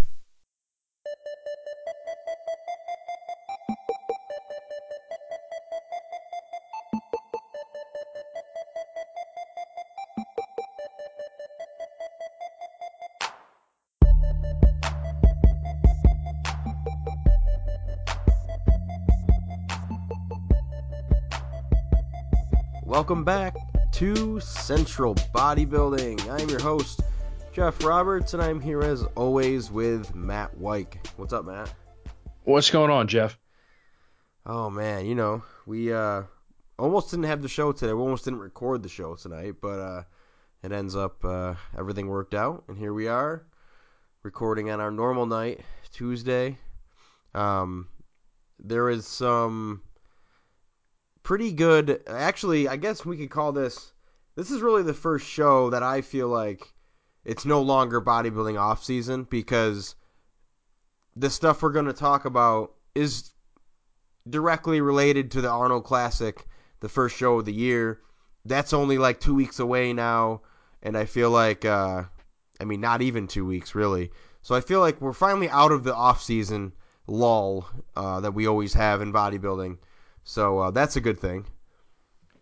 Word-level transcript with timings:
Welcome 22.94 23.24
back 23.24 23.56
to 23.94 24.40
Central 24.40 25.16
Bodybuilding. 25.16 26.30
I'm 26.30 26.48
your 26.48 26.62
host, 26.62 27.02
Jeff 27.52 27.84
Roberts, 27.84 28.36
and 28.36 28.44
I'm 28.44 28.62
here 28.62 28.84
as 28.84 29.02
always 29.16 29.72
with 29.72 30.14
Matt 30.14 30.56
White. 30.56 31.00
What's 31.18 31.34
up, 31.34 31.46
Matt? 31.46 31.74
What's 32.44 32.70
going 32.70 32.92
on, 32.92 33.08
Jeff? 33.08 33.36
Oh 34.46 34.70
man, 34.70 35.08
you 35.08 35.16
know, 35.16 35.42
we 35.66 35.92
uh 35.92 36.22
almost 36.78 37.10
didn't 37.10 37.26
have 37.26 37.42
the 37.42 37.48
show 37.48 37.72
today. 37.72 37.94
We 37.94 38.00
almost 38.00 38.26
didn't 38.26 38.42
record 38.42 38.84
the 38.84 38.90
show 38.90 39.16
tonight, 39.16 39.56
but 39.60 39.80
uh 39.80 40.04
it 40.62 40.72
ends 40.72 40.96
up 40.96 41.26
uh 41.26 41.56
everything 41.76 42.10
worked 42.10 42.36
out 42.36 42.64
and 42.68 42.78
here 42.78 42.94
we 42.94 43.08
are 43.08 43.44
recording 44.22 44.70
on 44.70 44.80
our 44.80 44.92
normal 44.92 45.26
night, 45.26 45.62
Tuesday. 45.94 46.60
Um 47.34 47.88
there 48.60 48.88
is 48.88 49.08
some 49.08 49.82
pretty 51.24 51.54
good. 51.54 52.04
Actually, 52.08 52.68
I 52.68 52.76
guess 52.76 53.06
we 53.06 53.18
could 53.18 53.32
call 53.32 53.52
this. 53.52 53.92
This 54.36 54.52
is 54.52 54.62
really 54.62 54.84
the 54.84 54.94
first 54.94 55.26
show 55.26 55.70
that 55.70 55.84
I 55.84 56.02
feel 56.02 56.28
like 56.28 56.74
it's 57.26 57.46
no 57.46 57.62
longer 57.62 58.02
bodybuilding 58.02 58.60
off 58.60 58.84
season 58.84 59.24
because 59.30 59.96
the 61.16 61.30
stuff 61.30 61.62
we're 61.62 61.72
going 61.72 61.86
to 61.86 61.94
talk 61.94 62.26
about 62.26 62.74
is 62.96 63.32
directly 64.30 64.82
related 64.82 65.32
to 65.32 65.42
the 65.42 65.50
Arnold 65.50 65.84
Classic, 65.84 66.46
the 66.80 66.90
first 66.90 67.16
show 67.16 67.40
of 67.40 67.46
the 67.46 67.54
year. 67.54 68.02
That's 68.46 68.74
only 68.74 68.98
like 68.98 69.20
two 69.20 69.36
weeks 69.36 69.60
away 69.60 69.94
now, 69.94 70.42
and 70.82 70.98
I 70.98 71.06
feel 71.06 71.30
like, 71.30 71.64
uh, 71.64 72.04
I 72.60 72.66
mean, 72.66 72.82
not 72.82 73.02
even 73.02 73.28
two 73.28 73.46
weeks 73.46 73.76
really. 73.76 74.12
So 74.42 74.56
I 74.56 74.62
feel 74.62 74.82
like 74.82 75.00
we're 75.00 75.14
finally 75.14 75.50
out 75.50 75.72
of 75.72 75.84
the 75.84 75.96
off 75.96 76.22
season 76.22 76.74
lull 77.08 77.70
uh, 77.96 78.20
that 78.22 78.34
we 78.34 78.48
always 78.48 78.74
have 78.74 79.02
in 79.02 79.14
bodybuilding. 79.14 79.78
So 80.24 80.60
uh, 80.60 80.72
that's 80.72 80.96
a 80.96 81.02
good 81.02 81.20
thing. 81.20 81.46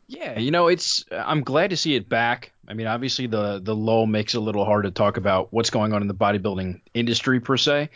Yeah, 0.08 0.38
you 0.38 0.52
know, 0.52 0.68
it's 0.68 1.06
I'm 1.12 1.42
glad 1.42 1.70
to 1.70 1.78
see 1.78 1.96
it 1.96 2.10
back. 2.10 2.52
I 2.68 2.74
mean, 2.74 2.88
obviously 2.88 3.28
the 3.28 3.60
the 3.64 3.76
low 3.76 4.06
makes 4.06 4.34
it 4.34 4.38
a 4.38 4.42
little 4.42 4.66
hard 4.66 4.84
to 4.84 4.92
talk 4.92 5.18
about 5.18 5.54
what's 5.54 5.70
going 5.70 5.94
on 5.94 6.02
in 6.02 6.08
the 6.08 6.14
bodybuilding 6.14 6.82
industry 6.94 7.40
per 7.40 7.56
se, 7.56 7.90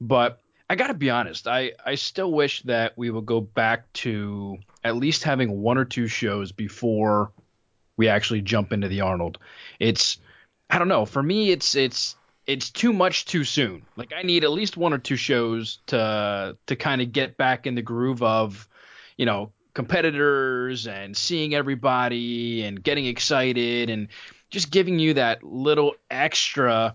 but 0.00 0.38
I 0.68 0.74
got 0.74 0.88
to 0.88 0.94
be 0.94 1.10
honest, 1.10 1.48
I 1.48 1.72
I 1.84 1.94
still 1.94 2.30
wish 2.30 2.62
that 2.62 2.92
we 2.96 3.10
would 3.10 3.26
go 3.26 3.40
back 3.40 3.90
to 3.94 4.58
at 4.84 4.96
least 4.96 5.24
having 5.24 5.62
one 5.62 5.78
or 5.78 5.84
two 5.84 6.08
shows 6.08 6.52
before 6.52 7.32
we 7.96 8.08
actually 8.08 8.42
jump 8.42 8.72
into 8.72 8.88
the 8.88 9.00
Arnold. 9.00 9.38
It's 9.80 10.18
I 10.68 10.78
don't 10.78 10.88
know, 10.88 11.06
for 11.06 11.22
me 11.22 11.50
it's 11.50 11.74
it's 11.74 12.16
it's 12.46 12.70
too 12.70 12.92
much 12.92 13.24
too 13.24 13.44
soon. 13.44 13.82
Like 13.96 14.12
I 14.14 14.22
need 14.22 14.44
at 14.44 14.50
least 14.50 14.76
one 14.76 14.92
or 14.92 14.98
two 14.98 15.16
shows 15.16 15.78
to 15.86 16.56
to 16.66 16.76
kind 16.76 17.00
of 17.00 17.12
get 17.12 17.36
back 17.36 17.66
in 17.66 17.74
the 17.74 17.82
groove 17.82 18.22
of 18.22 18.68
you 19.16 19.26
know, 19.26 19.52
competitors 19.74 20.86
and 20.86 21.16
seeing 21.16 21.54
everybody 21.54 22.62
and 22.62 22.82
getting 22.82 23.06
excited 23.06 23.90
and 23.90 24.08
just 24.50 24.70
giving 24.70 24.98
you 24.98 25.14
that 25.14 25.42
little 25.42 25.94
extra, 26.10 26.94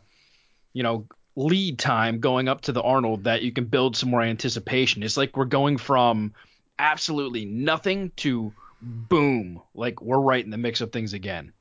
you 0.74 0.84
know, 0.84 1.08
lead 1.36 1.80
time 1.80 2.20
going 2.20 2.48
up 2.48 2.62
to 2.62 2.72
the 2.72 2.82
Arnold 2.82 3.24
that 3.24 3.42
you 3.42 3.52
can 3.52 3.66
build 3.66 3.96
some 3.96 4.10
more 4.10 4.22
anticipation. 4.22 5.04
It's 5.04 5.18
like 5.18 5.38
we're 5.38 5.46
going 5.46 5.78
from 5.78 6.34
absolutely 6.80 7.46
nothing 7.46 8.12
to 8.18 8.54
boom, 8.82 9.62
like 9.74 10.02
we're 10.02 10.20
right 10.20 10.44
in 10.44 10.52
the 10.52 10.58
mix 10.58 10.82
of 10.82 10.92
things 10.92 11.14
again. 11.14 11.54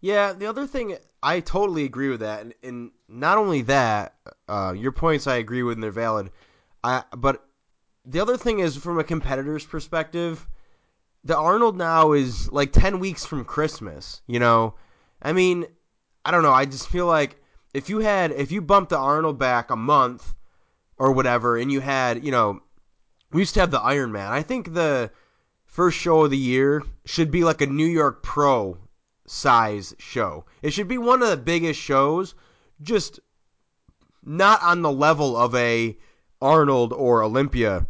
Yeah, 0.00 0.32
the 0.32 0.46
other 0.46 0.66
thing 0.66 0.96
I 1.22 1.40
totally 1.40 1.84
agree 1.84 2.08
with 2.08 2.20
that, 2.20 2.42
and, 2.42 2.54
and 2.62 2.90
not 3.08 3.38
only 3.38 3.62
that, 3.62 4.14
uh, 4.48 4.74
your 4.76 4.92
points 4.92 5.26
I 5.26 5.36
agree 5.36 5.62
with 5.62 5.74
and 5.74 5.82
they're 5.82 5.90
valid. 5.90 6.30
I 6.84 7.02
but 7.16 7.47
the 8.08 8.20
other 8.20 8.38
thing 8.38 8.60
is 8.60 8.74
from 8.74 8.98
a 8.98 9.04
competitor's 9.04 9.66
perspective, 9.66 10.48
the 11.24 11.36
Arnold 11.36 11.76
now 11.76 12.12
is 12.12 12.50
like 12.50 12.72
10 12.72 13.00
weeks 13.00 13.26
from 13.26 13.44
Christmas, 13.44 14.22
you 14.26 14.38
know? 14.38 14.74
I 15.20 15.34
mean, 15.34 15.66
I 16.24 16.30
don't 16.30 16.42
know, 16.42 16.52
I 16.52 16.64
just 16.64 16.88
feel 16.88 17.04
like 17.04 17.38
if 17.74 17.90
you 17.90 17.98
had 17.98 18.32
if 18.32 18.50
you 18.50 18.62
bumped 18.62 18.90
the 18.90 18.98
Arnold 18.98 19.38
back 19.38 19.70
a 19.70 19.76
month 19.76 20.34
or 20.96 21.12
whatever 21.12 21.58
and 21.58 21.70
you 21.70 21.80
had, 21.80 22.24
you 22.24 22.30
know, 22.30 22.60
we 23.30 23.42
used 23.42 23.52
to 23.54 23.60
have 23.60 23.70
the 23.70 23.80
Iron 23.80 24.10
Man. 24.10 24.32
I 24.32 24.42
think 24.42 24.72
the 24.72 25.10
first 25.66 25.98
show 25.98 26.24
of 26.24 26.30
the 26.30 26.38
year 26.38 26.82
should 27.04 27.30
be 27.30 27.44
like 27.44 27.60
a 27.60 27.66
New 27.66 27.86
York 27.86 28.22
Pro 28.22 28.78
size 29.26 29.94
show. 29.98 30.46
It 30.62 30.72
should 30.72 30.88
be 30.88 30.96
one 30.96 31.22
of 31.22 31.28
the 31.28 31.36
biggest 31.36 31.78
shows, 31.78 32.34
just 32.80 33.20
not 34.24 34.62
on 34.62 34.80
the 34.80 34.90
level 34.90 35.36
of 35.36 35.54
a 35.54 35.98
Arnold 36.40 36.94
or 36.94 37.22
Olympia 37.22 37.86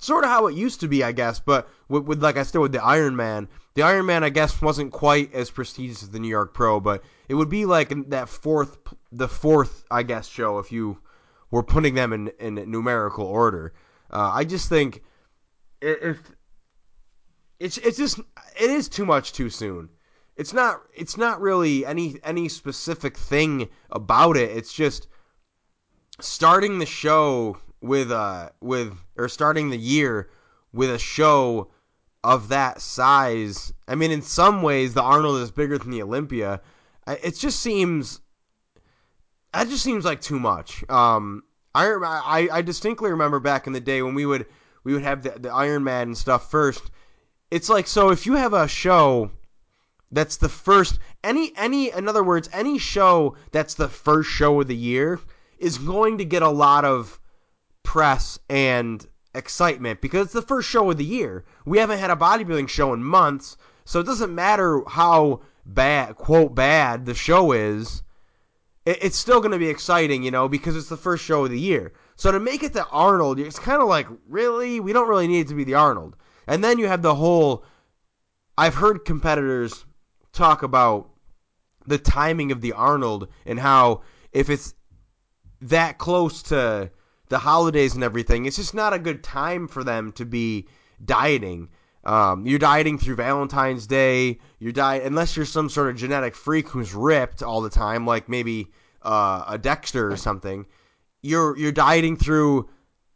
sort 0.00 0.24
of 0.24 0.30
how 0.30 0.48
it 0.48 0.56
used 0.56 0.80
to 0.80 0.88
be, 0.88 1.04
I 1.04 1.12
guess. 1.12 1.38
But 1.38 1.68
with, 1.88 2.04
with 2.04 2.22
like 2.22 2.36
I 2.36 2.42
said 2.42 2.58
with 2.58 2.72
the 2.72 2.82
Iron 2.82 3.14
Man, 3.14 3.48
the 3.74 3.82
Iron 3.82 4.06
Man 4.06 4.24
I 4.24 4.30
guess 4.30 4.60
wasn't 4.60 4.92
quite 4.92 5.32
as 5.32 5.50
prestigious 5.50 6.02
as 6.02 6.10
the 6.10 6.18
New 6.18 6.28
York 6.28 6.52
Pro, 6.52 6.80
but 6.80 7.04
it 7.28 7.34
would 7.34 7.48
be 7.48 7.66
like 7.66 7.92
that 8.08 8.28
fourth, 8.28 8.76
the 9.12 9.28
fourth 9.28 9.84
I 9.90 10.02
guess 10.02 10.26
show 10.26 10.58
if 10.58 10.72
you 10.72 10.98
were 11.50 11.62
putting 11.62 11.94
them 11.94 12.12
in 12.12 12.28
in 12.40 12.70
numerical 12.70 13.26
order. 13.26 13.72
Uh, 14.10 14.30
I 14.34 14.44
just 14.44 14.68
think 14.68 15.02
if 15.80 16.18
it's 17.58 17.78
it's 17.78 17.98
just 17.98 18.18
it 18.18 18.70
is 18.70 18.88
too 18.88 19.06
much 19.06 19.32
too 19.32 19.50
soon. 19.50 19.90
It's 20.36 20.52
not 20.52 20.82
it's 20.94 21.16
not 21.16 21.40
really 21.40 21.84
any 21.84 22.16
any 22.24 22.48
specific 22.48 23.16
thing 23.16 23.68
about 23.90 24.36
it. 24.36 24.56
It's 24.56 24.72
just 24.72 25.06
starting 26.20 26.78
the 26.78 26.86
show 26.86 27.58
with 27.80 28.10
uh 28.10 28.50
with 28.60 28.94
or 29.20 29.28
starting 29.28 29.70
the 29.70 29.78
year 29.78 30.30
with 30.72 30.90
a 30.90 30.98
show 30.98 31.70
of 32.22 32.48
that 32.48 32.80
size. 32.80 33.72
I 33.88 33.94
mean, 33.94 34.10
in 34.10 34.22
some 34.22 34.62
ways, 34.62 34.94
the 34.94 35.02
Arnold 35.02 35.40
is 35.40 35.50
bigger 35.50 35.78
than 35.78 35.90
the 35.90 36.02
Olympia. 36.02 36.60
It 37.06 37.36
just 37.36 37.60
seems 37.60 38.20
that 39.52 39.68
just 39.68 39.82
seems 39.82 40.04
like 40.04 40.20
too 40.20 40.38
much. 40.38 40.88
Um, 40.88 41.42
I, 41.74 41.86
I 41.86 42.48
I 42.58 42.62
distinctly 42.62 43.10
remember 43.10 43.40
back 43.40 43.66
in 43.66 43.72
the 43.72 43.80
day 43.80 44.02
when 44.02 44.14
we 44.14 44.26
would 44.26 44.46
we 44.84 44.92
would 44.92 45.02
have 45.02 45.22
the, 45.22 45.30
the 45.30 45.50
Iron 45.50 45.84
Man 45.84 46.08
and 46.08 46.18
stuff 46.18 46.50
first. 46.50 46.90
It's 47.50 47.68
like 47.68 47.86
so 47.86 48.10
if 48.10 48.26
you 48.26 48.34
have 48.34 48.52
a 48.52 48.68
show 48.68 49.30
that's 50.12 50.36
the 50.36 50.48
first 50.48 50.98
any 51.22 51.52
any 51.56 51.92
in 51.92 52.08
other 52.08 52.24
words 52.24 52.48
any 52.52 52.78
show 52.78 53.36
that's 53.52 53.74
the 53.74 53.88
first 53.88 54.28
show 54.28 54.60
of 54.60 54.66
the 54.66 54.76
year 54.76 55.20
is 55.58 55.78
going 55.78 56.18
to 56.18 56.24
get 56.24 56.42
a 56.42 56.48
lot 56.48 56.84
of 56.84 57.18
press 57.82 58.38
and 58.48 59.06
excitement 59.34 60.00
because 60.00 60.26
it's 60.26 60.32
the 60.32 60.42
first 60.42 60.68
show 60.68 60.90
of 60.90 60.96
the 60.96 61.04
year. 61.04 61.44
We 61.64 61.78
haven't 61.78 61.98
had 61.98 62.10
a 62.10 62.16
bodybuilding 62.16 62.68
show 62.68 62.92
in 62.92 63.02
months, 63.02 63.56
so 63.84 64.00
it 64.00 64.06
doesn't 64.06 64.34
matter 64.34 64.82
how 64.86 65.42
bad, 65.64 66.16
quote, 66.16 66.54
bad 66.54 67.06
the 67.06 67.14
show 67.14 67.52
is. 67.52 68.02
It's 68.86 69.16
still 69.16 69.40
going 69.40 69.52
to 69.52 69.58
be 69.58 69.68
exciting, 69.68 70.22
you 70.22 70.30
know, 70.30 70.48
because 70.48 70.74
it's 70.74 70.88
the 70.88 70.96
first 70.96 71.24
show 71.24 71.44
of 71.44 71.50
the 71.50 71.60
year. 71.60 71.92
So 72.16 72.32
to 72.32 72.40
make 72.40 72.62
it 72.62 72.72
the 72.72 72.86
Arnold, 72.88 73.38
it's 73.38 73.58
kind 73.58 73.80
of 73.80 73.88
like, 73.88 74.06
really? 74.28 74.80
We 74.80 74.92
don't 74.92 75.08
really 75.08 75.28
need 75.28 75.40
it 75.40 75.48
to 75.48 75.54
be 75.54 75.64
the 75.64 75.74
Arnold. 75.74 76.16
And 76.46 76.64
then 76.64 76.78
you 76.78 76.88
have 76.88 77.02
the 77.02 77.14
whole. 77.14 77.64
I've 78.58 78.74
heard 78.74 79.04
competitors 79.04 79.84
talk 80.32 80.62
about 80.62 81.10
the 81.86 81.98
timing 81.98 82.52
of 82.52 82.60
the 82.60 82.72
Arnold 82.72 83.28
and 83.46 83.58
how 83.58 84.02
if 84.32 84.50
it's 84.50 84.74
that 85.62 85.98
close 85.98 86.42
to 86.44 86.90
the 87.30 87.38
holidays 87.38 87.94
and 87.94 88.04
everything, 88.04 88.44
it's 88.44 88.56
just 88.56 88.74
not 88.74 88.92
a 88.92 88.98
good 88.98 89.22
time 89.22 89.68
for 89.68 89.82
them 89.82 90.12
to 90.12 90.26
be 90.26 90.66
dieting. 91.02 91.70
Um, 92.04 92.46
you're 92.46 92.58
dieting 92.58 92.98
through 92.98 93.16
Valentine's 93.16 93.86
Day. 93.86 94.38
You're 94.58 94.72
diet 94.72 95.04
unless 95.04 95.36
you're 95.36 95.46
some 95.46 95.68
sort 95.70 95.90
of 95.90 95.96
genetic 95.96 96.34
freak 96.34 96.68
who's 96.68 96.92
ripped 96.92 97.42
all 97.42 97.60
the 97.60 97.70
time, 97.70 98.04
like 98.04 98.28
maybe 98.28 98.70
uh, 99.02 99.44
a 99.48 99.58
Dexter 99.58 100.10
or 100.10 100.16
something. 100.16 100.66
You're 101.22 101.56
you're 101.56 101.72
dieting 101.72 102.16
through 102.16 102.68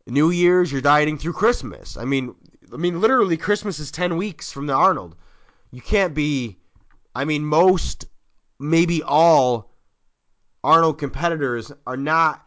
New 0.06 0.30
Year's. 0.30 0.70
You're 0.70 0.80
dieting 0.80 1.18
through 1.18 1.32
Christmas. 1.32 1.96
I 1.96 2.04
mean, 2.04 2.34
I 2.72 2.76
mean, 2.76 3.00
literally, 3.00 3.36
Christmas 3.36 3.78
is 3.78 3.90
ten 3.90 4.16
weeks 4.16 4.52
from 4.52 4.66
the 4.66 4.74
Arnold. 4.74 5.16
You 5.72 5.80
can't 5.80 6.14
be. 6.14 6.58
I 7.16 7.24
mean, 7.24 7.44
most, 7.44 8.06
maybe 8.58 9.02
all, 9.02 9.72
Arnold 10.62 10.98
competitors 10.98 11.72
are 11.86 11.96
not 11.96 12.43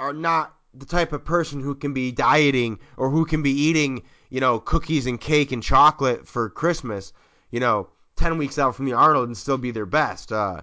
are 0.00 0.12
not 0.12 0.56
the 0.74 0.86
type 0.86 1.12
of 1.12 1.24
person 1.24 1.60
who 1.60 1.74
can 1.74 1.92
be 1.92 2.10
dieting 2.10 2.78
or 2.96 3.10
who 3.10 3.24
can 3.24 3.42
be 3.42 3.50
eating, 3.50 4.02
you 4.30 4.40
know, 4.40 4.58
cookies 4.58 5.06
and 5.06 5.20
cake 5.20 5.52
and 5.52 5.62
chocolate 5.62 6.26
for 6.26 6.48
Christmas, 6.48 7.12
you 7.50 7.60
know, 7.60 7.88
10 8.16 8.38
weeks 8.38 8.58
out 8.58 8.74
from 8.74 8.86
the 8.86 8.92
Arnold 8.92 9.28
and 9.28 9.36
still 9.36 9.58
be 9.58 9.70
their 9.70 9.86
best. 9.86 10.32
Uh, 10.32 10.62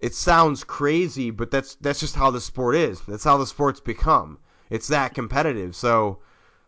it 0.00 0.14
sounds 0.14 0.62
crazy, 0.62 1.30
but 1.30 1.50
that's 1.50 1.76
that's 1.76 2.00
just 2.00 2.14
how 2.14 2.30
the 2.30 2.40
sport 2.40 2.76
is. 2.76 3.00
That's 3.02 3.24
how 3.24 3.38
the 3.38 3.46
sport's 3.46 3.80
become. 3.80 4.38
It's 4.68 4.88
that 4.88 5.14
competitive. 5.14 5.74
So, 5.74 6.18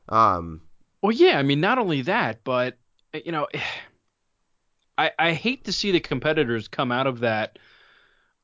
um, 0.08 0.62
well, 1.02 1.12
yeah, 1.12 1.38
I 1.38 1.43
mean, 1.43 1.60
not 1.60 1.78
only 1.78 2.02
that, 2.02 2.43
but 2.43 2.78
you 3.12 3.32
know, 3.32 3.49
I 4.99 5.10
I 5.19 5.32
hate 5.32 5.64
to 5.64 5.72
see 5.72 5.93
the 5.93 6.00
competitors 6.00 6.69
come 6.69 6.90
out 6.90 7.06
of 7.06 7.20
that 7.20 7.58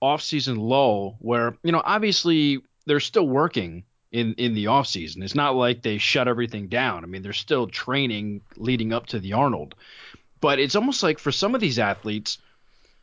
off-season 0.03 0.57
lull 0.57 1.17
where 1.21 1.57
you 1.63 1.73
know 1.73 1.81
obviously 1.83 2.61
they're 2.87 3.01
still 3.01 3.27
working 3.27 3.85
in 4.13 4.35
in 4.35 4.55
the 4.55 4.69
off 4.69 4.87
season. 4.87 5.23
It's 5.23 5.35
not 5.35 5.57
like 5.57 5.83
they 5.83 5.99
shut 5.99 6.29
everything 6.29 6.69
down. 6.69 7.05
I 7.05 7.07
mean, 7.07 7.23
they're 7.23 7.33
still 7.33 7.67
training 7.67 8.43
leading 8.57 8.93
up 8.93 9.07
to 9.07 9.19
the 9.19 9.33
Arnold. 9.33 9.75
But 10.41 10.59
it's 10.59 10.77
almost 10.77 11.03
like 11.03 11.19
for 11.19 11.33
some 11.33 11.55
of 11.55 11.61
these 11.61 11.79
athletes, 11.79 12.39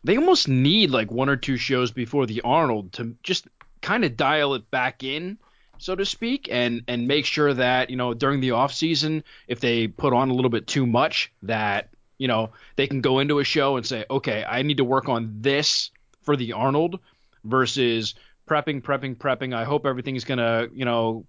they 0.03 0.17
almost 0.17 0.47
need 0.47 0.91
like 0.91 1.11
one 1.11 1.29
or 1.29 1.35
two 1.35 1.57
shows 1.57 1.91
before 1.91 2.25
the 2.25 2.41
Arnold 2.41 2.93
to 2.93 3.15
just 3.23 3.47
kind 3.81 4.05
of 4.05 4.15
dial 4.15 4.53
it 4.53 4.69
back 4.71 5.03
in, 5.03 5.37
so 5.77 5.95
to 5.95 6.05
speak, 6.05 6.47
and 6.51 6.83
and 6.87 7.07
make 7.07 7.25
sure 7.25 7.53
that, 7.53 7.89
you 7.89 7.97
know, 7.97 8.13
during 8.13 8.39
the 8.39 8.51
off 8.51 8.73
season, 8.73 9.23
if 9.47 9.59
they 9.59 9.87
put 9.87 10.13
on 10.13 10.29
a 10.29 10.33
little 10.33 10.51
bit 10.51 10.67
too 10.67 10.85
much, 10.85 11.31
that, 11.43 11.89
you 12.17 12.27
know, 12.27 12.51
they 12.75 12.87
can 12.87 13.01
go 13.01 13.19
into 13.19 13.39
a 13.39 13.43
show 13.43 13.75
and 13.75 13.85
say, 13.85 14.05
"Okay, 14.09 14.45
I 14.47 14.61
need 14.61 14.77
to 14.77 14.83
work 14.83 15.09
on 15.09 15.41
this 15.41 15.91
for 16.21 16.37
the 16.37 16.53
Arnold." 16.53 16.99
versus 17.43 18.13
prepping, 18.51 18.81
prepping, 18.81 19.15
prepping. 19.15 19.55
I 19.55 19.63
hope 19.63 19.85
everything's 19.85 20.25
gonna, 20.25 20.67
you 20.73 20.83
know, 20.83 21.25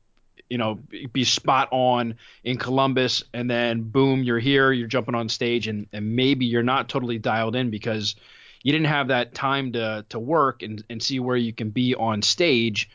you 0.50 0.58
know, 0.58 0.80
be 1.12 1.22
spot 1.22 1.68
on 1.70 2.16
in 2.42 2.58
Columbus, 2.58 3.22
and 3.32 3.48
then 3.48 3.82
boom, 3.82 4.24
you're 4.24 4.40
here, 4.40 4.72
you're 4.72 4.88
jumping 4.88 5.14
on 5.14 5.28
stage, 5.28 5.68
and 5.68 5.86
and 5.92 6.16
maybe 6.16 6.46
you're 6.46 6.64
not 6.64 6.88
totally 6.88 7.18
dialed 7.18 7.54
in 7.54 7.70
because 7.70 8.16
you 8.64 8.72
didn't 8.72 8.88
have 8.88 9.08
that 9.08 9.34
time 9.34 9.72
to 9.72 10.04
to 10.08 10.18
work 10.18 10.64
and 10.64 10.82
and 10.90 11.00
see 11.00 11.20
where 11.20 11.36
you 11.36 11.52
can 11.52 11.70
be 11.70 11.94
on 11.94 12.22
stage, 12.22 12.90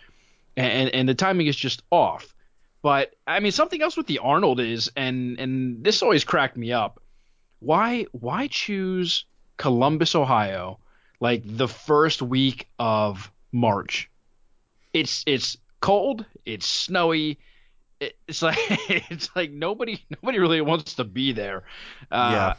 and 0.58 0.90
and 0.90 1.08
the 1.08 1.16
timing 1.16 1.48
is 1.48 1.56
just 1.56 1.84
off. 1.90 2.36
But 2.82 3.16
I 3.26 3.40
mean, 3.40 3.54
something 3.54 3.82
else 3.82 3.96
with 3.96 4.08
the 4.08 4.20
Arnold 4.20 4.60
is, 4.60 4.92
and 4.98 5.40
and 5.40 5.84
this 5.86 6.04
always 6.04 6.26
cracked 6.26 6.58
me 6.58 6.74
up. 6.74 7.02
Why 7.60 8.08
why 8.12 8.48
choose 8.48 9.24
Columbus, 9.56 10.16
Ohio, 10.16 10.80
like 11.22 11.44
the 11.46 11.70
first 11.70 12.22
week 12.22 12.68
of 12.78 13.32
March? 13.54 14.10
It's 15.00 15.24
it's 15.28 15.58
cold, 15.80 16.26
it's 16.46 16.66
snowy. 16.66 17.40
It's 18.00 18.42
like 18.42 18.58
it's 18.90 19.30
like 19.36 19.52
nobody 19.52 20.04
nobody 20.10 20.40
really 20.40 20.62
wants 20.62 20.96
to 20.96 21.04
be 21.04 21.32
there. 21.32 21.64
Uh, 22.12 22.30
yeah. 22.32 22.54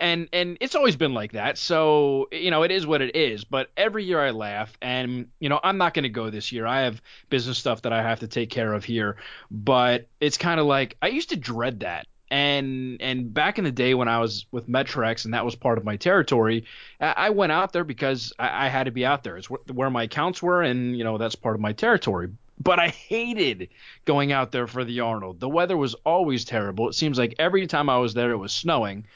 And 0.00 0.28
and 0.32 0.58
it's 0.60 0.76
always 0.76 0.94
been 0.94 1.12
like 1.12 1.32
that. 1.32 1.58
So 1.58 2.28
you 2.30 2.50
know 2.50 2.62
it 2.62 2.70
is 2.70 2.86
what 2.86 3.02
it 3.02 3.16
is. 3.16 3.44
But 3.44 3.70
every 3.76 4.04
year 4.04 4.20
I 4.20 4.30
laugh, 4.30 4.76
and 4.80 5.28
you 5.40 5.48
know 5.48 5.58
I'm 5.62 5.78
not 5.78 5.94
going 5.94 6.04
to 6.04 6.08
go 6.08 6.30
this 6.30 6.52
year. 6.52 6.66
I 6.66 6.82
have 6.82 7.02
business 7.30 7.58
stuff 7.58 7.82
that 7.82 7.92
I 7.92 8.02
have 8.02 8.20
to 8.20 8.28
take 8.28 8.50
care 8.50 8.72
of 8.72 8.84
here. 8.84 9.16
But 9.50 10.08
it's 10.20 10.38
kind 10.38 10.60
of 10.60 10.66
like 10.66 10.96
I 11.02 11.08
used 11.08 11.30
to 11.30 11.36
dread 11.36 11.80
that 11.80 12.06
and 12.30 13.00
and 13.00 13.32
back 13.32 13.58
in 13.58 13.64
the 13.64 13.72
day 13.72 13.94
when 13.94 14.08
I 14.08 14.18
was 14.20 14.46
with 14.50 14.68
Metrex 14.68 15.24
and 15.24 15.34
that 15.34 15.44
was 15.44 15.54
part 15.54 15.78
of 15.78 15.84
my 15.84 15.96
territory, 15.96 16.64
I 17.00 17.30
went 17.30 17.52
out 17.52 17.72
there 17.72 17.84
because 17.84 18.32
I, 18.38 18.66
I 18.66 18.68
had 18.68 18.84
to 18.84 18.90
be 18.90 19.06
out 19.06 19.24
there. 19.24 19.36
It's 19.36 19.46
where 19.46 19.90
my 19.90 20.04
accounts 20.04 20.42
were, 20.42 20.62
and 20.62 20.96
you 20.96 21.04
know 21.04 21.18
that's 21.18 21.34
part 21.34 21.54
of 21.54 21.60
my 21.60 21.72
territory. 21.72 22.28
But 22.60 22.80
I 22.80 22.88
hated 22.88 23.68
going 24.04 24.32
out 24.32 24.50
there 24.50 24.66
for 24.66 24.84
the 24.84 25.00
Arnold. 25.00 25.40
The 25.40 25.48
weather 25.48 25.76
was 25.76 25.94
always 26.04 26.44
terrible. 26.44 26.88
It 26.88 26.94
seems 26.94 27.16
like 27.18 27.36
every 27.38 27.66
time 27.66 27.88
I 27.88 27.98
was 27.98 28.14
there, 28.14 28.32
it 28.32 28.36
was 28.36 28.52
snowing. 28.52 29.06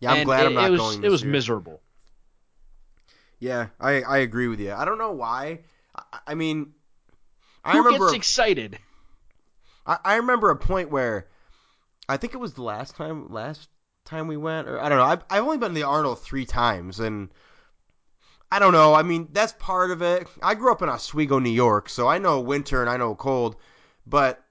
Yeah, 0.00 0.12
I'm 0.12 0.24
glad 0.24 0.44
it, 0.44 0.46
I'm 0.46 0.54
not 0.54 0.66
it 0.66 0.70
was, 0.70 0.80
going. 0.80 1.04
it 1.04 1.10
was 1.10 1.22
year. 1.22 1.32
miserable. 1.32 1.80
Yeah, 3.38 3.66
I 3.80 4.02
I 4.02 4.18
agree 4.18 4.48
with 4.48 4.60
you. 4.60 4.72
I 4.72 4.84
don't 4.84 4.98
know 4.98 5.12
why. 5.12 5.60
I, 5.94 6.18
I 6.28 6.34
mean, 6.34 6.72
I 7.64 7.72
Who 7.72 7.84
remember 7.84 8.06
gets 8.06 8.16
excited. 8.16 8.78
I, 9.86 9.98
I 10.04 10.16
remember 10.16 10.50
a 10.50 10.56
point 10.56 10.90
where 10.90 11.26
I 12.12 12.18
think 12.18 12.34
it 12.34 12.38
was 12.38 12.52
the 12.52 12.62
last 12.62 12.94
time 12.94 13.32
last 13.32 13.70
time 14.04 14.26
we 14.28 14.36
went, 14.36 14.68
or 14.68 14.78
I 14.78 14.90
don't 14.90 14.98
know. 14.98 15.04
I've, 15.04 15.24
I've 15.30 15.44
only 15.44 15.56
been 15.56 15.70
to 15.70 15.74
the 15.74 15.84
Arnold 15.84 16.20
three 16.20 16.44
times, 16.44 17.00
and 17.00 17.30
I 18.50 18.58
don't 18.58 18.74
know. 18.74 18.92
I 18.92 19.02
mean, 19.02 19.28
that's 19.32 19.54
part 19.54 19.90
of 19.90 20.02
it. 20.02 20.28
I 20.42 20.54
grew 20.54 20.70
up 20.70 20.82
in 20.82 20.90
Oswego, 20.90 21.38
New 21.38 21.48
York, 21.50 21.88
so 21.88 22.08
I 22.08 22.18
know 22.18 22.40
winter 22.40 22.82
and 22.82 22.90
I 22.90 22.98
know 22.98 23.14
cold, 23.14 23.56
but 24.06 24.44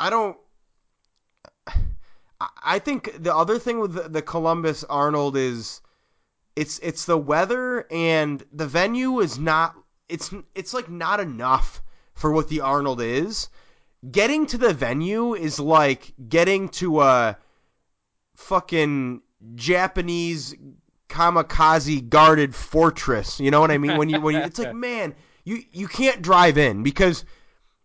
I 0.00 0.08
don't. 0.08 0.38
I 2.64 2.78
think 2.78 3.22
the 3.22 3.36
other 3.36 3.58
thing 3.58 3.78
with 3.78 4.12
the, 4.12 4.22
Columbus 4.22 4.82
Arnold 4.84 5.36
is 5.36 5.82
it's 6.56 6.78
it's 6.78 7.04
the 7.04 7.18
weather 7.18 7.86
and 7.90 8.42
the 8.52 8.66
venue 8.66 9.20
is 9.20 9.38
not 9.38 9.76
it's 10.08 10.32
it's 10.54 10.72
like 10.72 10.88
not 10.88 11.20
enough 11.20 11.82
for 12.14 12.32
what 12.32 12.48
the 12.48 12.62
Arnold 12.62 13.02
is 13.02 13.48
getting 14.08 14.46
to 14.46 14.58
the 14.58 14.74
venue 14.74 15.34
is 15.34 15.60
like 15.60 16.12
getting 16.28 16.68
to 16.70 17.00
a 17.02 17.36
fucking 18.36 19.22
Japanese 19.54 20.54
kamikaze 21.08 22.08
guarded 22.08 22.54
fortress. 22.54 23.38
You 23.38 23.50
know 23.50 23.60
what 23.60 23.70
I 23.70 23.78
mean? 23.78 23.96
When 23.96 24.08
you 24.08 24.20
when 24.20 24.34
you, 24.34 24.40
it's 24.42 24.58
like, 24.58 24.74
man, 24.88 25.14
you 25.44 25.62
you 25.72 25.88
can't 25.88 26.22
drive 26.22 26.58
in 26.58 26.82
because 26.82 27.24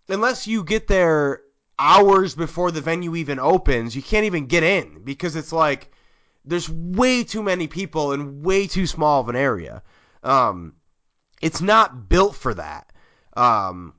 unless 0.10 0.48
you 0.48 0.64
get 0.64 0.88
there 0.88 1.42
hours 1.80 2.34
before 2.34 2.72
the 2.72 2.82
venue 2.82 3.16
even 3.16 3.40
opens, 3.40 3.96
you 3.96 4.02
can't 4.02 4.26
even 4.26 4.48
get 4.48 4.64
in 4.64 5.04
because 5.04 5.36
it's 5.36 5.52
like 5.52 5.92
there's 6.46 6.70
way 6.70 7.24
too 7.24 7.44
many 7.44 7.68
people 7.68 8.14
in 8.14 8.42
way 8.42 8.68
too 8.68 8.88
small 8.88 9.22
of 9.22 9.30
an 9.30 9.36
area. 9.36 9.84
Um, 10.24 10.74
it's 11.42 11.62
not 11.62 12.10
built 12.10 12.36
for 12.36 12.54
that. 12.54 12.92
Um, 13.36 13.94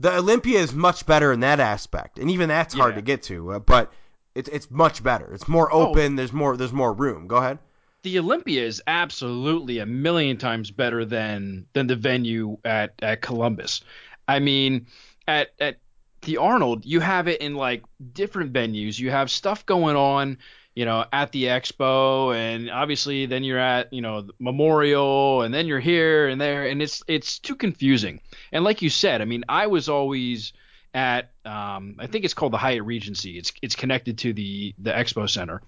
the 0.00 0.16
Olympia 0.16 0.58
is 0.60 0.72
much 0.74 1.06
better 1.06 1.32
in 1.32 1.40
that 1.40 1.60
aspect, 1.60 2.18
and 2.18 2.30
even 2.30 2.48
that's 2.48 2.74
hard 2.74 2.94
to 2.96 3.02
get 3.02 3.22
to. 3.24 3.52
Uh, 3.52 3.58
but 3.58 3.92
it's 4.34 4.48
it's 4.48 4.70
much 4.70 5.02
better. 5.02 5.32
It's 5.34 5.46
more 5.48 5.72
Oh. 5.72 5.88
open. 5.88 6.16
There's 6.16 6.32
more 6.32 6.56
there's 6.56 6.72
more 6.72 6.92
room. 6.92 7.26
Go 7.26 7.36
ahead. 7.36 7.58
the 8.02 8.18
Olympia 8.18 8.64
is 8.66 8.82
absolutely 8.88 9.78
a 9.78 9.86
million 9.86 10.36
times 10.36 10.70
better 10.72 11.04
than 11.04 11.66
than 11.72 11.86
the 11.86 11.94
venue 11.96 12.56
at 12.64 12.94
at 13.02 13.20
Columbus. 13.22 13.82
I 14.26 14.38
mean, 14.40 14.86
at 15.28 15.50
at 15.60 15.78
the 16.22 16.36
Arnold, 16.38 16.84
you 16.86 17.00
have 17.00 17.28
it 17.28 17.40
in 17.40 17.54
like 17.54 17.84
different 18.12 18.52
venues. 18.52 18.98
You 18.98 19.10
have 19.10 19.30
stuff 19.30 19.64
going 19.66 19.96
on, 19.96 20.38
you 20.74 20.84
know, 20.86 21.04
at 21.12 21.32
the 21.32 21.44
expo, 21.44 22.34
and 22.34 22.70
obviously 22.70 23.26
then 23.26 23.44
you're 23.44 23.58
at 23.58 23.92
you 23.92 24.00
know 24.00 24.22
the 24.22 24.32
Memorial, 24.38 25.42
and 25.42 25.52
then 25.52 25.66
you're 25.66 25.80
here 25.80 26.28
and 26.28 26.40
there, 26.40 26.66
and 26.66 26.80
it's 26.80 27.02
it's 27.08 27.38
too 27.38 27.54
confusing. 27.56 28.20
And 28.52 28.64
like 28.64 28.82
you 28.82 28.90
said, 28.90 29.20
I 29.20 29.24
mean, 29.26 29.44
I 29.48 29.66
was 29.66 29.88
always 29.88 30.52
at 30.94 31.30
um, 31.44 31.96
I 31.98 32.06
think 32.06 32.24
it's 32.24 32.34
called 32.34 32.52
the 32.52 32.58
Hyatt 32.58 32.84
Regency. 32.84 33.38
It's 33.38 33.52
it's 33.62 33.76
connected 33.76 34.18
to 34.18 34.32
the 34.32 34.74
the 34.78 34.90
Expo 34.92 35.28
Center, 35.28 35.62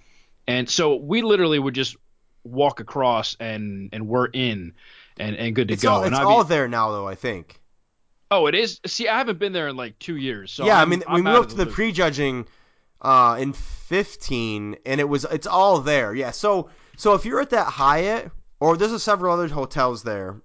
and 0.46 0.68
so 0.68 0.96
we 0.96 1.22
literally 1.22 1.58
would 1.58 1.74
just 1.74 1.96
walk 2.44 2.80
across 2.80 3.36
and 3.40 3.90
and 3.92 4.06
we're 4.08 4.26
in 4.26 4.72
and 5.18 5.36
and 5.36 5.54
good 5.54 5.68
to 5.68 5.74
It's 5.74 5.82
go. 5.82 5.92
all 5.92 6.04
and 6.04 6.12
it's 6.14 6.20
obvi- 6.20 6.26
all 6.26 6.44
there 6.44 6.68
now, 6.68 6.90
though. 6.92 7.06
I 7.08 7.14
think. 7.14 7.60
oh, 8.30 8.46
it 8.46 8.54
is. 8.54 8.80
See, 8.86 9.06
I 9.08 9.18
haven't 9.18 9.38
been 9.38 9.52
there 9.52 9.68
in 9.68 9.76
like 9.76 9.98
two 9.98 10.16
years. 10.16 10.50
So 10.50 10.64
yeah, 10.66 10.76
i 10.76 10.80
I'm- 10.80 10.88
mean, 10.88 11.02
I'm 11.06 11.14
we 11.16 11.22
moved 11.22 11.50
to 11.50 11.56
the 11.56 11.66
loop. 11.66 11.74
prejudging 11.74 12.46
uh, 13.04 13.36
in 13.38 13.52
15, 13.52 14.76
and 14.86 15.00
it 15.00 15.08
was 15.08 15.24
it's 15.30 15.46
all 15.46 15.80
there. 15.80 16.14
Yeah, 16.14 16.30
so 16.30 16.70
so 16.96 17.14
if 17.14 17.24
you're 17.24 17.40
at 17.40 17.50
that 17.50 17.66
Hyatt, 17.66 18.30
or 18.60 18.76
there's 18.76 18.92
a 18.92 18.98
several 18.98 19.32
other 19.32 19.48
hotels 19.48 20.02
there, 20.02 20.40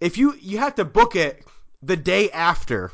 if 0.00 0.18
you 0.18 0.34
you 0.40 0.58
have 0.58 0.74
to 0.76 0.84
book 0.84 1.14
it 1.14 1.44
the 1.82 1.96
day 1.96 2.30
after. 2.30 2.90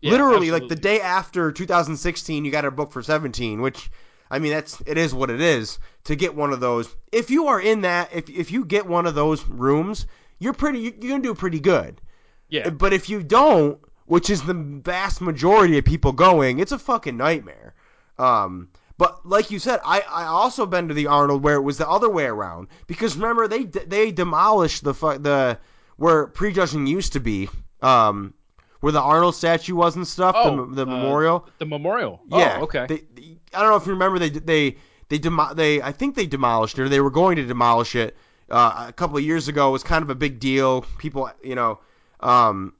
Yeah, 0.00 0.10
Literally, 0.10 0.50
like 0.50 0.66
the 0.66 0.74
day 0.74 1.00
after 1.00 1.52
2016, 1.52 2.44
you 2.44 2.50
got 2.50 2.62
to 2.62 2.72
book 2.72 2.90
for 2.90 3.04
17, 3.04 3.62
which 3.62 3.88
I 4.28 4.40
mean 4.40 4.50
that's 4.50 4.82
it 4.84 4.98
is 4.98 5.14
what 5.14 5.30
it 5.30 5.40
is 5.40 5.78
to 6.04 6.16
get 6.16 6.34
one 6.34 6.52
of 6.52 6.58
those. 6.58 6.92
If 7.12 7.30
you 7.30 7.46
are 7.46 7.60
in 7.60 7.82
that, 7.82 8.10
if 8.12 8.28
if 8.28 8.50
you 8.50 8.64
get 8.64 8.84
one 8.84 9.06
of 9.06 9.14
those 9.14 9.44
rooms, 9.46 10.06
you're 10.40 10.54
pretty 10.54 10.80
you're 10.80 10.92
gonna 10.92 11.22
do 11.22 11.34
pretty 11.34 11.60
good. 11.60 12.00
Yeah, 12.48 12.68
But 12.70 12.92
if 12.92 13.08
you 13.08 13.22
don't, 13.22 13.78
which 14.06 14.28
is 14.28 14.42
the 14.42 14.54
vast 14.54 15.20
majority 15.20 15.78
of 15.78 15.84
people 15.84 16.10
going, 16.10 16.58
it's 16.58 16.72
a 16.72 16.78
fucking 16.78 17.16
nightmare. 17.16 17.74
Um, 18.18 18.68
but 18.98 19.26
like 19.26 19.50
you 19.50 19.58
said, 19.58 19.80
I 19.84 20.00
I 20.08 20.24
also 20.24 20.66
been 20.66 20.88
to 20.88 20.94
the 20.94 21.06
Arnold 21.08 21.42
where 21.42 21.56
it 21.56 21.62
was 21.62 21.78
the 21.78 21.88
other 21.88 22.08
way 22.10 22.24
around 22.26 22.68
because 22.86 23.16
remember 23.16 23.48
they 23.48 23.64
they 23.64 24.12
demolished 24.12 24.84
the 24.84 24.94
fu- 24.94 25.18
the 25.18 25.58
where 25.96 26.26
prejudging 26.26 26.86
used 26.86 27.12
to 27.14 27.20
be 27.20 27.48
um, 27.80 28.34
where 28.80 28.92
the 28.92 29.00
Arnold 29.00 29.34
statue 29.34 29.74
was 29.74 29.96
and 29.96 30.06
stuff, 30.06 30.34
Oh, 30.38 30.66
the, 30.66 30.84
the 30.84 30.90
uh, 30.90 30.94
memorial. 30.96 31.48
The 31.58 31.66
memorial. 31.66 32.20
Yeah. 32.28 32.56
Oh, 32.60 32.64
okay. 32.64 32.86
They, 32.86 32.96
they- 33.14 33.38
I 33.54 33.60
don't 33.60 33.70
know 33.70 33.76
if 33.76 33.86
you 33.86 33.92
remember 33.92 34.18
they 34.18 34.30
they 34.30 34.76
they 35.08 35.18
demo- 35.18 35.52
they 35.54 35.82
I 35.82 35.92
think 35.92 36.14
they 36.14 36.26
demolished 36.26 36.78
it 36.78 36.82
or 36.82 36.88
they 36.88 37.00
were 37.00 37.10
going 37.10 37.36
to 37.36 37.44
demolish 37.44 37.94
it 37.94 38.16
uh, 38.50 38.86
a 38.88 38.92
couple 38.92 39.16
of 39.18 39.24
years 39.24 39.48
ago. 39.48 39.68
It 39.68 39.72
was 39.72 39.82
kind 39.82 40.02
of 40.02 40.10
a 40.10 40.14
big 40.14 40.38
deal. 40.40 40.82
People, 40.98 41.30
you 41.42 41.54
know, 41.54 41.80
um, 42.20 42.72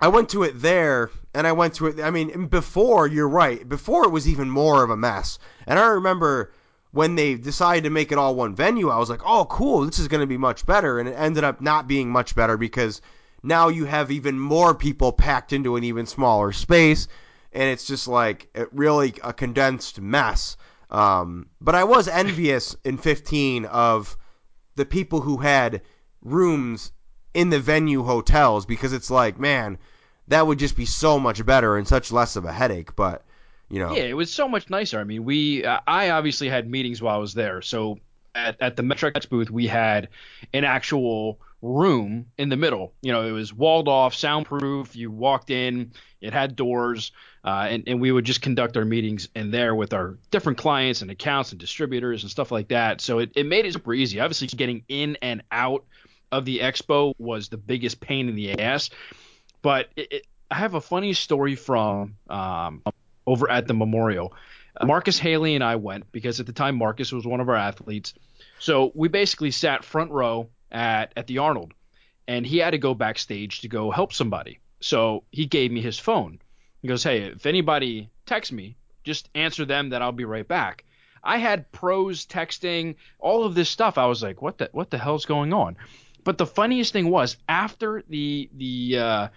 I 0.00 0.08
went 0.08 0.28
to 0.30 0.42
it 0.44 0.60
there 0.60 1.10
and 1.38 1.46
I 1.46 1.52
went 1.52 1.74
to 1.74 1.86
it. 1.86 2.00
I 2.00 2.10
mean, 2.10 2.46
before 2.46 3.06
you're 3.06 3.28
right. 3.28 3.66
Before 3.66 4.04
it 4.04 4.10
was 4.10 4.26
even 4.26 4.50
more 4.50 4.82
of 4.82 4.90
a 4.90 4.96
mess. 4.96 5.38
And 5.68 5.78
I 5.78 5.86
remember 5.86 6.50
when 6.90 7.14
they 7.14 7.36
decided 7.36 7.84
to 7.84 7.90
make 7.90 8.10
it 8.10 8.18
all 8.18 8.34
one 8.34 8.56
venue, 8.56 8.90
I 8.90 8.98
was 8.98 9.08
like, 9.08 9.20
oh, 9.24 9.44
cool, 9.44 9.86
this 9.86 10.00
is 10.00 10.08
going 10.08 10.20
to 10.20 10.26
be 10.26 10.36
much 10.36 10.66
better. 10.66 10.98
And 10.98 11.08
it 11.08 11.12
ended 11.12 11.44
up 11.44 11.60
not 11.60 11.86
being 11.86 12.10
much 12.10 12.34
better 12.34 12.56
because 12.56 13.00
now 13.44 13.68
you 13.68 13.84
have 13.84 14.10
even 14.10 14.36
more 14.36 14.74
people 14.74 15.12
packed 15.12 15.52
into 15.52 15.76
an 15.76 15.84
even 15.84 16.06
smaller 16.06 16.50
space. 16.50 17.06
And 17.52 17.70
it's 17.70 17.86
just 17.86 18.08
like 18.08 18.48
it 18.56 18.68
really 18.72 19.14
a 19.22 19.32
condensed 19.32 20.00
mess. 20.00 20.56
Um, 20.90 21.50
but 21.60 21.76
I 21.76 21.84
was 21.84 22.08
envious 22.08 22.74
in 22.84 22.98
15 22.98 23.64
of 23.66 24.16
the 24.74 24.84
people 24.84 25.20
who 25.20 25.36
had 25.36 25.82
rooms 26.20 26.90
in 27.32 27.50
the 27.50 27.60
venue 27.60 28.02
hotels 28.02 28.66
because 28.66 28.92
it's 28.92 29.08
like, 29.08 29.38
man, 29.38 29.78
that 30.28 30.46
would 30.46 30.58
just 30.58 30.76
be 30.76 30.86
so 30.86 31.18
much 31.18 31.44
better 31.44 31.76
and 31.76 31.86
such 31.86 32.12
less 32.12 32.36
of 32.36 32.44
a 32.44 32.52
headache. 32.52 32.94
But 32.96 33.24
you 33.68 33.80
know, 33.80 33.94
Yeah, 33.94 34.04
it 34.04 34.16
was 34.16 34.32
so 34.32 34.48
much 34.48 34.70
nicer. 34.70 34.98
I 34.98 35.04
mean, 35.04 35.24
we 35.24 35.64
uh, 35.64 35.80
I 35.86 36.10
obviously 36.10 36.48
had 36.48 36.70
meetings 36.70 37.02
while 37.02 37.16
I 37.16 37.18
was 37.18 37.34
there. 37.34 37.60
So 37.62 37.98
at, 38.34 38.56
at 38.60 38.76
the 38.76 38.82
Metrex 38.82 39.28
booth, 39.28 39.50
we 39.50 39.66
had 39.66 40.08
an 40.54 40.64
actual 40.64 41.40
room 41.60 42.26
in 42.38 42.48
the 42.48 42.56
middle. 42.56 42.92
You 43.02 43.12
know, 43.12 43.26
it 43.26 43.32
was 43.32 43.52
walled 43.52 43.88
off, 43.88 44.14
soundproof. 44.14 44.94
You 44.94 45.10
walked 45.10 45.50
in, 45.50 45.92
it 46.20 46.32
had 46.32 46.56
doors, 46.56 47.12
uh, 47.44 47.66
and, 47.68 47.84
and 47.86 48.00
we 48.00 48.12
would 48.12 48.24
just 48.24 48.42
conduct 48.42 48.76
our 48.76 48.84
meetings 48.84 49.28
in 49.34 49.50
there 49.50 49.74
with 49.74 49.92
our 49.92 50.18
different 50.30 50.58
clients 50.58 51.02
and 51.02 51.10
accounts 51.10 51.50
and 51.50 51.60
distributors 51.60 52.22
and 52.22 52.30
stuff 52.30 52.52
like 52.52 52.68
that. 52.68 53.00
So 53.00 53.18
it, 53.18 53.32
it 53.34 53.46
made 53.46 53.66
it 53.66 53.72
super 53.72 53.94
easy. 53.94 54.20
Obviously, 54.20 54.48
getting 54.48 54.84
in 54.88 55.16
and 55.20 55.42
out 55.50 55.84
of 56.30 56.44
the 56.44 56.60
expo 56.60 57.14
was 57.18 57.48
the 57.48 57.56
biggest 57.56 58.00
pain 58.00 58.28
in 58.28 58.34
the 58.34 58.60
ass. 58.60 58.90
But 59.62 59.88
it, 59.96 60.12
it, 60.12 60.26
I 60.50 60.56
have 60.56 60.74
a 60.74 60.80
funny 60.80 61.12
story 61.12 61.54
from 61.54 62.16
um, 62.28 62.82
over 63.26 63.50
at 63.50 63.66
the 63.66 63.74
memorial. 63.74 64.32
Uh, 64.76 64.86
Marcus 64.86 65.18
Haley 65.18 65.54
and 65.54 65.64
I 65.64 65.76
went 65.76 66.10
because 66.12 66.40
at 66.40 66.46
the 66.46 66.52
time 66.52 66.76
Marcus 66.76 67.12
was 67.12 67.26
one 67.26 67.40
of 67.40 67.48
our 67.48 67.56
athletes. 67.56 68.14
So 68.58 68.92
we 68.94 69.08
basically 69.08 69.50
sat 69.50 69.84
front 69.84 70.10
row 70.10 70.48
at 70.70 71.12
at 71.16 71.26
the 71.26 71.38
Arnold, 71.38 71.74
and 72.26 72.46
he 72.46 72.58
had 72.58 72.70
to 72.70 72.78
go 72.78 72.94
backstage 72.94 73.60
to 73.60 73.68
go 73.68 73.90
help 73.90 74.12
somebody. 74.12 74.58
So 74.80 75.24
he 75.30 75.46
gave 75.46 75.72
me 75.72 75.80
his 75.80 75.98
phone. 75.98 76.40
He 76.82 76.88
goes, 76.88 77.02
"Hey, 77.02 77.22
if 77.22 77.46
anybody 77.46 78.08
texts 78.26 78.52
me, 78.52 78.76
just 79.04 79.28
answer 79.34 79.64
them. 79.64 79.90
That 79.90 80.02
I'll 80.02 80.12
be 80.12 80.24
right 80.24 80.46
back." 80.46 80.84
I 81.22 81.38
had 81.38 81.70
pros 81.72 82.24
texting, 82.26 82.94
all 83.18 83.44
of 83.44 83.54
this 83.54 83.68
stuff. 83.68 83.98
I 83.98 84.06
was 84.06 84.22
like, 84.22 84.40
"What 84.40 84.58
the 84.58 84.70
what 84.72 84.90
the 84.90 84.98
hell's 84.98 85.26
going 85.26 85.52
on?" 85.52 85.76
But 86.24 86.38
the 86.38 86.46
funniest 86.46 86.92
thing 86.92 87.10
was 87.10 87.36
after 87.48 88.02
the 88.08 88.48
the 88.54 88.98
uh, 88.98 89.28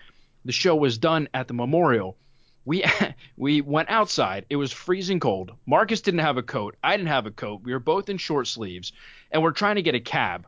the 0.45 0.51
show 0.51 0.75
was 0.75 0.97
done 0.97 1.27
at 1.33 1.47
the 1.47 1.53
memorial, 1.53 2.17
we 2.65 2.83
we 3.37 3.61
went 3.61 3.89
outside. 3.89 4.45
It 4.49 4.55
was 4.55 4.71
freezing 4.71 5.19
cold. 5.19 5.51
Marcus 5.65 6.01
didn't 6.01 6.21
have 6.21 6.37
a 6.37 6.43
coat. 6.43 6.75
I 6.83 6.95
didn't 6.97 7.09
have 7.09 7.25
a 7.25 7.31
coat. 7.31 7.61
We 7.63 7.73
were 7.73 7.79
both 7.79 8.09
in 8.09 8.17
short 8.17 8.47
sleeves, 8.47 8.93
and 9.31 9.41
we're 9.41 9.51
trying 9.51 9.75
to 9.75 9.81
get 9.81 9.95
a 9.95 9.99
cab. 9.99 10.47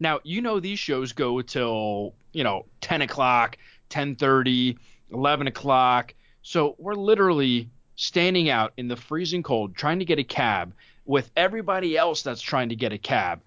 Now 0.00 0.20
you 0.24 0.42
know 0.42 0.60
these 0.60 0.78
shows 0.78 1.12
go 1.12 1.42
till 1.42 2.14
you 2.32 2.44
know 2.44 2.66
10 2.80 3.02
o'clock, 3.02 3.58
10:30, 3.90 4.78
11 5.10 5.46
o'clock. 5.46 6.14
So 6.42 6.74
we're 6.78 6.94
literally 6.94 7.70
standing 7.94 8.48
out 8.48 8.72
in 8.76 8.88
the 8.88 8.96
freezing 8.96 9.42
cold 9.42 9.76
trying 9.76 10.00
to 10.00 10.04
get 10.04 10.18
a 10.18 10.24
cab 10.24 10.74
with 11.04 11.30
everybody 11.36 11.96
else 11.96 12.22
that's 12.22 12.40
trying 12.40 12.70
to 12.70 12.76
get 12.76 12.92
a 12.92 12.98
cab. 12.98 13.42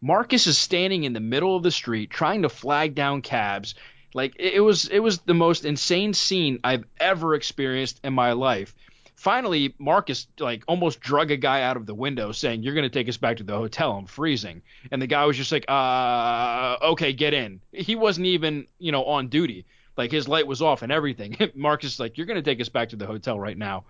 Marcus 0.00 0.46
is 0.46 0.58
standing 0.58 1.04
in 1.04 1.12
the 1.12 1.20
middle 1.20 1.56
of 1.56 1.62
the 1.62 1.70
street 1.70 2.10
trying 2.10 2.42
to 2.42 2.48
flag 2.48 2.94
down 2.94 3.22
cabs. 3.22 3.74
Like 4.16 4.34
it 4.38 4.54
it 4.54 4.60
was 4.60 4.88
it 4.88 5.00
was 5.00 5.18
the 5.18 5.34
most 5.34 5.66
insane 5.66 6.14
scene 6.14 6.58
I've 6.64 6.84
ever 6.98 7.34
experienced 7.34 8.00
in 8.02 8.14
my 8.14 8.32
life. 8.32 8.74
Finally, 9.14 9.74
Marcus 9.78 10.26
like 10.40 10.64
almost 10.66 11.00
drug 11.00 11.30
a 11.30 11.36
guy 11.36 11.60
out 11.62 11.76
of 11.76 11.84
the 11.84 11.94
window 11.94 12.32
saying, 12.32 12.62
"You're 12.62 12.72
going 12.72 12.90
to 12.90 12.98
take 12.98 13.10
us 13.10 13.18
back 13.18 13.36
to 13.36 13.44
the 13.44 13.54
hotel. 13.54 13.92
I'm 13.92 14.06
freezing." 14.06 14.62
And 14.90 15.02
the 15.02 15.06
guy 15.06 15.26
was 15.26 15.36
just 15.36 15.52
like, 15.52 15.66
"Uh, 15.68 16.78
okay, 16.92 17.12
get 17.12 17.34
in." 17.34 17.60
He 17.72 17.94
wasn't 17.94 18.26
even, 18.26 18.66
you 18.78 18.90
know, 18.90 19.04
on 19.04 19.28
duty. 19.28 19.66
Like 19.98 20.12
his 20.12 20.28
light 20.28 20.46
was 20.46 20.62
off 20.62 20.80
and 20.80 20.90
everything. 20.90 21.36
Marcus 21.54 21.94
is 21.94 22.00
like, 22.00 22.16
"You're 22.16 22.26
going 22.26 22.42
to 22.42 22.50
take 22.50 22.60
us 22.60 22.70
back 22.70 22.88
to 22.90 22.96
the 22.96 23.06
hotel 23.06 23.38
right 23.38 23.58
now." 23.58 23.84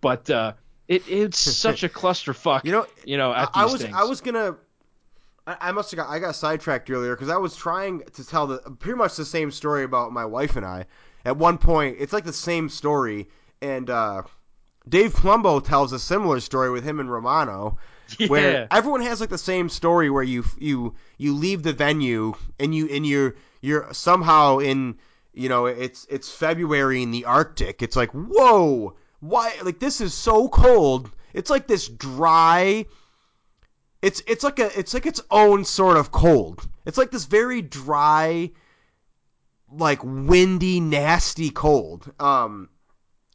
But 0.00 0.28
uh 0.28 0.54
it 0.88 1.08
it's 1.08 1.38
such 1.66 1.84
a 1.84 1.88
clusterfuck. 1.88 2.64
You 2.64 2.72
know, 2.72 2.86
you 3.04 3.16
know, 3.16 3.30
I 3.30 3.64
was 3.64 3.80
things. 3.80 3.94
I 3.94 4.04
was 4.04 4.22
gonna. 4.22 4.56
I, 5.60 5.72
must 5.72 5.90
have 5.90 5.98
got 5.98 6.08
I 6.08 6.18
got 6.18 6.34
sidetracked 6.34 6.90
earlier 6.90 7.14
because 7.14 7.30
I 7.30 7.36
was 7.36 7.56
trying 7.56 8.02
to 8.14 8.26
tell 8.26 8.46
the 8.46 8.58
pretty 8.58 8.98
much 8.98 9.16
the 9.16 9.24
same 9.24 9.50
story 9.50 9.84
about 9.84 10.12
my 10.12 10.24
wife 10.24 10.56
and 10.56 10.66
I. 10.66 10.86
At 11.24 11.36
one 11.36 11.58
point, 11.58 11.96
it's 11.98 12.12
like 12.12 12.24
the 12.24 12.32
same 12.32 12.68
story, 12.68 13.28
and 13.60 13.88
uh, 13.90 14.22
Dave 14.88 15.12
Palumbo 15.14 15.64
tells 15.64 15.92
a 15.92 15.98
similar 15.98 16.40
story 16.40 16.70
with 16.70 16.84
him 16.84 17.00
and 17.00 17.10
Romano, 17.10 17.78
Yeah. 18.18 18.28
where 18.28 18.68
everyone 18.70 19.02
has 19.02 19.20
like 19.20 19.30
the 19.30 19.38
same 19.38 19.68
story 19.68 20.10
where 20.10 20.22
you 20.22 20.44
you 20.58 20.94
you 21.18 21.34
leave 21.34 21.62
the 21.62 21.72
venue 21.72 22.34
and 22.58 22.74
you 22.74 22.88
and 22.88 23.06
you're 23.06 23.34
you're 23.60 23.92
somehow 23.92 24.58
in 24.58 24.96
you 25.34 25.48
know 25.48 25.66
it's 25.66 26.06
it's 26.10 26.30
February 26.30 27.02
in 27.02 27.10
the 27.10 27.24
Arctic. 27.26 27.82
It's 27.82 27.96
like 27.96 28.10
whoa, 28.12 28.94
why 29.20 29.54
like 29.62 29.78
this 29.78 30.00
is 30.00 30.14
so 30.14 30.48
cold. 30.48 31.10
It's 31.34 31.50
like 31.50 31.66
this 31.66 31.88
dry 31.88 32.86
it's 34.02 34.22
it's 34.26 34.44
like 34.44 34.58
a 34.58 34.78
it's 34.78 34.94
like 34.94 35.06
its 35.06 35.20
own 35.30 35.64
sort 35.64 35.96
of 35.96 36.12
cold. 36.12 36.66
It's 36.86 36.98
like 36.98 37.10
this 37.10 37.24
very 37.24 37.62
dry, 37.62 38.50
like 39.70 40.00
windy, 40.02 40.80
nasty 40.80 41.50
cold. 41.50 42.10
Um, 42.20 42.68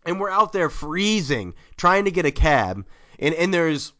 and 0.05 0.19
we're 0.19 0.29
out 0.29 0.53
there 0.53 0.69
freezing, 0.69 1.53
trying 1.77 2.05
to 2.05 2.11
get 2.11 2.25
a 2.25 2.31
cab, 2.31 2.85
and 3.19 3.33
and 3.35 3.53
there's 3.53 3.93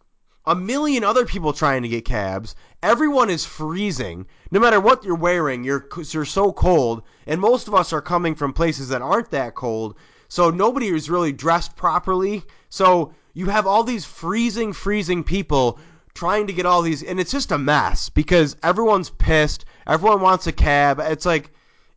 a 0.46 0.55
million 0.55 1.03
other 1.03 1.25
people 1.25 1.53
trying 1.53 1.84
to 1.84 1.89
get 1.89 2.05
cabs. 2.05 2.55
Everyone 2.82 3.29
is 3.29 3.46
freezing. 3.46 4.25
No 4.51 4.60
matter 4.60 4.79
what 4.79 5.03
you're 5.03 5.15
wearing, 5.15 5.63
you're 5.63 5.88
you're 6.12 6.25
so 6.25 6.53
cold, 6.53 7.03
and 7.27 7.41
most 7.41 7.67
of 7.67 7.75
us 7.75 7.91
are 7.91 8.01
coming 8.01 8.36
from 8.36 8.53
places 8.53 8.89
that 8.89 9.01
aren't 9.01 9.32
that 9.32 9.55
cold. 9.55 9.98
So 10.29 10.50
nobody 10.50 10.88
is 10.88 11.10
really 11.10 11.32
dressed 11.32 11.75
properly. 11.75 12.43
So 12.70 13.13
you 13.34 13.48
have 13.48 13.67
all 13.67 13.84
these 13.84 14.05
freezing, 14.05 14.74
freezing 14.74 15.24
people 15.24 15.79
trying 16.13 16.48
to 16.48 16.53
get 16.53 16.65
all 16.65 16.82
these, 16.82 17.03
and 17.03 17.20
it's 17.20 17.32
just 17.32 17.51
a 17.51 17.58
mess 17.58 18.10
because 18.10 18.55
everyone's 18.63 19.10
pissed. 19.10 19.65
Everyone 19.88 20.22
wants 20.22 20.48
a 20.48 20.51
cab. 20.51 21.00
It's 21.00 21.25
like 21.25 21.51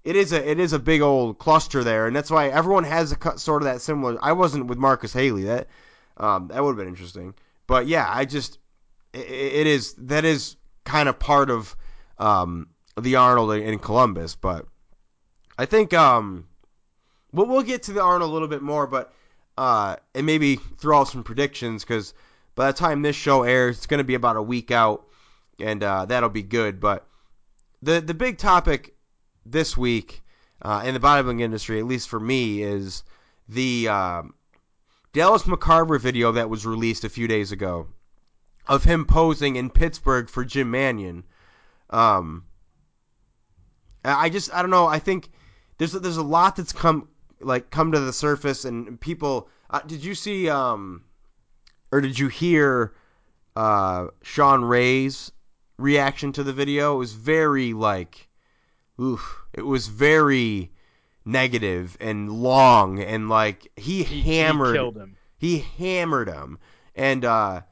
it 0.05 0.17
is 0.17 0.33
a 0.33 0.51
it 0.51 0.61
is 0.61 0.73
a 0.73 0.79
big 0.79 1.01
old 1.03 1.39
cluster 1.39 1.85
there, 1.85 2.07
and 2.07 2.15
that's 2.15 2.31
why 2.31 2.49
everyone 2.49 2.85
has 2.85 3.13
a 3.13 3.39
sort 3.39 3.63
of 3.63 3.67
that 3.67 3.81
similar. 3.81 4.19
I 4.23 4.33
wasn't 4.33 4.67
with 4.67 4.79
Marcus 4.79 5.13
Haley. 5.13 5.45
That 5.45 5.69
um, 6.17 6.49
that 6.49 6.63
would 6.63 6.71
have 6.71 6.79
been 6.79 6.89
interesting. 6.89 7.35
But 7.67 7.87
yeah, 7.87 8.07
I 8.09 8.25
just 8.25 8.59
it, 9.13 9.29
it 9.29 9.67
is 9.67 9.95
that 9.99 10.25
is 10.25 10.57
kind 10.85 11.09
of 11.09 11.19
part 11.19 11.51
of 11.51 11.77
um, 12.19 12.69
the 13.01 13.17
Arnold 13.17 13.53
in 13.53 13.79
Columbus. 13.79 14.37
But 14.37 14.67
I 15.59 15.67
think 15.67 15.93
um, 15.93 16.47
we'll 17.33 17.47
we'll 17.47 17.63
get 17.63 17.85
to 17.85 17.93
the 17.93 18.03
Arnold 18.03 18.31
a 18.31 18.33
little 18.33 18.49
bit 18.49 18.63
more, 18.63 18.87
but 18.87 19.13
uh, 19.59 19.97
and 20.15 20.27
maybe 20.27 20.57
throw 20.57 21.01
out 21.01 21.09
some 21.09 21.25
predictions 21.25 21.85
because 21.85 22.15
by 22.57 22.73
the 22.73 22.77
time 22.77 23.03
this 23.03 23.15
show 23.15 23.45
airs, 23.45 23.77
it's 23.77 23.87
going 23.87 23.99
to 23.99 24.05
be 24.05 24.15
about 24.15 24.37
a 24.37 24.43
week 24.43 24.73
out, 24.73 25.07
and 25.61 25.85
uh, 25.85 26.07
that'll 26.07 26.31
be 26.31 26.43
good. 26.43 26.81
But 26.81 27.07
the 27.83 28.01
the 28.01 28.15
big 28.15 28.39
topic 28.39 28.97
this 29.45 29.77
week 29.77 30.23
uh, 30.61 30.83
in 30.85 30.95
the 30.95 31.01
bodybuilding 31.01 31.41
industry, 31.41 31.79
at 31.79 31.85
least 31.85 32.09
for 32.09 32.19
me, 32.19 32.63
is 32.63 33.05
the 33.49 33.89
um, 33.89 34.35
Dallas 35.13 35.45
McCarver 35.45 36.01
video 36.01 36.33
that 36.33 36.51
was 36.51 36.67
released 36.67 37.05
a 37.05 37.09
few 37.09 37.29
days 37.29 37.53
ago 37.53 37.87
of 38.67 38.83
him 38.83 39.05
posing 39.05 39.57
in 39.57 39.71
Pittsburgh 39.71 40.29
for 40.29 40.45
Jim 40.45 40.71
Mannion. 40.71 41.25
Um, 41.91 42.45
I 44.03 44.31
just 44.31 44.53
I 44.53 44.63
don't 44.63 44.71
know. 44.71 44.87
I 44.87 44.99
think 44.99 45.31
there's 45.79 45.93
there's 45.93 46.17
a 46.17 46.23
lot 46.23 46.57
that's 46.57 46.73
come 46.73 47.09
like 47.39 47.71
come 47.71 47.93
to 47.93 48.01
the 48.01 48.13
surface, 48.13 48.65
and 48.65 48.99
people. 48.99 49.51
Uh, 49.69 49.81
did 49.81 50.05
you 50.05 50.15
see 50.15 50.49
um, 50.49 51.03
or 51.97 52.00
did 52.03 52.19
you 52.19 52.29
hear 52.29 52.93
uh, 53.57 54.09
Shawn 54.23 54.65
Ray's 54.67 55.33
reaction 55.79 56.31
to 56.33 56.43
the 56.45 56.53
video? 56.53 56.95
It 56.97 56.99
was 56.99 57.12
very 57.15 57.73
like, 57.73 58.29
oof. 59.00 59.43
It 59.55 59.65
was 59.65 59.87
very 59.87 60.71
negative 61.25 61.97
and 61.99 62.31
long, 62.31 63.00
and 63.00 63.31
like 63.31 63.73
he, 63.76 64.03
He- 64.03 64.21
hammered 64.21 64.76
He 64.76 65.00
him. 65.00 65.17
he 65.38 65.59
hammered 65.79 66.29
him, 66.29 66.59
and 66.95 67.25
uh, 67.25 67.62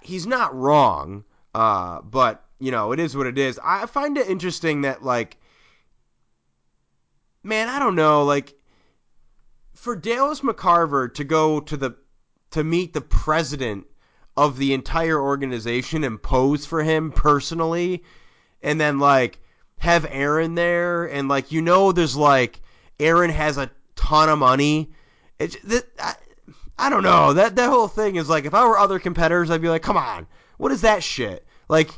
he's 0.00 0.26
not 0.26 0.54
wrong. 0.56 1.24
Uh, 1.54 2.00
but 2.00 2.42
you 2.58 2.70
know, 2.70 2.92
it 2.92 2.98
is 2.98 3.14
what 3.14 3.26
it 3.26 3.36
is. 3.36 3.60
I 3.62 3.84
find 3.84 4.16
it 4.16 4.26
interesting 4.28 4.80
that 4.82 5.02
like 5.02 5.36
man, 7.42 7.68
I 7.68 7.78
don't 7.78 7.94
know, 7.94 8.24
like 8.24 8.54
for 9.74 9.94
Dallas 9.94 10.40
McCarver 10.40 11.12
to 11.12 11.24
go 11.24 11.60
to 11.60 11.76
the 11.76 11.94
to 12.54 12.62
meet 12.62 12.92
the 12.92 13.00
president 13.00 13.84
of 14.36 14.58
the 14.58 14.74
entire 14.74 15.20
organization 15.20 16.04
and 16.04 16.22
pose 16.22 16.64
for 16.64 16.82
him 16.84 17.10
personally 17.10 18.04
and 18.62 18.80
then 18.80 19.00
like 19.00 19.40
have 19.78 20.06
Aaron 20.08 20.54
there 20.54 21.04
and 21.04 21.28
like 21.28 21.50
you 21.50 21.62
know 21.62 21.90
there's 21.90 22.16
like 22.16 22.60
Aaron 23.00 23.30
has 23.30 23.58
a 23.58 23.70
ton 23.96 24.28
of 24.28 24.38
money. 24.38 24.92
It's 25.40 25.56
that 25.64 25.84
I, 25.98 26.14
I 26.78 26.90
don't 26.90 27.02
know. 27.02 27.32
That 27.32 27.56
that 27.56 27.70
whole 27.70 27.88
thing 27.88 28.16
is 28.16 28.28
like 28.28 28.44
if 28.44 28.54
I 28.54 28.64
were 28.66 28.78
other 28.78 29.00
competitors 29.00 29.50
I'd 29.50 29.60
be 29.60 29.68
like, 29.68 29.82
"Come 29.82 29.96
on. 29.96 30.26
What 30.56 30.70
is 30.70 30.82
that 30.82 31.02
shit?" 31.02 31.44
Like 31.68 31.90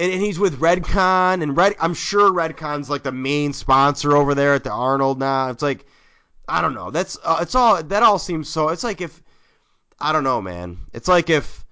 and, 0.00 0.12
and 0.12 0.20
he's 0.20 0.40
with 0.40 0.58
Redcon 0.58 1.42
and 1.42 1.56
Red 1.56 1.76
I'm 1.80 1.94
sure 1.94 2.32
Redcon's 2.32 2.90
like 2.90 3.04
the 3.04 3.12
main 3.12 3.52
sponsor 3.52 4.16
over 4.16 4.34
there 4.34 4.54
at 4.54 4.64
the 4.64 4.72
Arnold 4.72 5.20
now. 5.20 5.50
It's 5.50 5.62
like 5.62 5.86
I 6.48 6.60
don't 6.60 6.74
know. 6.74 6.90
That's 6.90 7.16
uh, 7.24 7.38
it's 7.40 7.54
all 7.54 7.80
that 7.80 8.02
all 8.02 8.18
seems 8.18 8.48
so. 8.48 8.70
It's 8.70 8.84
like 8.84 9.00
if 9.00 9.22
I 9.98 10.12
don't 10.12 10.24
know, 10.24 10.42
man. 10.42 10.78
It's 10.92 11.08
like 11.08 11.30
if 11.30 11.64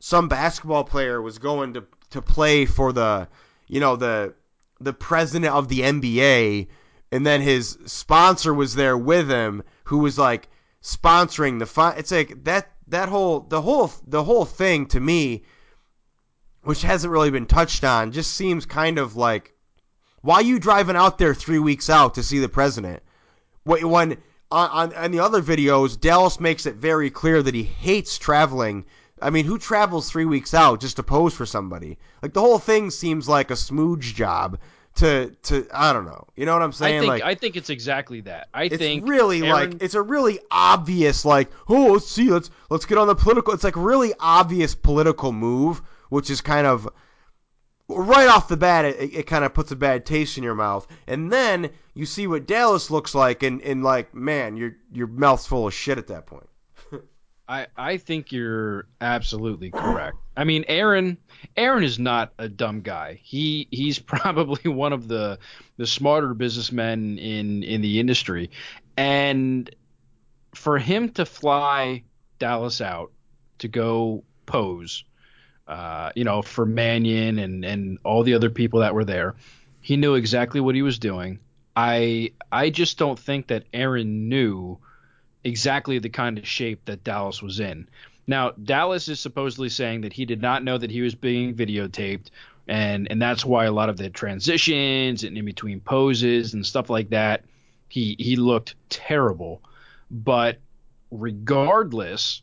some 0.00 0.28
basketball 0.28 0.84
player 0.84 1.22
was 1.22 1.38
going 1.38 1.74
to 1.74 1.84
to 2.10 2.22
play 2.22 2.66
for 2.66 2.92
the 2.92 3.28
you 3.68 3.80
know 3.80 3.96
the 3.96 4.34
the 4.80 4.92
president 4.92 5.54
of 5.54 5.68
the 5.68 5.80
NBA 5.80 6.68
and 7.12 7.26
then 7.26 7.40
his 7.40 7.78
sponsor 7.86 8.52
was 8.52 8.74
there 8.74 8.98
with 8.98 9.28
him 9.28 9.62
who 9.84 9.98
was 9.98 10.18
like 10.18 10.48
sponsoring 10.82 11.58
the 11.58 11.66
fun 11.66 11.94
it's 11.96 12.10
like 12.10 12.44
that 12.44 12.70
that 12.88 13.08
whole 13.08 13.40
the 13.40 13.62
whole 13.62 13.90
the 14.06 14.24
whole 14.24 14.44
thing 14.44 14.86
to 14.86 14.98
me 14.98 15.44
which 16.62 16.82
hasn't 16.82 17.12
really 17.12 17.30
been 17.30 17.46
touched 17.46 17.84
on 17.84 18.12
just 18.12 18.32
seems 18.32 18.66
kind 18.66 18.98
of 18.98 19.16
like 19.16 19.54
why 20.20 20.40
you 20.40 20.58
driving 20.58 20.96
out 20.96 21.18
there 21.18 21.34
3 21.34 21.60
weeks 21.60 21.88
out 21.88 22.14
to 22.14 22.22
see 22.22 22.40
the 22.40 22.48
president 22.48 23.02
when 23.64 24.16
on, 24.52 24.70
on, 24.70 24.94
on 24.94 25.10
the 25.10 25.20
other 25.20 25.42
videos 25.42 25.98
Dallas 25.98 26.38
makes 26.38 26.66
it 26.66 26.76
very 26.76 27.10
clear 27.10 27.42
that 27.42 27.54
he 27.54 27.62
hates 27.62 28.18
traveling 28.18 28.84
I 29.22 29.30
mean, 29.30 29.44
who 29.44 29.58
travels 29.58 30.10
three 30.10 30.24
weeks 30.24 30.52
out 30.52 30.80
just 30.80 30.96
to 30.96 31.02
pose 31.02 31.32
for 31.32 31.46
somebody? 31.46 31.96
Like 32.22 32.32
the 32.32 32.40
whole 32.40 32.58
thing 32.58 32.90
seems 32.90 33.28
like 33.28 33.50
a 33.50 33.54
smooge 33.54 34.14
job. 34.14 34.58
To 34.96 35.34
to 35.44 35.66
I 35.72 35.94
don't 35.94 36.04
know. 36.04 36.26
You 36.36 36.44
know 36.44 36.52
what 36.52 36.60
I'm 36.60 36.72
saying? 36.72 36.96
I 36.96 37.00
think 37.00 37.08
like 37.08 37.22
I 37.22 37.34
think 37.34 37.56
it's 37.56 37.70
exactly 37.70 38.20
that. 38.22 38.48
I 38.52 38.64
it's 38.64 38.76
think 38.76 39.08
really 39.08 39.38
Aaron, 39.38 39.70
like 39.70 39.82
it's 39.82 39.94
a 39.94 40.02
really 40.02 40.38
obvious 40.50 41.24
like 41.24 41.50
oh 41.66 41.94
let's 41.94 42.08
see 42.08 42.28
let's 42.28 42.50
let's 42.68 42.84
get 42.84 42.98
on 42.98 43.06
the 43.06 43.14
political. 43.14 43.54
It's 43.54 43.64
like 43.64 43.76
really 43.76 44.12
obvious 44.20 44.74
political 44.74 45.32
move, 45.32 45.80
which 46.10 46.28
is 46.28 46.42
kind 46.42 46.66
of 46.66 46.86
right 47.96 48.28
off 48.28 48.48
the 48.48 48.56
bat 48.56 48.84
it, 48.84 49.14
it 49.14 49.26
kind 49.26 49.44
of 49.44 49.54
puts 49.54 49.70
a 49.70 49.76
bad 49.76 50.04
taste 50.04 50.36
in 50.38 50.44
your 50.44 50.54
mouth 50.54 50.86
and 51.06 51.32
then 51.32 51.70
you 51.94 52.06
see 52.06 52.26
what 52.26 52.46
dallas 52.46 52.90
looks 52.90 53.14
like 53.14 53.42
and, 53.42 53.60
and 53.62 53.82
like 53.82 54.14
man 54.14 54.56
your 54.56 54.76
your 54.92 55.06
mouth's 55.06 55.46
full 55.46 55.66
of 55.66 55.74
shit 55.74 55.98
at 55.98 56.08
that 56.08 56.26
point 56.26 56.48
I, 57.48 57.66
I 57.76 57.96
think 57.98 58.32
you're 58.32 58.86
absolutely 59.00 59.70
correct. 59.70 60.16
I 60.36 60.44
mean, 60.44 60.64
Aaron 60.68 61.18
Aaron 61.56 61.84
is 61.84 61.98
not 61.98 62.32
a 62.38 62.48
dumb 62.48 62.80
guy. 62.80 63.20
He 63.22 63.68
he's 63.70 63.98
probably 64.14 64.70
one 64.70 64.92
of 64.92 65.08
the 65.08 65.38
the 65.76 65.86
smarter 65.86 66.34
businessmen 66.34 67.18
in 67.18 67.62
in 67.62 67.82
the 67.82 68.00
industry, 68.00 68.50
and 68.96 69.68
for 70.54 70.78
him 70.78 71.10
to 71.10 71.26
fly 71.26 72.04
Dallas 72.38 72.80
out 72.80 73.12
to 73.58 73.68
go 73.68 74.24
pose, 74.46 75.04
uh, 75.68 76.10
you 76.14 76.24
know, 76.24 76.42
for 76.42 76.66
Mannion 76.66 77.38
and 77.38 77.64
and 77.64 77.98
all 78.04 78.22
the 78.22 78.34
other 78.34 78.50
people 78.50 78.80
that 78.80 78.94
were 78.94 79.04
there, 79.04 79.34
he 79.80 79.96
knew 79.96 80.14
exactly 80.14 80.60
what 80.60 80.74
he 80.74 80.82
was 80.82 80.98
doing. 80.98 81.38
I 81.76 82.32
I 82.50 82.70
just 82.70 82.98
don't 82.98 83.18
think 83.18 83.48
that 83.48 83.64
Aaron 83.72 84.28
knew 84.28 84.78
exactly 85.44 85.98
the 85.98 86.08
kind 86.08 86.38
of 86.38 86.46
shape 86.46 86.84
that 86.86 87.04
Dallas 87.04 87.42
was 87.42 87.60
in. 87.60 87.88
Now, 88.26 88.50
Dallas 88.52 89.08
is 89.08 89.20
supposedly 89.20 89.68
saying 89.68 90.02
that 90.02 90.12
he 90.12 90.24
did 90.24 90.40
not 90.40 90.62
know 90.62 90.78
that 90.78 90.90
he 90.90 91.00
was 91.00 91.14
being 91.14 91.54
videotaped, 91.54 92.26
and 92.68 93.08
and 93.10 93.20
that's 93.20 93.44
why 93.44 93.64
a 93.64 93.72
lot 93.72 93.88
of 93.88 93.96
the 93.96 94.10
transitions 94.10 95.24
and 95.24 95.36
in 95.36 95.44
between 95.44 95.80
poses 95.80 96.54
and 96.54 96.64
stuff 96.64 96.90
like 96.90 97.10
that, 97.10 97.44
he 97.88 98.16
he 98.18 98.36
looked 98.36 98.74
terrible. 98.88 99.62
But 100.10 100.58
regardless, 101.10 102.42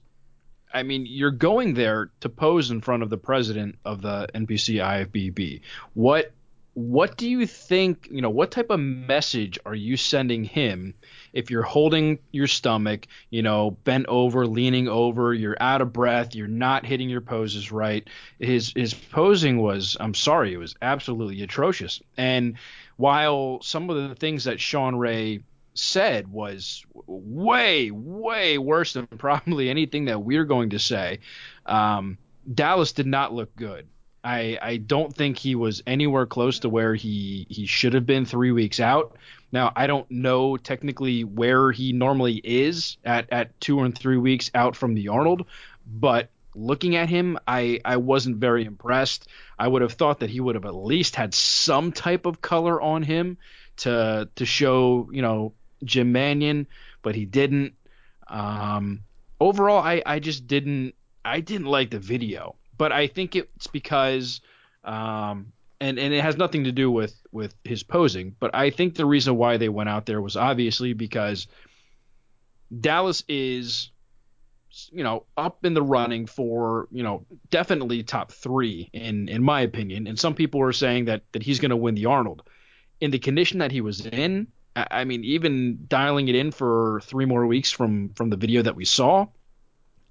I 0.73 0.83
mean, 0.83 1.05
you're 1.07 1.31
going 1.31 1.73
there 1.73 2.11
to 2.21 2.29
pose 2.29 2.71
in 2.71 2.81
front 2.81 3.03
of 3.03 3.09
the 3.09 3.17
president 3.17 3.77
of 3.85 4.01
the 4.01 4.27
NPC 4.33 4.75
IFBB. 4.75 5.61
What 5.93 6.31
what 6.75 7.17
do 7.17 7.27
you 7.27 7.45
think, 7.45 8.07
you 8.09 8.21
know, 8.21 8.29
what 8.29 8.51
type 8.51 8.69
of 8.69 8.79
message 8.79 9.59
are 9.65 9.75
you 9.75 9.97
sending 9.97 10.45
him 10.45 10.93
if 11.33 11.51
you're 11.51 11.63
holding 11.63 12.19
your 12.31 12.47
stomach, 12.47 13.05
you 13.29 13.41
know, 13.41 13.71
bent 13.83 14.05
over, 14.07 14.47
leaning 14.47 14.87
over, 14.87 15.33
you're 15.33 15.57
out 15.59 15.81
of 15.81 15.91
breath, 15.91 16.35
you're 16.35 16.47
not 16.47 16.85
hitting 16.85 17.09
your 17.09 17.21
poses 17.21 17.71
right? 17.71 18.07
His 18.39 18.71
his 18.75 18.93
posing 18.93 19.57
was, 19.59 19.97
I'm 19.99 20.13
sorry, 20.13 20.53
it 20.53 20.57
was 20.57 20.75
absolutely 20.81 21.41
atrocious. 21.41 22.01
And 22.15 22.55
while 22.95 23.61
some 23.61 23.89
of 23.89 24.09
the 24.09 24.15
things 24.15 24.45
that 24.45 24.61
Shawn 24.61 24.95
Ray 24.95 25.41
said 25.73 26.27
was 26.31 26.85
way, 27.05 27.91
way 27.91 28.57
worse 28.57 28.93
than 28.93 29.07
probably 29.17 29.69
anything 29.69 30.05
that 30.05 30.21
we're 30.21 30.45
going 30.45 30.71
to 30.71 30.79
say, 30.79 31.19
um, 31.65 32.17
Dallas 32.53 32.91
did 32.91 33.07
not 33.07 33.33
look 33.33 33.55
good. 33.55 33.87
I, 34.23 34.57
I 34.61 34.77
don't 34.77 35.15
think 35.15 35.37
he 35.37 35.55
was 35.55 35.81
anywhere 35.87 36.25
close 36.25 36.59
to 36.59 36.69
where 36.69 36.93
he, 36.93 37.47
he 37.49 37.65
should 37.65 37.93
have 37.93 38.05
been 38.05 38.25
three 38.25 38.51
weeks 38.51 38.79
out. 38.79 39.15
Now 39.51 39.71
I 39.75 39.87
don't 39.87 40.09
know 40.11 40.57
technically 40.57 41.23
where 41.23 41.71
he 41.71 41.93
normally 41.93 42.41
is 42.43 42.97
at, 43.03 43.31
at 43.31 43.59
two 43.61 43.81
and 43.81 43.97
three 43.97 44.17
weeks 44.17 44.51
out 44.53 44.75
from 44.75 44.93
the 44.93 45.07
Arnold, 45.07 45.45
but 45.85 46.29
looking 46.55 46.95
at 46.95 47.09
him, 47.09 47.37
I, 47.47 47.79
I 47.85 47.97
wasn't 47.97 48.37
very 48.37 48.65
impressed. 48.65 49.27
I 49.57 49.67
would 49.67 49.81
have 49.81 49.93
thought 49.93 50.19
that 50.19 50.29
he 50.29 50.39
would 50.39 50.55
have 50.55 50.65
at 50.65 50.75
least 50.75 51.15
had 51.15 51.33
some 51.33 51.91
type 51.91 52.25
of 52.25 52.41
color 52.41 52.81
on 52.81 53.03
him 53.03 53.37
to 53.77 54.29
to 54.35 54.45
show, 54.45 55.09
you 55.11 55.21
know, 55.21 55.53
Jim 55.83 56.11
Mannion, 56.11 56.67
but 57.01 57.15
he 57.15 57.25
didn't. 57.25 57.73
Um, 58.27 59.01
overall, 59.39 59.83
I, 59.83 60.01
I 60.05 60.19
just 60.19 60.47
didn't 60.47 60.93
I 61.25 61.39
didn't 61.39 61.67
like 61.67 61.89
the 61.91 61.99
video 61.99 62.55
but 62.79 62.93
I 62.93 63.07
think 63.07 63.35
it's 63.35 63.67
because, 63.67 64.41
um, 64.85 65.51
and 65.81 65.99
and 65.99 66.13
it 66.13 66.21
has 66.21 66.37
nothing 66.37 66.63
to 66.63 66.71
do 66.71 66.89
with 66.89 67.13
with 67.31 67.53
his 67.63 67.83
posing, 67.83 68.35
but 68.39 68.55
I 68.55 68.71
think 68.71 68.95
the 68.95 69.05
reason 69.05 69.35
why 69.35 69.57
they 69.57 69.69
went 69.69 69.89
out 69.89 70.07
there 70.07 70.21
was 70.21 70.35
obviously 70.35 70.93
because 70.93 71.45
Dallas 72.79 73.23
is, 73.27 73.91
you 74.91 75.03
know, 75.03 75.25
up 75.35 75.65
in 75.65 75.73
the 75.73 75.83
running 75.83 76.25
for 76.25 76.87
you 76.89 77.03
know 77.03 77.25
definitely 77.51 78.01
top 78.01 78.31
three 78.31 78.89
in 78.93 79.27
in 79.27 79.43
my 79.43 79.59
opinion, 79.61 80.07
and 80.07 80.17
some 80.17 80.33
people 80.33 80.61
are 80.61 80.73
saying 80.73 81.05
that 81.05 81.21
that 81.33 81.43
he's 81.43 81.59
going 81.59 81.71
to 81.71 81.77
win 81.77 81.95
the 81.95 82.05
Arnold 82.05 82.43
in 83.01 83.11
the 83.11 83.19
condition 83.19 83.59
that 83.59 83.73
he 83.73 83.81
was 83.81 84.05
in. 84.05 84.47
I 84.89 85.03
mean, 85.03 85.23
even 85.23 85.85
dialing 85.87 86.27
it 86.27 86.35
in 86.35 86.51
for 86.51 87.01
three 87.03 87.25
more 87.25 87.45
weeks 87.45 87.71
from 87.71 88.09
from 88.09 88.29
the 88.29 88.37
video 88.37 88.61
that 88.61 88.75
we 88.75 88.85
saw, 88.85 89.27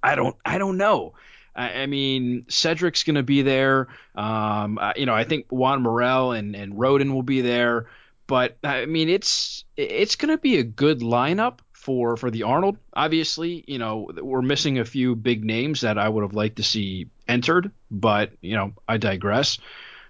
I 0.03 0.15
don't 0.15 0.37
I 0.45 0.59
don't 0.59 0.77
know. 0.77 1.15
I, 1.55 1.83
I 1.83 1.87
mean, 1.87 2.47
Cedric's 2.49 3.05
going 3.05 3.17
to 3.17 3.23
be 3.23 3.43
there. 3.43 3.89
Um, 4.15 4.79
uh, 4.79 4.93
you 4.97 5.07
know, 5.07 5.15
I 5.15 5.25
think 5.25 5.47
Juan 5.51 5.83
Morel 5.83 6.33
and, 6.33 6.55
and 6.55 6.79
Roden 6.79 7.15
will 7.15 7.23
be 7.23 7.41
there. 7.41 7.89
But 8.27 8.59
I 8.63 8.87
mean, 8.87 9.09
it's 9.09 9.65
it's 9.77 10.17
going 10.17 10.31
to 10.31 10.39
be 10.39 10.59
a 10.59 10.63
good 10.63 11.01
lineup 11.01 11.61
for 11.73 12.17
for 12.17 12.31
the 12.31 12.43
Arnold. 12.43 12.77
Obviously, 12.93 13.65
you 13.67 13.79
know, 13.79 14.11
we're 14.15 14.43
missing 14.43 14.79
a 14.79 14.85
few 14.85 15.17
big 15.17 15.45
names 15.45 15.81
that 15.81 15.99
I 15.99 16.09
would 16.09 16.23
have 16.23 16.35
liked 16.35 16.57
to 16.57 16.63
see 16.63 17.09
entered, 17.27 17.71
but 17.91 18.33
you 18.43 18.55
know, 18.55 18.75
I 18.87 18.99
digress. 18.99 19.59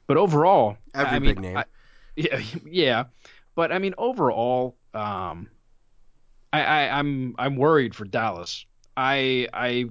But 0.09 0.16
overall, 0.16 0.77
every 0.94 1.16
I 1.16 1.18
big 1.21 1.40
name, 1.40 1.57
I, 1.57 1.64
yeah, 2.16 2.40
yeah. 2.66 3.05
But 3.59 3.73
I 3.73 3.81
mean, 3.81 3.94
overall, 3.99 4.77
um, 4.94 5.49
I, 6.53 6.62
I, 6.62 6.97
I'm 6.97 7.35
I'm 7.40 7.57
worried 7.57 7.92
for 7.92 8.05
Dallas. 8.05 8.64
I 8.97 9.49
I 9.53 9.87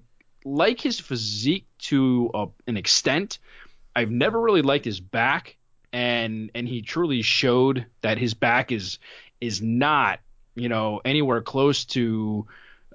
like 0.45 0.80
his 0.80 1.01
physique 1.01 1.67
to 1.80 2.32
a, 2.34 2.47
an 2.67 2.77
extent. 2.77 3.39
I've 3.93 4.10
never 4.10 4.39
really 4.39 4.62
liked 4.62 4.86
his 4.86 5.01
back, 5.01 5.58
and 5.91 6.49
and 6.56 6.65
he 6.65 6.82
truly 6.82 7.21
showed 7.21 7.86
that 7.99 8.17
his 8.17 8.34
back 8.34 8.71
is 8.71 8.99
is 9.41 9.62
not 9.62 10.21
you 10.56 10.69
know 10.69 11.01
anywhere 11.03 11.41
close 11.41 11.84
to 11.88 12.47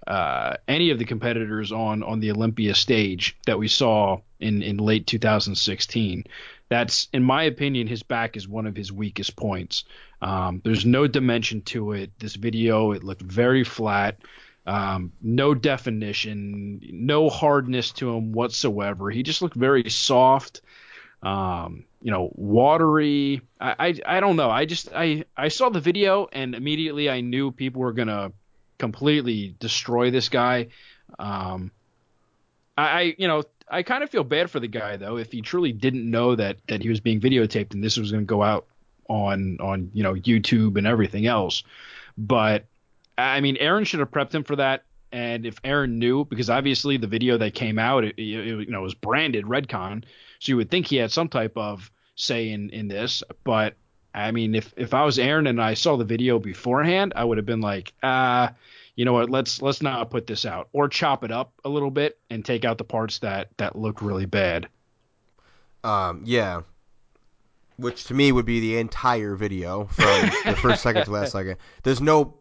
uh, 0.07 0.55
any 0.67 0.89
of 0.89 0.99
the 0.99 1.05
competitors 1.05 1.71
on 1.71 2.03
on 2.03 2.21
the 2.21 2.31
Olympia 2.31 2.75
stage 2.75 3.37
that 3.45 3.59
we 3.59 3.69
saw 3.69 4.23
in 4.41 4.63
in 4.63 4.79
late 4.79 5.07
2016. 5.07 6.25
That's 6.73 7.09
in 7.13 7.23
my 7.23 7.43
opinion, 7.43 7.87
his 7.87 8.03
back 8.03 8.35
is 8.35 8.49
one 8.49 8.67
of 8.67 8.75
his 8.75 8.91
weakest 8.91 9.37
points. 9.37 9.85
Um, 10.23 10.63
there's 10.65 10.87
no 10.87 11.07
dimension 11.07 11.61
to 11.65 11.93
it. 11.93 12.19
This 12.19 12.35
video 12.35 12.93
it 12.93 13.05
looked 13.05 13.21
very 13.21 13.63
flat. 13.63 14.17
Um, 14.67 15.13
no 15.21 15.53
definition, 15.53 16.81
no 16.91 17.29
hardness 17.29 17.91
to 17.93 18.17
him 18.17 18.33
whatsoever. 18.33 19.11
He 19.11 19.23
just 19.23 19.43
looked 19.43 19.55
very 19.55 19.91
soft. 19.91 20.63
Um, 21.23 21.85
you 22.01 22.11
know, 22.11 22.31
watery. 22.37 23.43
I, 23.61 23.75
I 23.79 24.17
I 24.17 24.21
don't 24.21 24.37
know. 24.37 24.49
I 24.49 24.65
just 24.65 24.89
I 24.95 25.27
I 25.37 25.49
saw 25.49 25.69
the 25.69 25.79
video 25.79 26.27
and 26.33 26.55
immediately 26.55 27.11
I 27.11 27.21
knew 27.21 27.53
people 27.53 27.83
were 27.83 27.93
gonna 27.93 28.33
completely 28.79 29.55
destroy 29.61 30.11
this 30.11 30.31
guy. 30.31 30.69
Um, 31.19 31.71
I, 32.79 32.85
I 32.85 33.15
you 33.19 33.29
know 33.29 33.43
I 33.69 33.83
kind 33.83 34.03
of 34.03 34.11
feel 34.11 34.25
bad 34.25 34.51
for 34.51 34.61
the 34.61 34.69
guy 34.69 34.97
though 34.97 35.17
if 35.17 35.33
he 35.33 35.41
truly 35.41 35.73
didn't 35.73 36.09
know 36.09 36.35
that 36.35 36.59
that 36.69 36.83
he 36.83 36.89
was 36.89 37.01
being 37.01 37.21
videotaped 37.21 37.75
and 37.75 37.83
this 37.83 37.97
was 37.97 38.11
going 38.11 38.25
to 38.25 38.29
go 38.29 38.43
out 38.43 38.67
on 39.09 39.59
on 39.61 39.91
you 39.93 40.03
know 40.03 40.15
YouTube 40.15 40.77
and 40.77 40.87
everything 40.87 41.27
else. 41.27 41.63
But 42.17 42.65
I 43.19 43.41
mean, 43.41 43.57
Aaron 43.59 43.85
should 43.85 44.01
have 44.01 44.11
prepped 44.11 44.35
him 44.35 44.45
for 44.45 44.57
that. 44.57 44.85
And 45.13 45.45
if 45.45 45.59
Aaron 45.63 45.99
knew, 45.99 46.25
because 46.25 46.49
obviously 46.49 46.97
the 46.97 47.07
video 47.07 47.37
that 47.37 47.55
came 47.55 47.79
out, 47.79 48.05
it, 48.05 48.15
it, 48.17 48.23
you 48.23 48.71
know, 48.71 48.81
was 48.81 48.95
branded 48.95 49.45
Redcon, 49.45 50.05
so 50.39 50.51
you 50.51 50.57
would 50.57 50.71
think 50.71 50.87
he 50.87 50.97
had 50.97 51.13
some 51.13 51.29
type 51.29 51.53
of 51.57 51.91
say 52.17 52.51
in 52.51 52.71
in 52.71 52.89
this. 52.89 53.23
But 53.45 53.75
I 54.15 54.31
mean, 54.31 54.55
if 54.55 54.73
if 54.77 54.95
I 54.95 55.05
was 55.05 55.19
Aaron 55.19 55.47
and 55.47 55.61
I 55.61 55.75
saw 55.75 55.97
the 55.97 56.05
video 56.05 56.39
beforehand, 56.39 57.13
I 57.15 57.25
would 57.25 57.37
have 57.37 57.47
been 57.47 57.61
like, 57.61 57.93
ah, 58.03 58.49
uh, 58.49 58.53
you 58.97 59.05
know 59.05 59.13
what? 59.13 59.31
Let's 59.31 59.63
let's 59.63 59.83
not 59.83 60.11
put 60.11 60.27
this 60.27 60.45
out, 60.45 60.69
or 60.73 60.89
chop 60.89 61.25
it 61.25 61.33
up 61.33 61.53
a 61.65 61.69
little 61.69 61.91
bit 61.91 62.19
and 62.31 62.45
take 62.45 62.65
out 62.65 62.79
the 62.79 62.85
parts 62.85 63.21
that 63.21 63.49
that 63.57 63.77
look 63.77 64.03
really 64.03 64.27
bad. 64.27 64.69
Um, 65.85 66.23
yeah. 66.25 66.63
Which 67.77 68.05
to 68.05 68.15
me 68.15 68.31
would 68.31 68.47
be 68.47 68.61
the 68.61 68.79
entire 68.79 69.35
video 69.35 69.87
from 69.87 70.31
the 70.45 70.57
first 70.57 70.83
second 70.83 71.05
to 71.05 71.11
last 71.11 71.33
second. 71.33 71.57
There's 71.83 72.01
no, 72.01 72.35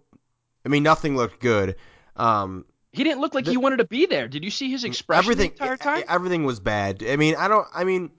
I 0.65 0.69
mean, 0.69 0.83
nothing 0.83 1.15
looked 1.15 1.39
good. 1.39 1.77
Um, 2.15 2.65
he 2.91 3.03
didn't 3.03 3.21
look 3.21 3.33
like 3.33 3.45
the, 3.45 3.51
he 3.51 3.57
wanted 3.57 3.77
to 3.77 3.85
be 3.85 4.05
there. 4.05 4.27
Did 4.27 4.43
you 4.43 4.51
see 4.51 4.69
his 4.69 4.83
expression 4.83 5.31
everything, 5.31 5.53
the 5.57 5.63
entire 5.63 5.77
time? 5.77 6.03
Everything 6.07 6.43
was 6.43 6.59
bad. 6.59 7.03
I 7.03 7.15
mean, 7.15 7.35
I 7.37 7.47
don't. 7.47 7.67
I 7.73 7.85
mean, 7.85 8.11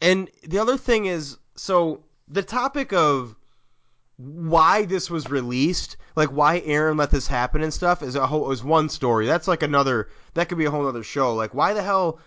and 0.00 0.30
the 0.44 0.58
other 0.58 0.78
thing 0.78 1.06
is, 1.06 1.36
so 1.56 2.04
the 2.28 2.42
topic 2.42 2.92
of 2.92 3.36
why 4.16 4.84
this 4.84 5.10
was 5.10 5.28
released, 5.28 5.96
like 6.14 6.28
why 6.28 6.62
Aaron 6.64 6.96
let 6.96 7.10
this 7.10 7.26
happen 7.26 7.62
and 7.62 7.74
stuff, 7.74 8.02
is 8.02 8.14
a 8.14 8.26
whole 8.26 8.50
is 8.52 8.62
one 8.62 8.88
story. 8.88 9.26
That's 9.26 9.48
like 9.48 9.62
another. 9.62 10.08
That 10.34 10.48
could 10.48 10.58
be 10.58 10.66
a 10.66 10.70
whole 10.70 10.86
other 10.86 11.02
show. 11.02 11.34
Like, 11.34 11.54
why 11.54 11.74
the 11.74 11.82
hell? 11.82 12.20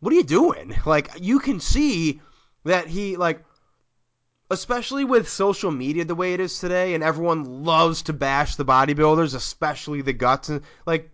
What 0.00 0.12
are 0.12 0.16
you 0.16 0.24
doing? 0.24 0.74
Like, 0.86 1.10
you 1.20 1.38
can 1.38 1.60
see 1.60 2.20
that 2.64 2.86
he 2.86 3.16
like 3.16 3.44
especially 4.50 5.04
with 5.04 5.28
social 5.28 5.70
media 5.70 6.04
the 6.04 6.14
way 6.14 6.32
it 6.32 6.40
is 6.40 6.58
today 6.58 6.94
and 6.94 7.04
everyone 7.04 7.64
loves 7.64 8.02
to 8.02 8.12
bash 8.12 8.56
the 8.56 8.64
bodybuilders 8.64 9.34
especially 9.34 10.00
the 10.00 10.12
guts 10.12 10.48
and 10.48 10.62
like 10.86 11.10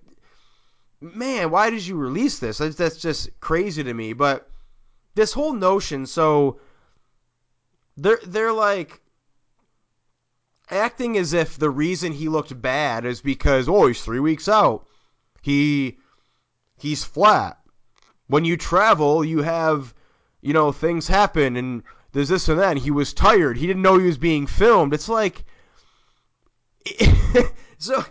man 1.00 1.50
why 1.50 1.70
did 1.70 1.85
you 1.85 1.96
release 1.96 2.38
this 2.38 2.59
that's 2.59 2.96
just 2.96 3.29
crazy 3.40 3.83
to 3.83 3.92
me 3.92 4.12
but 4.12 4.48
this 5.14 5.33
whole 5.33 5.53
notion 5.53 6.07
so 6.07 6.61
they're 7.96 8.20
they're 8.24 8.53
like 8.53 9.00
acting 10.70 11.16
as 11.16 11.33
if 11.33 11.59
the 11.59 11.70
reason 11.70 12.12
he 12.12 12.29
looked 12.29 12.61
bad 12.61 13.05
is 13.05 13.20
because 13.20 13.68
oh 13.68 13.87
he's 13.87 14.03
3 14.03 14.20
weeks 14.20 14.48
out 14.48 14.87
he 15.42 15.98
he's 16.79 17.05
flat 17.05 17.59
when 18.29 18.44
you 18.44 18.57
travel 18.57 19.24
you 19.24 19.42
have 19.42 19.94
you 20.40 20.53
know 20.53 20.72
things 20.72 21.07
happen 21.07 21.57
and 21.57 21.83
there's 22.14 22.29
this 22.29 22.48
and 22.48 22.61
that. 22.61 22.70
And 22.70 22.79
he 22.79 22.92
was 22.92 23.12
tired. 23.12 23.59
He 23.59 23.66
didn't 23.66 23.83
know 23.83 23.98
he 23.98 24.07
was 24.07 24.18
being 24.18 24.46
filmed. 24.46 24.94
It's 24.94 25.09
like, 25.09 25.44
so 27.79 28.05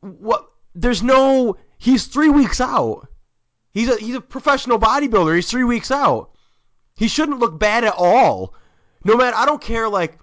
what? 0.00 0.48
There's 0.74 1.02
no. 1.02 1.56
He's 1.76 2.06
three 2.06 2.30
weeks 2.30 2.60
out. 2.60 3.06
He's 3.72 3.90
a 3.90 3.96
he's 3.96 4.14
a 4.14 4.20
professional 4.20 4.78
bodybuilder. 4.78 5.36
He's 5.36 5.50
three 5.50 5.64
weeks 5.64 5.90
out. 5.90 6.30
He 6.96 7.08
shouldn't 7.08 7.38
look 7.38 7.58
bad 7.58 7.84
at 7.84 7.94
all. 7.96 8.54
No 9.04 9.16
matter. 9.16 9.36
I 9.36 9.44
don't 9.44 9.60
care. 9.60 9.88
Like, 9.88 10.18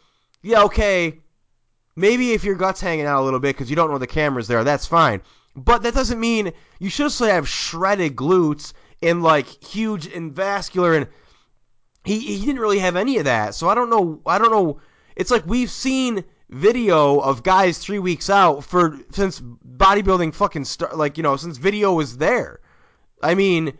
yeah, 0.45 0.63
okay. 0.65 1.21
Maybe 1.95 2.33
if 2.33 2.43
your 2.43 2.53
gut's 2.53 2.79
hanging 2.79 3.07
out 3.07 3.21
a 3.21 3.25
little 3.25 3.39
bit 3.39 3.55
because 3.55 3.69
you 3.69 3.75
don't 3.75 3.89
know 3.89 3.97
the 3.97 4.05
camera's 4.05 4.47
there, 4.47 4.63
that's 4.63 4.85
fine. 4.85 5.23
But 5.55 5.81
that 5.83 5.95
doesn't 5.95 6.19
mean 6.19 6.53
you 6.77 6.89
should 6.89 7.05
also 7.05 7.25
have 7.25 7.49
shredded 7.49 8.15
glutes 8.15 8.73
and 9.01 9.23
like 9.23 9.47
huge 9.47 10.05
and 10.05 10.35
vascular 10.35 10.93
and 10.93 11.07
he 12.03 12.19
he 12.19 12.45
didn't 12.45 12.61
really 12.61 12.77
have 12.77 12.95
any 12.95 13.17
of 13.17 13.25
that. 13.25 13.55
So 13.55 13.69
I 13.69 13.73
don't 13.73 13.89
know. 13.89 14.21
I 14.27 14.37
don't 14.37 14.51
know. 14.51 14.79
It's 15.15 15.31
like 15.31 15.47
we've 15.47 15.71
seen 15.71 16.23
video 16.49 17.17
of 17.19 17.41
guys 17.41 17.79
three 17.79 17.97
weeks 17.97 18.29
out 18.29 18.63
for 18.63 18.99
since 19.11 19.41
bodybuilding 19.41 20.35
fucking 20.35 20.65
start. 20.65 20.95
Like 20.95 21.17
you 21.17 21.23
know 21.23 21.37
since 21.37 21.57
video 21.57 21.93
was 21.93 22.17
there. 22.17 22.59
I 23.23 23.33
mean, 23.33 23.75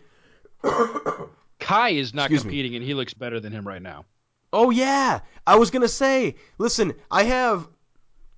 Kai 1.60 1.89
is 1.89 2.15
not 2.15 2.32
competing, 2.32 2.71
me. 2.71 2.78
and 2.78 2.86
he 2.86 2.95
looks 2.95 3.13
better 3.13 3.39
than 3.39 3.54
him 3.54 3.67
right 3.67 3.82
now. 3.82 4.06
Oh 4.51 4.69
yeah, 4.69 5.19
I 5.45 5.55
was 5.55 5.71
gonna 5.71 5.88
say. 5.88 6.36
Listen, 6.58 6.93
I 7.12 7.23
have, 7.23 7.67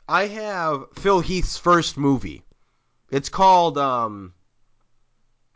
I 0.07 0.27
have 0.27 0.85
Phil 0.95 1.19
Heath's 1.19 1.57
first 1.57 1.97
movie. 1.97 2.43
It's 3.11 3.29
called 3.29 3.77
um. 3.77 4.33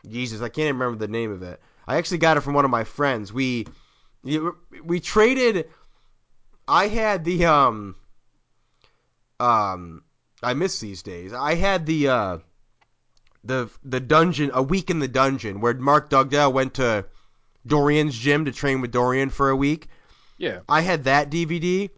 Jesus, 0.08 0.40
I 0.40 0.48
can't 0.48 0.66
even 0.66 0.78
remember 0.78 0.98
the 0.98 1.12
name 1.12 1.30
of 1.30 1.42
it. 1.42 1.60
I 1.86 1.96
actually 1.96 2.18
got 2.18 2.36
it 2.36 2.40
from 2.40 2.54
one 2.54 2.64
of 2.64 2.70
my 2.70 2.84
friends. 2.84 3.32
We 3.32 3.66
we 4.22 5.00
traded. 5.00 5.68
I 6.66 6.88
had 6.88 7.24
the 7.24 7.46
um. 7.46 7.96
Um, 9.40 10.04
I 10.42 10.54
miss 10.54 10.80
these 10.80 11.02
days. 11.02 11.32
I 11.32 11.54
had 11.54 11.86
the 11.86 12.08
uh, 12.08 12.38
the 13.44 13.68
the 13.84 14.00
dungeon 14.00 14.50
a 14.54 14.62
week 14.62 14.90
in 14.90 14.98
the 14.98 15.08
dungeon 15.08 15.60
where 15.60 15.74
Mark 15.74 16.10
Dugdale 16.10 16.52
went 16.52 16.74
to 16.74 17.04
Dorian's 17.66 18.16
gym 18.16 18.44
to 18.44 18.52
train 18.52 18.80
with 18.80 18.92
Dorian 18.92 19.30
for 19.30 19.50
a 19.50 19.56
week. 19.56 19.88
Yeah. 20.42 20.58
I 20.68 20.80
had 20.80 21.04
that 21.04 21.30
DVD, 21.30 21.88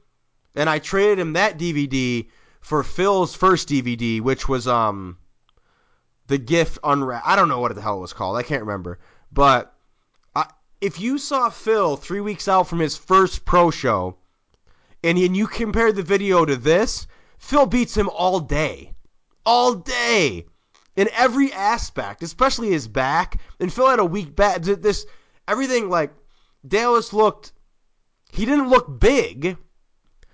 and 0.54 0.68
I 0.68 0.78
traded 0.78 1.18
him 1.18 1.32
that 1.32 1.58
DVD 1.58 2.28
for 2.60 2.82
Phil's 2.82 3.34
first 3.34 3.70
DVD, 3.70 4.20
which 4.20 4.46
was 4.46 4.68
um 4.68 5.16
the 6.26 6.36
gift 6.36 6.78
unwrapped. 6.84 7.26
I 7.26 7.36
don't 7.36 7.48
know 7.48 7.60
what 7.60 7.74
the 7.74 7.80
hell 7.80 7.96
it 7.96 8.02
was 8.02 8.12
called. 8.12 8.36
I 8.36 8.42
can't 8.42 8.60
remember. 8.60 8.98
But 9.32 9.74
I, 10.36 10.44
if 10.82 11.00
you 11.00 11.16
saw 11.16 11.48
Phil 11.48 11.96
three 11.96 12.20
weeks 12.20 12.46
out 12.46 12.68
from 12.68 12.80
his 12.80 12.98
first 12.98 13.46
pro 13.46 13.70
show, 13.70 14.18
and, 15.02 15.16
and 15.16 15.34
you 15.34 15.46
compare 15.46 15.90
the 15.90 16.02
video 16.02 16.44
to 16.44 16.56
this, 16.56 17.06
Phil 17.38 17.64
beats 17.64 17.96
him 17.96 18.10
all 18.10 18.40
day, 18.40 18.92
all 19.46 19.72
day, 19.74 20.44
in 20.96 21.08
every 21.14 21.50
aspect, 21.50 22.22
especially 22.22 22.68
his 22.68 22.88
back. 22.88 23.40
And 23.58 23.72
Phil 23.72 23.88
had 23.88 24.00
a 24.00 24.04
weak 24.04 24.36
back. 24.36 24.60
This 24.60 25.06
everything 25.48 25.88
like 25.88 26.12
Dallas 26.68 27.14
looked. 27.14 27.53
He 28.34 28.46
didn't 28.46 28.68
look 28.68 29.00
big. 29.00 29.56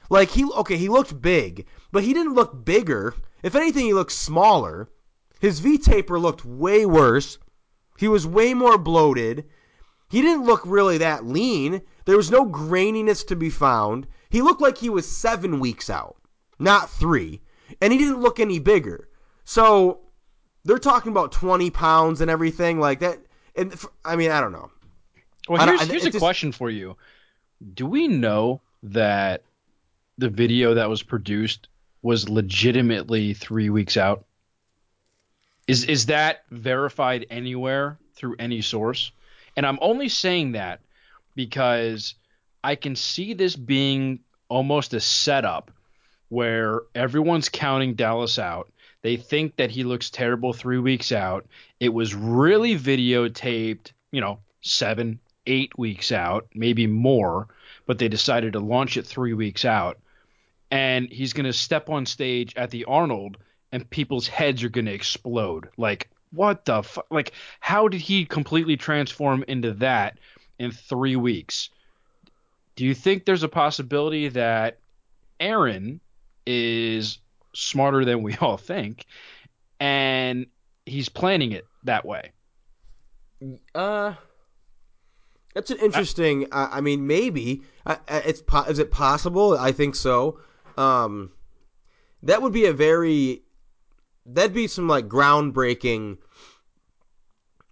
Like 0.08 0.30
he 0.30 0.44
okay, 0.44 0.76
he 0.76 0.88
looked 0.88 1.20
big, 1.20 1.66
but 1.92 2.02
he 2.02 2.12
didn't 2.12 2.34
look 2.34 2.64
bigger. 2.64 3.14
If 3.42 3.54
anything, 3.54 3.84
he 3.84 3.94
looked 3.94 4.12
smaller. 4.12 4.88
His 5.40 5.60
V 5.60 5.78
taper 5.78 6.18
looked 6.18 6.44
way 6.44 6.84
worse. 6.84 7.38
He 7.98 8.08
was 8.08 8.26
way 8.26 8.54
more 8.54 8.78
bloated. 8.78 9.46
He 10.08 10.22
didn't 10.22 10.44
look 10.44 10.62
really 10.64 10.98
that 10.98 11.24
lean. 11.24 11.82
There 12.04 12.16
was 12.16 12.30
no 12.30 12.44
graininess 12.44 13.26
to 13.28 13.36
be 13.36 13.50
found. 13.50 14.06
He 14.30 14.42
looked 14.42 14.60
like 14.60 14.78
he 14.78 14.90
was 14.90 15.06
seven 15.06 15.60
weeks 15.60 15.88
out, 15.90 16.16
not 16.58 16.90
three. 16.90 17.42
And 17.80 17.92
he 17.92 17.98
didn't 17.98 18.20
look 18.20 18.40
any 18.40 18.58
bigger. 18.58 19.08
So 19.44 20.00
they're 20.64 20.78
talking 20.78 21.12
about 21.12 21.32
20 21.32 21.70
pounds 21.70 22.20
and 22.20 22.30
everything 22.30 22.80
like 22.80 23.00
that. 23.00 23.18
And 23.54 23.74
I 24.04 24.16
mean, 24.16 24.30
I 24.30 24.40
don't 24.40 24.52
know. 24.52 24.70
Well, 25.48 25.66
here's, 25.66 25.82
here's 25.82 26.04
a 26.04 26.10
just, 26.10 26.18
question 26.18 26.52
for 26.52 26.70
you. 26.70 26.96
Do 27.74 27.86
we 27.86 28.08
know 28.08 28.60
that 28.82 29.42
the 30.18 30.28
video 30.28 30.74
that 30.74 30.88
was 30.88 31.02
produced 31.02 31.68
was 32.02 32.28
legitimately 32.28 33.34
three 33.34 33.70
weeks 33.70 33.96
out? 33.96 34.24
Is 35.66 35.84
is 35.84 36.06
that 36.06 36.44
verified 36.50 37.26
anywhere 37.30 37.98
through 38.14 38.36
any 38.38 38.62
source? 38.62 39.12
And 39.56 39.66
I'm 39.66 39.78
only 39.80 40.08
saying 40.08 40.52
that 40.52 40.80
because 41.34 42.14
I 42.64 42.74
can 42.74 42.96
see 42.96 43.34
this 43.34 43.56
being 43.56 44.20
almost 44.48 44.94
a 44.94 45.00
setup 45.00 45.70
where 46.28 46.82
everyone's 46.94 47.48
counting 47.48 47.94
Dallas 47.94 48.38
out. 48.38 48.70
They 49.02 49.16
think 49.16 49.56
that 49.56 49.70
he 49.70 49.84
looks 49.84 50.10
terrible 50.10 50.52
three 50.52 50.78
weeks 50.78 51.12
out. 51.12 51.46
It 51.78 51.88
was 51.88 52.14
really 52.14 52.78
videotaped, 52.78 53.92
you 54.12 54.20
know, 54.20 54.40
seven, 54.60 55.20
eight 55.46 55.76
weeks 55.78 56.12
out, 56.12 56.46
maybe 56.54 56.86
more, 56.86 57.48
but 57.86 57.98
they 57.98 58.08
decided 58.08 58.52
to 58.52 58.60
launch 58.60 58.96
it 58.96 59.06
three 59.06 59.34
weeks 59.34 59.64
out. 59.64 59.98
And 60.70 61.10
he's 61.10 61.32
going 61.32 61.46
to 61.46 61.52
step 61.52 61.88
on 61.88 62.06
stage 62.06 62.54
at 62.56 62.70
the 62.70 62.84
Arnold, 62.84 63.38
and 63.72 63.88
people's 63.90 64.28
heads 64.28 64.62
are 64.62 64.68
going 64.68 64.86
to 64.86 64.92
explode. 64.92 65.68
Like, 65.76 66.10
what 66.30 66.64
the 66.64 66.82
fuck? 66.82 67.06
Like, 67.10 67.32
how 67.58 67.88
did 67.88 68.00
he 68.00 68.24
completely 68.24 68.76
transform 68.76 69.44
into 69.48 69.72
that 69.74 70.18
in 70.58 70.70
three 70.70 71.16
weeks? 71.16 71.70
Do 72.76 72.84
you 72.84 72.94
think 72.94 73.24
there's 73.24 73.42
a 73.42 73.48
possibility 73.48 74.28
that 74.28 74.78
Aaron 75.40 76.00
is 76.46 77.18
smarter 77.52 78.04
than 78.04 78.22
we 78.22 78.36
all 78.40 78.56
think, 78.56 79.06
and 79.80 80.46
he's 80.86 81.08
planning 81.08 81.52
it 81.52 81.66
that 81.84 82.04
way? 82.04 82.30
Uh, 83.74 84.14
That's 85.54 85.70
an 85.70 85.78
interesting. 85.78 86.46
I, 86.52 86.78
I 86.78 86.80
mean, 86.80 87.06
maybe 87.06 87.62
it's 88.08 88.42
is 88.68 88.78
it 88.78 88.90
possible? 88.90 89.56
I 89.58 89.72
think 89.72 89.94
so. 89.94 90.38
Um, 90.76 91.32
that 92.22 92.42
would 92.42 92.52
be 92.52 92.66
a 92.66 92.72
very 92.72 93.42
that'd 94.26 94.54
be 94.54 94.66
some 94.66 94.88
like 94.88 95.08
groundbreaking. 95.08 96.18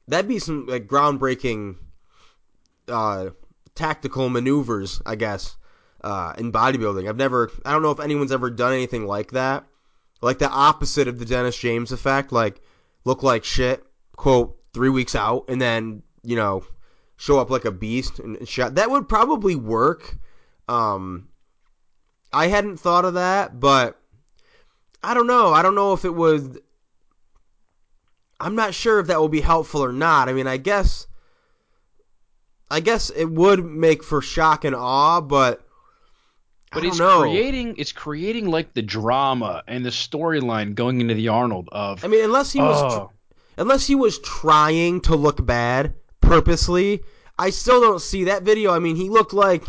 That'd 0.08 0.28
be 0.28 0.38
some 0.38 0.66
like 0.66 0.86
groundbreaking 0.86 1.76
uh, 2.88 3.30
tactical 3.74 4.28
maneuvers, 4.28 5.00
I 5.04 5.14
guess, 5.14 5.56
uh, 6.02 6.32
in 6.38 6.50
bodybuilding. 6.50 7.08
I've 7.08 7.16
never, 7.16 7.50
I 7.64 7.72
don't 7.72 7.82
know 7.82 7.90
if 7.90 8.00
anyone's 8.00 8.32
ever 8.32 8.50
done 8.50 8.72
anything 8.72 9.06
like 9.06 9.32
that, 9.32 9.64
like 10.20 10.38
the 10.38 10.48
opposite 10.48 11.08
of 11.08 11.18
the 11.18 11.24
Dennis 11.24 11.56
James 11.56 11.92
effect, 11.92 12.32
like 12.32 12.60
look 13.04 13.22
like 13.22 13.44
shit, 13.44 13.84
quote 14.16 14.58
three 14.72 14.88
weeks 14.88 15.14
out, 15.14 15.44
and 15.48 15.60
then 15.60 16.02
you 16.22 16.36
know 16.36 16.64
show 17.18 17.38
up 17.38 17.50
like 17.50 17.66
a 17.66 17.70
beast 17.70 18.20
and, 18.20 18.48
shot. 18.48 18.76
That 18.76 18.90
would 18.90 19.08
probably 19.08 19.56
work. 19.56 20.16
Um, 20.68 21.28
I 22.32 22.46
hadn't 22.46 22.78
thought 22.78 23.04
of 23.04 23.14
that, 23.14 23.60
but 23.60 24.00
I 25.02 25.12
don't 25.12 25.26
know. 25.26 25.52
I 25.52 25.62
don't 25.62 25.74
know 25.74 25.92
if 25.92 26.04
it 26.06 26.14
would. 26.14 26.60
I'm 28.40 28.54
not 28.54 28.72
sure 28.72 29.00
if 29.00 29.08
that 29.08 29.20
will 29.20 29.28
be 29.28 29.40
helpful 29.40 29.84
or 29.84 29.92
not. 29.92 30.28
I 30.28 30.32
mean, 30.32 30.46
I 30.46 30.56
guess. 30.56 31.06
I 32.70 32.80
guess 32.80 33.10
it 33.10 33.24
would 33.24 33.64
make 33.64 34.04
for 34.04 34.22
shock 34.22 34.64
and 34.64 34.74
awe, 34.74 35.20
but. 35.20 35.64
But 36.70 36.84
it's 36.84 36.98
know. 36.98 37.22
creating 37.22 37.76
it's 37.78 37.92
creating 37.92 38.50
like 38.50 38.74
the 38.74 38.82
drama 38.82 39.64
and 39.66 39.86
the 39.86 39.90
storyline 39.90 40.74
going 40.74 41.00
into 41.00 41.14
the 41.14 41.28
Arnold 41.28 41.70
of 41.72 42.04
I 42.04 42.08
mean, 42.08 42.22
unless 42.22 42.52
he 42.52 42.60
was 42.60 42.92
oh, 42.92 43.10
unless 43.56 43.86
he 43.86 43.94
was 43.94 44.18
trying 44.18 45.00
to 45.00 45.16
look 45.16 45.44
bad 45.44 45.94
purposely, 46.28 47.02
I 47.38 47.50
still 47.50 47.80
don't 47.80 48.00
see 48.00 48.24
that 48.24 48.42
video. 48.42 48.72
I 48.72 48.78
mean, 48.78 48.96
he 48.96 49.08
looked 49.08 49.32
like 49.32 49.64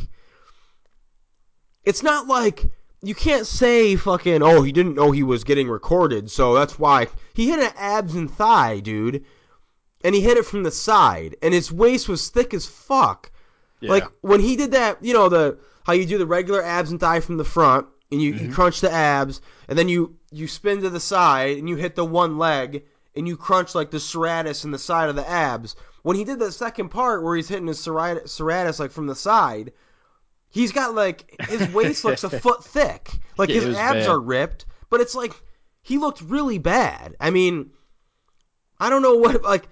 it's 1.83 2.03
not 2.03 2.27
like 2.27 2.65
you 3.01 3.15
can't 3.15 3.47
say 3.47 3.95
fucking 3.95 4.43
oh 4.43 4.61
he 4.61 4.71
didn't 4.71 4.95
know 4.95 5.11
he 5.11 5.23
was 5.23 5.43
getting 5.43 5.69
recorded, 5.69 6.29
so 6.29 6.53
that's 6.53 6.77
why 6.77 7.07
he 7.33 7.49
hit 7.49 7.59
an 7.59 7.71
abs 7.77 8.15
and 8.15 8.29
thigh, 8.29 8.79
dude, 8.79 9.23
and 10.03 10.13
he 10.13 10.21
hit 10.21 10.37
it 10.37 10.45
from 10.45 10.63
the 10.63 10.71
side, 10.71 11.35
and 11.41 11.53
his 11.53 11.71
waist 11.71 12.09
was 12.09 12.29
thick 12.29 12.53
as 12.53 12.65
fuck. 12.65 13.31
yeah. 13.79 13.91
Like 13.91 14.05
when 14.21 14.41
he 14.41 14.55
did 14.55 14.71
that, 14.71 15.03
you 15.03 15.13
know 15.13 15.29
the 15.29 15.57
how 15.83 15.93
you 15.93 16.05
do 16.05 16.17
the 16.17 16.27
regular 16.27 16.63
abs 16.63 16.91
and 16.91 16.99
thigh 16.99 17.21
from 17.21 17.37
the 17.37 17.45
front, 17.45 17.87
and 18.11 18.21
you, 18.21 18.33
you 18.33 18.39
mm-hmm. 18.41 18.53
crunch 18.53 18.81
the 18.81 18.91
abs, 18.91 19.41
and 19.67 19.77
then 19.77 19.87
you 19.87 20.15
you 20.31 20.47
spin 20.47 20.81
to 20.81 20.89
the 20.89 20.99
side, 20.99 21.57
and 21.57 21.69
you 21.69 21.75
hit 21.75 21.95
the 21.95 22.05
one 22.05 22.37
leg, 22.37 22.83
and 23.15 23.27
you 23.27 23.37
crunch 23.37 23.75
like 23.75 23.91
the 23.91 23.97
serratus 23.97 24.65
in 24.65 24.71
the 24.71 24.77
side 24.77 25.09
of 25.09 25.15
the 25.15 25.27
abs. 25.29 25.75
When 26.09 26.17
he 26.17 26.23
did 26.23 26.39
the 26.39 26.51
second 26.51 26.89
part 26.89 27.21
where 27.21 27.35
he's 27.35 27.49
hitting 27.49 27.67
his 27.67 27.77
serratus 27.85 28.79
like 28.79 28.89
from 28.89 29.05
the 29.05 29.13
side, 29.13 29.73
he's 30.49 30.71
got 30.71 30.95
like 30.95 31.35
his 31.47 31.69
waist 31.69 32.03
looks 32.03 32.23
a 32.23 32.29
foot 32.41 32.63
thick, 32.63 33.11
like 33.37 33.49
his 33.49 33.77
abs 33.77 34.07
bad. 34.07 34.09
are 34.09 34.19
ripped, 34.19 34.65
but 34.89 35.01
it's 35.01 35.13
like 35.13 35.39
he 35.83 35.99
looked 35.99 36.21
really 36.21 36.57
bad. 36.57 37.15
I 37.19 37.29
mean, 37.29 37.73
I 38.79 38.89
don't 38.89 39.03
know 39.03 39.17
what 39.17 39.43
like. 39.43 39.69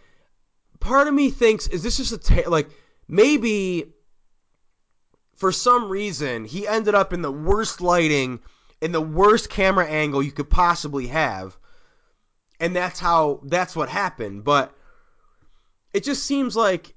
Part 0.79 1.07
of 1.07 1.13
me 1.15 1.31
thinks 1.31 1.65
is 1.65 1.81
this 1.81 1.97
just 1.97 2.11
a 2.11 2.19
ta- 2.19 2.51
like 2.51 2.69
maybe 3.07 3.95
for 5.37 5.51
some 5.51 5.89
reason 5.89 6.45
he 6.45 6.67
ended 6.67 6.93
up 6.93 7.13
in 7.13 7.23
the 7.23 7.31
worst 7.31 7.81
lighting 7.81 8.41
in 8.79 8.91
the 8.91 9.01
worst 9.01 9.49
camera 9.49 9.87
angle 9.87 10.21
you 10.21 10.31
could 10.31 10.51
possibly 10.51 11.07
have 11.07 11.57
and 12.59 12.75
that's 12.75 12.99
how 12.99 13.39
that's 13.45 13.75
what 13.75 13.89
happened 13.89 14.43
but 14.43 14.76
it 15.93 16.03
just 16.03 16.23
seems 16.23 16.55
like 16.55 16.93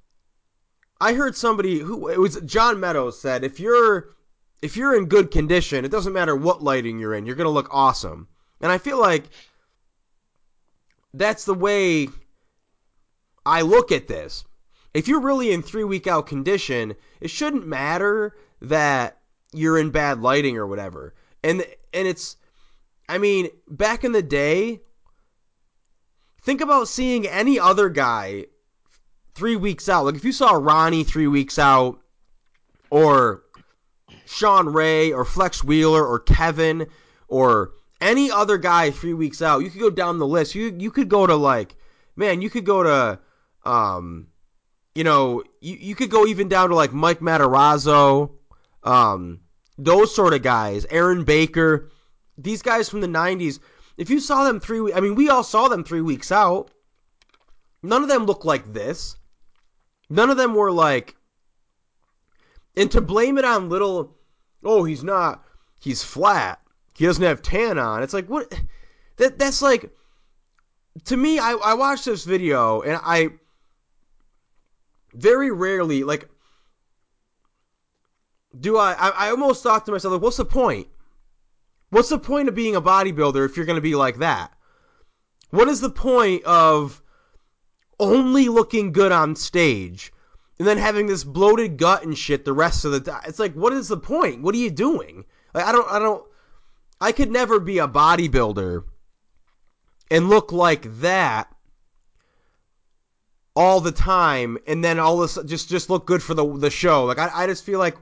i 1.01 1.13
heard 1.13 1.37
somebody 1.37 1.79
who 1.79 2.09
it 2.09 2.19
was 2.19 2.41
john 2.43 2.81
meadows 2.81 3.21
said 3.21 3.45
if 3.45 3.61
you're 3.61 4.11
if 4.63 4.77
you're 4.77 4.97
in 4.97 5.07
good 5.07 5.31
condition 5.31 5.85
it 5.85 5.91
doesn't 5.91 6.13
matter 6.13 6.37
what 6.37 6.63
lighting 6.63 6.99
you're 6.99 7.15
in 7.15 7.27
you're 7.27 7.37
going 7.37 7.45
to 7.47 7.51
look 7.51 7.69
awesome 7.71 8.29
and 8.61 8.71
i 8.71 8.79
feel 8.79 8.99
like 8.99 9.25
that's 11.15 11.45
the 11.45 11.55
way 11.55 12.09
i 13.45 13.63
look 13.63 13.93
at 13.93 14.09
this 14.09 14.45
if 14.93 15.07
you're 15.07 15.21
really 15.21 15.53
in 15.53 15.63
three 15.63 15.85
week 15.85 16.07
out 16.07 16.27
condition, 16.27 16.97
it 17.21 17.31
shouldn't 17.31 17.67
matter 17.67 18.35
that 18.63 19.19
you're 19.53 19.79
in 19.79 19.91
bad 19.91 20.21
lighting 20.21 20.57
or 20.57 20.67
whatever. 20.67 21.15
And 21.43 21.65
and 21.93 22.09
it's 22.09 22.37
I 23.09 23.19
mean, 23.19 23.49
back 23.69 24.05
in 24.05 24.13
the 24.13 24.23
day, 24.23 24.81
think 26.43 26.61
about 26.61 26.89
seeing 26.89 27.27
any 27.27 27.59
other 27.59 27.89
guy 27.89 28.47
three 29.41 29.57
weeks 29.57 29.89
out. 29.89 30.05
Like 30.05 30.17
if 30.17 30.25
you 30.25 30.33
saw 30.33 30.53
Ronnie 30.53 31.03
three 31.03 31.27
weeks 31.27 31.59
out, 31.59 31.99
or 32.91 33.43
Shawn 34.27 34.69
Ray, 34.69 35.13
or 35.13 35.25
Flex 35.25 35.65
Wheeler, 35.65 36.07
or 36.07 36.19
Kevin, 36.19 36.89
or 37.27 37.71
any 38.03 38.31
other 38.31 38.59
guy 38.59 38.91
three 38.91 39.15
weeks 39.15 39.41
out, 39.41 39.61
you 39.61 39.71
could 39.71 39.81
go 39.81 39.89
down 39.89 40.19
the 40.19 40.27
list. 40.27 40.55
You 40.55 40.77
you 40.79 40.91
could 40.91 41.09
go 41.09 41.27
to 41.27 41.37
like, 41.37 41.75
man, 42.17 42.43
you 42.43 42.51
could 42.51 42.67
go 42.67 42.83
to 42.83 43.19
um 43.65 44.27
you 44.95 45.05
know, 45.05 45.43
you, 45.63 45.77
you 45.81 45.95
could 45.95 46.11
go 46.11 46.27
even 46.27 46.49
down 46.49 46.69
to 46.69 46.75
like 46.75 46.93
Mike 46.93 47.21
Matarazzo, 47.21 48.33
um, 48.83 49.41
those 49.79 50.15
sort 50.15 50.35
of 50.35 50.43
guys, 50.43 50.85
Aaron 50.91 51.25
Baker, 51.25 51.91
these 52.37 52.61
guys 52.61 52.91
from 52.91 53.01
the 53.01 53.07
90s. 53.07 53.59
If 53.97 54.11
you 54.11 54.21
saw 54.21 54.45
them 54.45 54.61
three 54.61 54.93
I 54.93 55.01
mean, 55.01 55.15
we 55.15 55.31
all 55.31 55.45
saw 55.45 55.69
them 55.69 55.83
three 55.83 56.03
weeks 56.03 56.31
out. 56.31 56.71
None 57.83 58.03
of 58.03 58.11
them 58.11 58.27
looked 58.27 58.45
like 58.45 58.75
this. 58.75 59.17
None 60.11 60.29
of 60.29 60.37
them 60.37 60.55
were 60.55 60.73
like, 60.73 61.17
and 62.77 62.91
to 62.91 63.01
blame 63.01 63.39
it 63.39 63.45
on 63.45 63.71
little, 63.71 64.17
oh, 64.63 64.85
he's 64.85 65.05
not, 65.05 65.43
he's 65.81 66.03
flat. 66.03 66.61
He 66.95 67.07
doesn't 67.07 67.25
have 67.25 67.41
tan 67.41 67.79
on. 67.79 68.03
It's 68.03 68.13
like, 68.13 68.27
what? 68.27 68.53
That, 69.17 69.39
that's 69.39 69.63
like, 69.63 69.91
to 71.05 71.17
me, 71.17 71.39
I, 71.39 71.53
I 71.53 71.75
watched 71.75 72.05
this 72.05 72.25
video 72.25 72.81
and 72.83 73.01
I, 73.03 73.31
very 75.15 75.51
rarely 75.51 76.05
like 76.05 76.29
do 78.59 78.77
I, 78.77 78.93
I 78.93 79.09
I 79.11 79.31
almost 79.31 79.63
thought 79.63 79.87
to 79.87 79.93
myself 79.93 80.13
like 80.13 80.23
what's 80.23 80.37
the 80.37 80.45
point? 80.45 80.89
What's 81.91 82.09
the 82.09 82.19
point 82.19 82.49
of 82.49 82.55
being 82.55 82.77
a 82.77 82.83
bodybuilder 82.83 83.45
if 83.45 83.57
you're 83.57 83.67
going 83.67 83.77
to 83.77 83.83
be 83.83 83.97
like 83.97 84.19
that? 84.19 84.53
What 85.51 85.69
is 85.69 85.81
the 85.81 85.91
point 85.91 86.45
of 86.45 87.00
only 88.01 88.49
looking 88.49 88.91
good 88.93 89.13
on 89.13 89.37
stage 89.37 90.13
and 90.59 90.67
then 90.67 90.79
having 90.79 91.07
this 91.07 91.23
bloated 91.23 91.77
gut 91.77 92.03
and 92.03 92.19
shit 92.19 92.45
the 92.45 92.53
rest 92.53 92.85
of 92.85 92.93
the 92.93 93.01
time? 93.01 93.23
It's 93.27 93.39
like 93.39 93.55
what 93.55 93.73
is 93.73 93.89
the 93.89 93.97
point? 93.97 94.43
What 94.43 94.55
are 94.55 94.59
you 94.59 94.71
doing? 94.71 95.25
Like 95.55 95.65
I 95.65 95.73
don't 95.73 95.89
I 95.89 95.99
don't 95.99 96.25
I 97.01 97.13
could 97.13 97.31
never 97.31 97.61
be 97.61 97.79
a 97.79 97.87
bodybuilder 97.87 98.83
and 100.11 100.29
look 100.29 100.53
like 100.53 101.01
that 101.01 101.55
all 103.55 103.81
the 103.81 103.93
time 103.93 104.59
and 104.67 104.83
then 104.83 104.99
all 104.99 105.19
this 105.19 105.39
just 105.47 105.69
just 105.69 105.91
look 105.91 106.07
good 106.07 106.23
for 106.23 106.35
the 106.35 106.57
the 106.57 106.71
show. 106.71 107.05
Like 107.05 107.19
I, 107.19 107.31
I 107.33 107.47
just 107.47 107.65
feel 107.65 107.79
like 107.79 107.97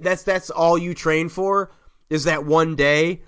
that's 0.00 0.22
that's 0.22 0.50
all 0.50 0.76
you 0.76 0.94
train 0.94 1.28
for 1.28 1.70
is 2.10 2.24
that 2.24 2.44
one 2.44 2.76
day 2.76 3.22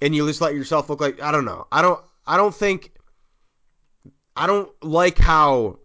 and 0.00 0.14
you 0.14 0.26
just 0.26 0.40
let 0.40 0.54
yourself 0.54 0.88
look 0.88 1.00
like 1.00 1.20
I 1.20 1.32
don't 1.32 1.44
know. 1.44 1.66
I 1.70 1.82
don't 1.82 2.02
I 2.26 2.36
don't 2.36 2.54
think 2.54 2.92
I 4.36 4.46
don't 4.46 4.70
like 4.82 5.18
how 5.18 5.78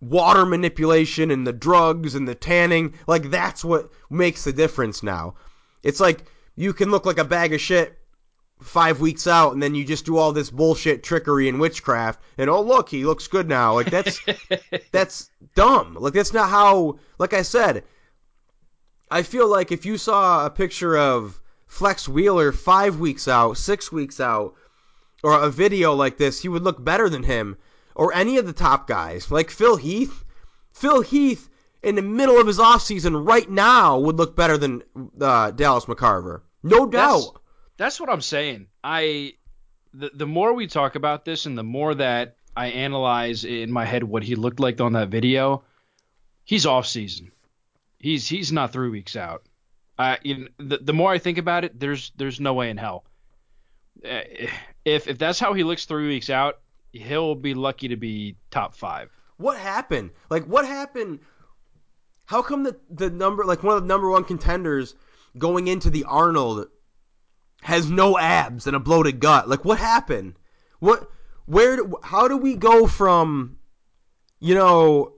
water 0.00 0.44
manipulation 0.44 1.30
and 1.30 1.46
the 1.46 1.52
drugs 1.52 2.14
and 2.14 2.28
the 2.28 2.34
tanning 2.34 2.94
like 3.06 3.30
that's 3.30 3.64
what 3.64 3.90
makes 4.10 4.44
the 4.44 4.52
difference 4.52 5.02
now. 5.02 5.34
It's 5.82 6.00
like 6.00 6.24
you 6.56 6.72
can 6.72 6.90
look 6.90 7.06
like 7.06 7.18
a 7.18 7.24
bag 7.24 7.54
of 7.54 7.60
shit 7.60 7.98
five 8.60 9.00
weeks 9.00 9.26
out 9.26 9.52
and 9.52 9.62
then 9.62 9.74
you 9.74 9.84
just 9.84 10.06
do 10.06 10.16
all 10.16 10.32
this 10.32 10.50
bullshit 10.50 11.02
trickery 11.02 11.48
and 11.48 11.60
witchcraft 11.60 12.22
and 12.38 12.48
oh 12.48 12.62
look 12.62 12.88
he 12.88 13.04
looks 13.04 13.26
good 13.26 13.48
now 13.48 13.74
like 13.74 13.90
that's 13.90 14.20
that's 14.92 15.28
dumb 15.54 15.96
like 16.00 16.14
that's 16.14 16.32
not 16.32 16.48
how 16.48 16.98
like 17.18 17.34
i 17.34 17.42
said 17.42 17.84
i 19.10 19.22
feel 19.22 19.48
like 19.48 19.72
if 19.72 19.84
you 19.84 19.98
saw 19.98 20.46
a 20.46 20.50
picture 20.50 20.96
of 20.96 21.38
flex 21.66 22.08
wheeler 22.08 22.52
five 22.52 22.98
weeks 22.98 23.26
out 23.28 23.58
six 23.58 23.90
weeks 23.90 24.20
out 24.20 24.54
or 25.24 25.40
a 25.42 25.50
video 25.50 25.94
like 25.94 26.16
this 26.18 26.40
he 26.40 26.48
would 26.48 26.62
look 26.62 26.82
better 26.84 27.08
than 27.08 27.22
him 27.24 27.56
or 27.96 28.14
any 28.14 28.36
of 28.38 28.46
the 28.46 28.52
top 28.52 28.86
guys 28.86 29.30
like 29.30 29.50
phil 29.50 29.76
heath 29.76 30.24
phil 30.72 31.00
heath 31.02 31.48
in 31.82 31.94
the 31.96 32.02
middle 32.02 32.38
of 32.40 32.46
his 32.46 32.58
offseason 32.58 33.26
right 33.26 33.50
now 33.50 33.98
would 33.98 34.16
look 34.16 34.36
better 34.36 34.56
than 34.58 34.82
uh, 35.20 35.50
dallas 35.50 35.86
mccarver 35.86 36.42
no 36.62 36.86
doubt 36.86 37.18
That's- 37.18 37.30
That's 37.76 38.00
what 38.00 38.08
I'm 38.08 38.20
saying. 38.20 38.68
I 38.84 39.34
the 39.92 40.10
the 40.14 40.26
more 40.26 40.52
we 40.54 40.66
talk 40.68 40.94
about 40.94 41.24
this 41.24 41.46
and 41.46 41.58
the 41.58 41.64
more 41.64 41.92
that 41.94 42.36
I 42.56 42.68
analyze 42.68 43.44
in 43.44 43.72
my 43.72 43.84
head 43.84 44.04
what 44.04 44.22
he 44.22 44.36
looked 44.36 44.60
like 44.60 44.80
on 44.80 44.92
that 44.92 45.08
video, 45.08 45.64
he's 46.44 46.66
off 46.66 46.86
season. 46.86 47.32
He's 47.98 48.28
he's 48.28 48.52
not 48.52 48.72
three 48.72 48.90
weeks 48.90 49.16
out. 49.16 49.42
I 49.98 50.18
you 50.22 50.34
know, 50.38 50.48
the 50.58 50.78
the 50.78 50.92
more 50.92 51.10
I 51.12 51.18
think 51.18 51.38
about 51.38 51.64
it, 51.64 51.78
there's 51.80 52.12
there's 52.16 52.38
no 52.40 52.54
way 52.54 52.70
in 52.70 52.76
hell. 52.76 53.04
Uh, 54.04 54.20
If 54.84 55.08
if 55.08 55.18
that's 55.18 55.38
how 55.38 55.54
he 55.54 55.64
looks 55.64 55.84
three 55.84 56.08
weeks 56.08 56.30
out, 56.30 56.60
he'll 56.92 57.34
be 57.34 57.54
lucky 57.54 57.88
to 57.88 57.96
be 57.96 58.36
top 58.50 58.74
five. 58.74 59.10
What 59.36 59.58
happened? 59.58 60.10
Like 60.30 60.44
what 60.44 60.66
happened? 60.66 61.20
how 62.26 62.42
come 62.42 62.62
the 62.62 62.76
the 62.90 63.10
number 63.10 63.44
like 63.44 63.62
one 63.62 63.76
of 63.76 63.82
the 63.82 63.88
number 63.88 64.08
one 64.10 64.24
contenders 64.24 64.94
going 65.36 65.68
into 65.68 65.90
the 65.90 66.04
Arnold 66.04 66.68
has 67.62 67.90
no 67.90 68.18
abs 68.18 68.66
and 68.66 68.76
a 68.76 68.80
bloated 68.80 69.20
gut? 69.20 69.48
Like 69.48 69.64
what 69.64 69.78
happened? 69.78 70.34
What 70.78 71.10
where 71.46 71.78
how 72.02 72.28
do 72.28 72.36
we 72.36 72.56
go 72.56 72.86
from 72.86 73.58
you 74.40 74.54
know 74.54 75.12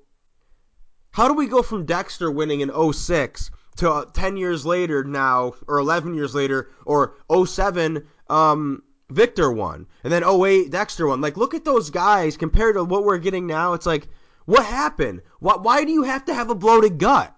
how 1.12 1.28
do 1.28 1.34
we 1.34 1.46
go 1.46 1.62
from 1.62 1.86
Dexter 1.86 2.30
winning 2.30 2.60
in 2.60 2.92
06 2.92 3.50
to 3.76 3.90
uh, 3.90 4.04
10 4.06 4.36
years 4.36 4.66
later 4.66 5.04
now 5.04 5.54
or 5.66 5.78
11 5.78 6.14
years 6.14 6.34
later 6.34 6.70
or 6.84 7.14
07 7.30 8.06
um 8.28 8.82
Victor 9.10 9.52
won 9.52 9.86
and 10.02 10.12
then 10.12 10.24
08 10.24 10.70
Dexter 10.70 11.06
won. 11.06 11.20
Like 11.20 11.36
look 11.36 11.54
at 11.54 11.64
those 11.64 11.90
guys 11.90 12.36
compared 12.36 12.76
to 12.76 12.84
what 12.84 13.04
we're 13.04 13.18
getting 13.18 13.46
now. 13.46 13.74
It's 13.74 13.86
like 13.86 14.08
what 14.44 14.64
happened? 14.64 15.22
Why, 15.40 15.56
why 15.56 15.84
do 15.84 15.92
you 15.92 16.04
have 16.04 16.24
to 16.26 16.34
have 16.34 16.50
a 16.50 16.54
bloated 16.54 16.98
gut? 16.98 17.36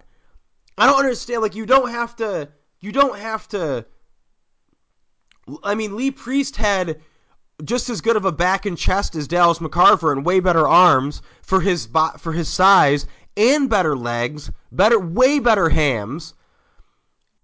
I 0.77 0.85
don't 0.85 0.99
understand. 0.99 1.41
Like 1.41 1.55
you 1.55 1.65
don't 1.65 1.89
have 1.89 2.15
to 2.17 2.49
you 2.79 2.91
don't 2.91 3.17
have 3.17 3.47
to 3.49 3.85
I 5.63 5.75
mean 5.75 5.95
Lee 5.95 6.11
Priest 6.11 6.55
had 6.55 7.01
just 7.63 7.89
as 7.89 8.01
good 8.01 8.15
of 8.15 8.25
a 8.25 8.31
back 8.31 8.65
and 8.65 8.77
chest 8.77 9.15
as 9.15 9.27
Dallas 9.27 9.59
McCarver 9.59 10.11
and 10.11 10.25
way 10.25 10.39
better 10.39 10.67
arms 10.67 11.21
for 11.41 11.61
his 11.61 11.87
for 12.17 12.31
his 12.31 12.47
size 12.47 13.05
and 13.35 13.69
better 13.69 13.95
legs, 13.95 14.51
better 14.71 14.99
way 14.99 15.39
better 15.39 15.69
hams. 15.69 16.33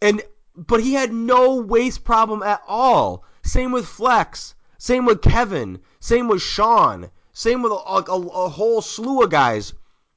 And 0.01 0.21
but 0.55 0.81
he 0.81 0.93
had 0.93 1.13
no 1.13 1.55
waist 1.55 2.03
problem 2.03 2.43
at 2.43 2.61
all. 2.67 3.25
Same 3.45 3.71
with 3.71 3.87
Flex, 3.87 4.55
same 4.77 5.05
with 5.05 5.21
Kevin, 5.21 5.79
same 5.99 6.27
with 6.27 6.41
Sean, 6.41 7.09
same 7.31 7.61
with 7.61 7.71
a, 7.71 7.75
a, 7.75 8.01
a 8.01 8.49
whole 8.49 8.81
slew 8.81 9.21
of 9.21 9.29
guys. 9.29 9.73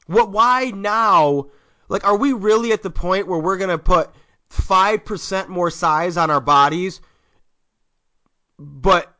What 0.06 0.30
why 0.30 0.72
now? 0.74 1.46
Like 1.88 2.04
are 2.04 2.16
we 2.16 2.32
really 2.32 2.72
at 2.72 2.82
the 2.82 2.90
point 2.90 3.28
where 3.28 3.38
we're 3.38 3.58
to 3.68 3.78
put 3.78 4.10
5% 4.50 5.48
more 5.48 5.70
size 5.70 6.16
on 6.16 6.30
our 6.30 6.40
bodies 6.40 7.00
but 8.58 9.14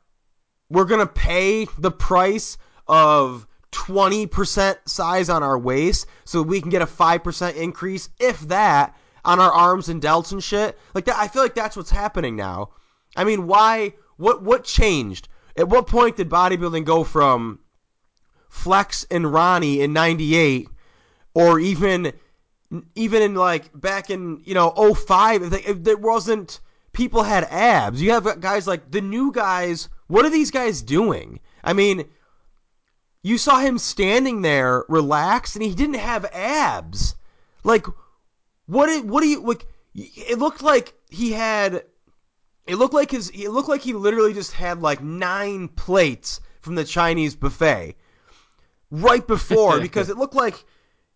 we're 0.69 0.85
to 1.01 1.07
pay 1.07 1.67
the 1.79 1.91
price 1.91 2.59
of 2.87 3.47
20% 3.73 4.77
size 4.87 5.29
on 5.29 5.43
our 5.43 5.59
waist 5.59 6.07
so 6.25 6.43
we 6.43 6.61
can 6.61 6.71
get 6.71 6.83
a 6.83 6.87
5% 6.87 7.55
increase, 7.55 8.09
if 8.19 8.41
that, 8.49 8.97
on 9.25 9.39
our 9.39 9.53
arms 9.53 9.89
and 9.89 10.03
delts 10.03 10.33
and 10.33 10.43
shit. 10.43 10.79
Like 10.95 11.05
that, 11.05 11.17
I 11.17 11.29
feel 11.29 11.43
like 11.43 11.55
that's 11.55 11.77
what's 11.77 11.91
happening 11.91 12.37
now. 12.37 12.71
I 13.19 13.25
mean, 13.25 13.49
why? 13.49 13.95
What 14.17 14.45
what 14.45 14.63
changed? 14.63 15.29
At 15.57 15.69
what 15.69 15.89
point 15.89 16.17
did 16.17 16.31
bodybuilding 16.31 16.85
go 16.85 17.03
from 17.03 17.59
Flex 18.49 19.05
and 19.11 19.33
Ronnie 19.33 19.81
in 19.81 19.93
'98, 19.93 20.69
or 21.35 21.59
even 21.59 22.13
even 22.95 23.23
in 23.23 23.35
like 23.35 23.69
back 23.75 24.09
in 24.09 24.41
you 24.45 24.55
know 24.55 24.71
05, 24.95 25.53
if 25.53 25.83
there 25.83 25.97
wasn't 25.97 26.61
people 26.93 27.25
had 27.25 27.45
abs. 27.51 28.01
You 28.01 28.13
have 28.13 28.41
guys 28.41 28.69
like 28.69 28.89
the 28.89 29.01
new 29.01 29.33
guys. 29.33 29.89
What 30.07 30.25
are 30.25 30.31
these 30.31 30.53
guys 30.53 30.81
doing? 30.81 31.41
I 31.65 31.73
mean, 31.73 32.05
you 33.25 33.37
saw 33.37 33.59
him 33.59 33.79
standing 33.79 34.43
there 34.43 34.85
relaxed 34.89 35.57
and 35.57 35.65
he 35.65 35.75
didn't 35.75 35.97
have 35.97 36.25
abs. 36.27 37.17
Like 37.65 37.87
what 38.67 39.05
what 39.05 39.23
do 39.23 39.29
you 39.29 39.41
like 39.41 39.67
it 39.95 40.39
looked 40.39 40.63
like 40.63 40.95
he 41.11 41.33
had 41.33 41.83
it 42.69 42.77
looked 42.77 42.95
like 42.95 43.11
his 43.11 43.31
it 43.31 43.49
looked 43.49 43.69
like 43.69 43.81
he 43.81 43.95
literally 43.95 44.35
just 44.35 44.53
had 44.53 44.81
like 44.81 45.03
9 45.03 45.69
plates 45.69 46.41
from 46.61 46.75
the 46.75 46.85
Chinese 46.85 47.35
buffet 47.35 47.97
right 48.91 49.27
before 49.27 49.81
because 49.83 50.09
it 50.09 50.17
looked 50.17 50.35
like 50.35 50.65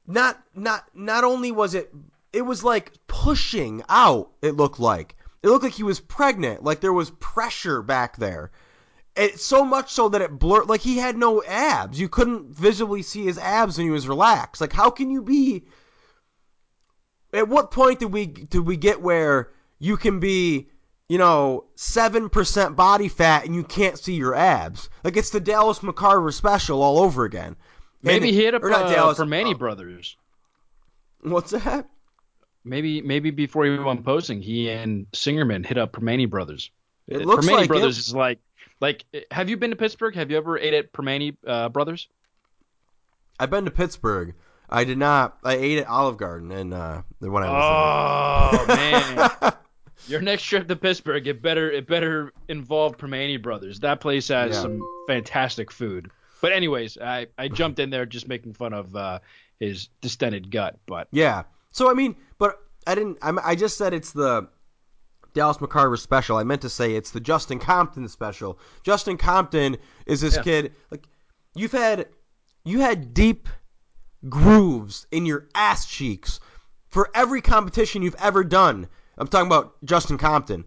not 0.06 0.42
not 0.54 0.84
not 0.94 1.24
only 1.24 1.52
was 1.52 1.74
it 1.74 1.92
it 2.32 2.42
was 2.42 2.64
like 2.64 2.92
pushing 3.06 3.82
out 3.88 4.30
it 4.42 4.56
looked 4.56 4.80
like 4.80 5.16
it 5.42 5.48
looked 5.48 5.64
like 5.64 5.72
he 5.72 5.82
was 5.82 6.00
pregnant, 6.00 6.62
like 6.62 6.80
there 6.80 6.92
was 6.92 7.10
pressure 7.10 7.82
back 7.82 8.16
there. 8.16 8.52
It, 9.16 9.40
so 9.40 9.64
much 9.64 9.92
so 9.92 10.08
that 10.10 10.22
it 10.22 10.38
blurred, 10.38 10.68
like 10.68 10.80
he 10.80 10.96
had 10.98 11.16
no 11.16 11.42
abs. 11.42 12.00
You 12.00 12.08
couldn't 12.08 12.54
visibly 12.54 13.02
see 13.02 13.24
his 13.24 13.38
abs 13.38 13.76
when 13.76 13.86
he 13.86 13.90
was 13.90 14.08
relaxed. 14.08 14.60
Like, 14.60 14.72
how 14.72 14.90
can 14.90 15.10
you 15.10 15.22
be? 15.22 15.64
At 17.32 17.48
what 17.48 17.70
point 17.70 17.98
did 17.98 18.12
we 18.12 18.26
did 18.26 18.60
we 18.60 18.76
get 18.76 19.02
where 19.02 19.50
you 19.78 19.96
can 19.96 20.20
be, 20.20 20.70
you 21.12 21.18
know, 21.18 21.64
seven 21.74 22.30
percent 22.30 22.74
body 22.74 23.06
fat 23.06 23.44
and 23.44 23.54
you 23.54 23.64
can't 23.64 23.98
see 23.98 24.14
your 24.14 24.34
abs? 24.34 24.88
Like 25.04 25.18
it's 25.18 25.28
the 25.28 25.40
Dallas 25.40 25.80
McCarver 25.80 26.32
special 26.32 26.82
all 26.82 27.00
over 27.00 27.26
again. 27.26 27.54
Maybe 28.02 28.28
and, 28.28 28.34
he 28.34 28.42
hit 28.42 28.54
up 28.54 28.64
uh, 28.64 28.90
Dallas, 28.90 29.18
for 29.18 29.26
Manny 29.26 29.52
uh, 29.52 29.58
Brothers. 29.58 30.16
What's 31.20 31.50
that? 31.50 31.86
Maybe 32.64 33.02
maybe 33.02 33.30
before 33.30 33.66
he 33.66 33.76
went 33.76 34.06
posing, 34.06 34.40
he 34.40 34.70
and 34.70 35.04
Singerman 35.12 35.66
hit 35.66 35.76
up 35.76 35.92
Primanti 35.92 36.30
Brothers. 36.30 36.70
It 37.06 37.26
looks 37.26 37.44
Primanti 37.44 37.56
like 37.56 37.68
Brothers 37.68 37.98
it. 37.98 38.00
is 38.00 38.14
like 38.14 38.38
like. 38.80 39.04
Have 39.30 39.50
you 39.50 39.58
been 39.58 39.68
to 39.68 39.76
Pittsburgh? 39.76 40.14
Have 40.14 40.30
you 40.30 40.38
ever 40.38 40.58
ate 40.58 40.72
at 40.72 40.94
Primanti 40.94 41.36
uh, 41.46 41.68
Brothers? 41.68 42.08
I've 43.38 43.50
been 43.50 43.66
to 43.66 43.70
Pittsburgh. 43.70 44.32
I 44.70 44.84
did 44.84 44.96
not. 44.96 45.36
I 45.44 45.56
ate 45.56 45.76
at 45.76 45.88
Olive 45.88 46.16
Garden 46.16 46.50
and 46.52 46.72
uh, 46.72 47.02
when 47.18 47.42
I 47.42 47.50
was. 47.50 48.54
Oh 48.54 48.66
man. 48.66 49.51
Your 50.08 50.20
next 50.20 50.42
trip 50.44 50.68
to 50.68 50.76
Pittsburgh, 50.76 51.26
it 51.26 51.42
better 51.42 51.70
it 51.70 51.86
better 51.86 52.32
involve 52.48 52.96
Primanti 52.98 53.40
Brothers. 53.40 53.80
That 53.80 54.00
place 54.00 54.28
has 54.28 54.54
yeah. 54.54 54.62
some 54.62 54.82
fantastic 55.06 55.70
food. 55.70 56.10
But 56.40 56.52
anyways, 56.52 56.98
I, 56.98 57.28
I 57.38 57.48
jumped 57.48 57.78
in 57.78 57.90
there 57.90 58.04
just 58.04 58.26
making 58.26 58.54
fun 58.54 58.72
of 58.72 58.94
uh, 58.96 59.20
his 59.60 59.88
distended 60.00 60.50
gut. 60.50 60.78
But 60.86 61.06
yeah, 61.12 61.44
so 61.70 61.88
I 61.88 61.94
mean, 61.94 62.16
but 62.38 62.58
I 62.86 62.94
didn't. 62.94 63.18
I, 63.22 63.32
I 63.42 63.54
just 63.54 63.78
said 63.78 63.94
it's 63.94 64.12
the 64.12 64.48
Dallas 65.34 65.58
McCarver 65.58 65.98
special. 65.98 66.36
I 66.36 66.44
meant 66.44 66.62
to 66.62 66.68
say 66.68 66.94
it's 66.94 67.10
the 67.12 67.20
Justin 67.20 67.58
Compton 67.58 68.08
special. 68.08 68.58
Justin 68.82 69.16
Compton 69.16 69.76
is 70.06 70.20
this 70.20 70.36
yeah. 70.36 70.42
kid. 70.42 70.72
Like 70.90 71.06
you've 71.54 71.72
had, 71.72 72.08
you 72.64 72.80
had 72.80 73.14
deep 73.14 73.48
grooves 74.28 75.06
in 75.10 75.26
your 75.26 75.48
ass 75.54 75.86
cheeks 75.86 76.40
for 76.88 77.08
every 77.14 77.40
competition 77.40 78.02
you've 78.02 78.16
ever 78.18 78.44
done. 78.44 78.88
I'm 79.18 79.28
talking 79.28 79.46
about 79.46 79.76
Justin 79.84 80.18
Compton. 80.18 80.64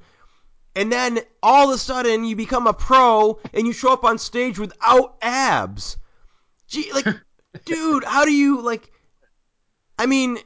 And 0.75 0.91
then 0.91 1.19
all 1.41 1.69
of 1.69 1.75
a 1.75 1.77
sudden 1.77 2.25
you 2.25 2.35
become 2.35 2.67
a 2.67 2.73
pro 2.73 3.39
and 3.53 3.65
you 3.65 3.73
show 3.73 3.93
up 3.93 4.03
on 4.03 4.17
stage 4.17 4.59
without 4.59 5.17
abs. 5.21 5.97
Gee, 6.67 6.91
like, 6.93 7.07
dude, 7.65 8.03
how 8.03 8.25
do 8.25 8.31
you 8.31 8.61
like? 8.61 8.91
I 9.97 10.05
mean, 10.05 10.37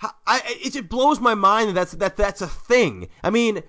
I, 0.00 0.42
it, 0.46 0.76
it 0.76 0.88
blows 0.88 1.20
my 1.20 1.34
mind 1.34 1.70
that 1.70 1.74
that's 1.74 1.92
that 1.92 2.16
that's 2.16 2.40
a 2.40 2.46
thing. 2.46 3.08
I 3.22 3.30
mean, 3.30 3.62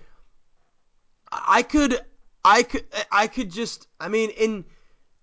I 1.32 1.64
could, 1.64 2.00
I 2.44 2.64
could, 2.64 2.86
I 3.12 3.28
could 3.28 3.52
just. 3.52 3.88
I 4.00 4.10
mean, 4.10 4.30
in 4.32 4.66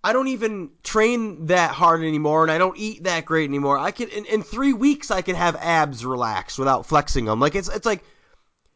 I 0.07 0.13
don't 0.13 0.29
even 0.29 0.71
train 0.85 1.47
that 1.47 1.73
hard 1.73 2.01
anymore, 2.03 2.45
and 2.45 2.53
I 2.53 2.59
don't 2.59 2.79
eat 2.79 3.03
that 3.03 3.25
great 3.25 3.49
anymore. 3.49 3.77
I 3.77 3.91
could 3.91 4.09
in, 4.11 4.25
in 4.27 4.41
three 4.41 4.73
weeks 4.73 5.11
I 5.11 5.21
could 5.21 5.35
have 5.35 5.57
abs 5.57 6.07
relaxed 6.07 6.61
without 6.61 6.87
flexing 6.87 7.25
them. 7.25 7.41
Like 7.41 7.57
it's 7.57 7.69
it's 7.69 7.85
like 7.85 8.05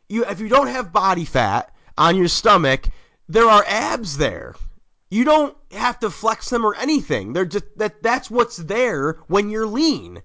you 0.08 0.24
if 0.24 0.40
you 0.40 0.48
don't 0.48 0.66
have 0.66 0.92
body 0.92 1.24
fat 1.24 1.72
on 1.96 2.16
your 2.16 2.26
stomach, 2.26 2.88
there 3.28 3.48
are 3.48 3.64
abs 3.68 4.16
there. 4.16 4.56
You 5.08 5.22
don't 5.22 5.56
have 5.70 6.00
to 6.00 6.10
flex 6.10 6.50
them 6.50 6.66
or 6.66 6.74
anything. 6.74 7.32
They're 7.32 7.44
just 7.44 7.78
that 7.78 8.02
that's 8.02 8.28
what's 8.28 8.56
there 8.56 9.20
when 9.28 9.50
you're 9.50 9.68
lean 9.68 10.22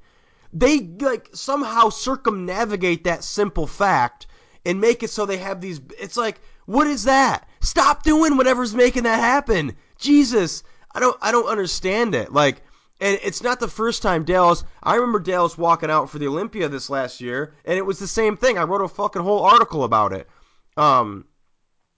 they 0.55 0.79
like 1.01 1.29
somehow 1.33 1.89
circumnavigate 1.89 3.03
that 3.03 3.23
simple 3.23 3.67
fact 3.67 4.25
and 4.65 4.81
make 4.81 5.03
it 5.03 5.09
so 5.09 5.25
they 5.25 5.37
have 5.37 5.59
these 5.61 5.81
it's 5.99 6.17
like 6.17 6.39
what 6.65 6.87
is 6.87 7.03
that 7.03 7.47
stop 7.59 8.03
doing 8.03 8.37
whatever's 8.37 8.73
making 8.73 9.03
that 9.03 9.19
happen 9.19 9.75
jesus 9.99 10.63
i 10.95 10.99
don't 10.99 11.17
i 11.21 11.31
don't 11.31 11.47
understand 11.47 12.15
it 12.15 12.33
like 12.33 12.63
and 13.01 13.19
it's 13.23 13.43
not 13.43 13.59
the 13.59 13.67
first 13.67 14.01
time 14.01 14.23
Dallas. 14.23 14.63
I 14.81 14.95
remember 14.95 15.19
Dallas 15.19 15.57
walking 15.57 15.89
out 15.89 16.09
for 16.09 16.17
the 16.17 16.27
Olympia 16.27 16.69
this 16.69 16.89
last 16.89 17.19
year, 17.19 17.53
and 17.65 17.77
it 17.77 17.85
was 17.85 17.99
the 17.99 18.07
same 18.07 18.37
thing. 18.37 18.57
I 18.57 18.63
wrote 18.63 18.81
a 18.81 18.87
fucking 18.87 19.21
whole 19.21 19.43
article 19.43 19.83
about 19.83 20.13
it. 20.13 20.29
Um, 20.77 21.25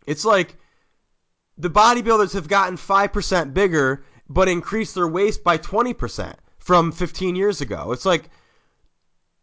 it's 0.07 0.25
like 0.25 0.57
the 1.57 1.69
bodybuilders 1.69 2.33
have 2.33 2.47
gotten 2.47 2.77
five 2.77 3.13
percent 3.13 3.53
bigger, 3.53 4.03
but 4.27 4.49
increased 4.49 4.95
their 4.95 5.07
waist 5.07 5.43
by 5.43 5.57
twenty 5.57 5.93
percent 5.93 6.37
from 6.57 6.91
fifteen 6.91 7.35
years 7.35 7.61
ago. 7.61 7.91
It's 7.91 8.05
like 8.05 8.29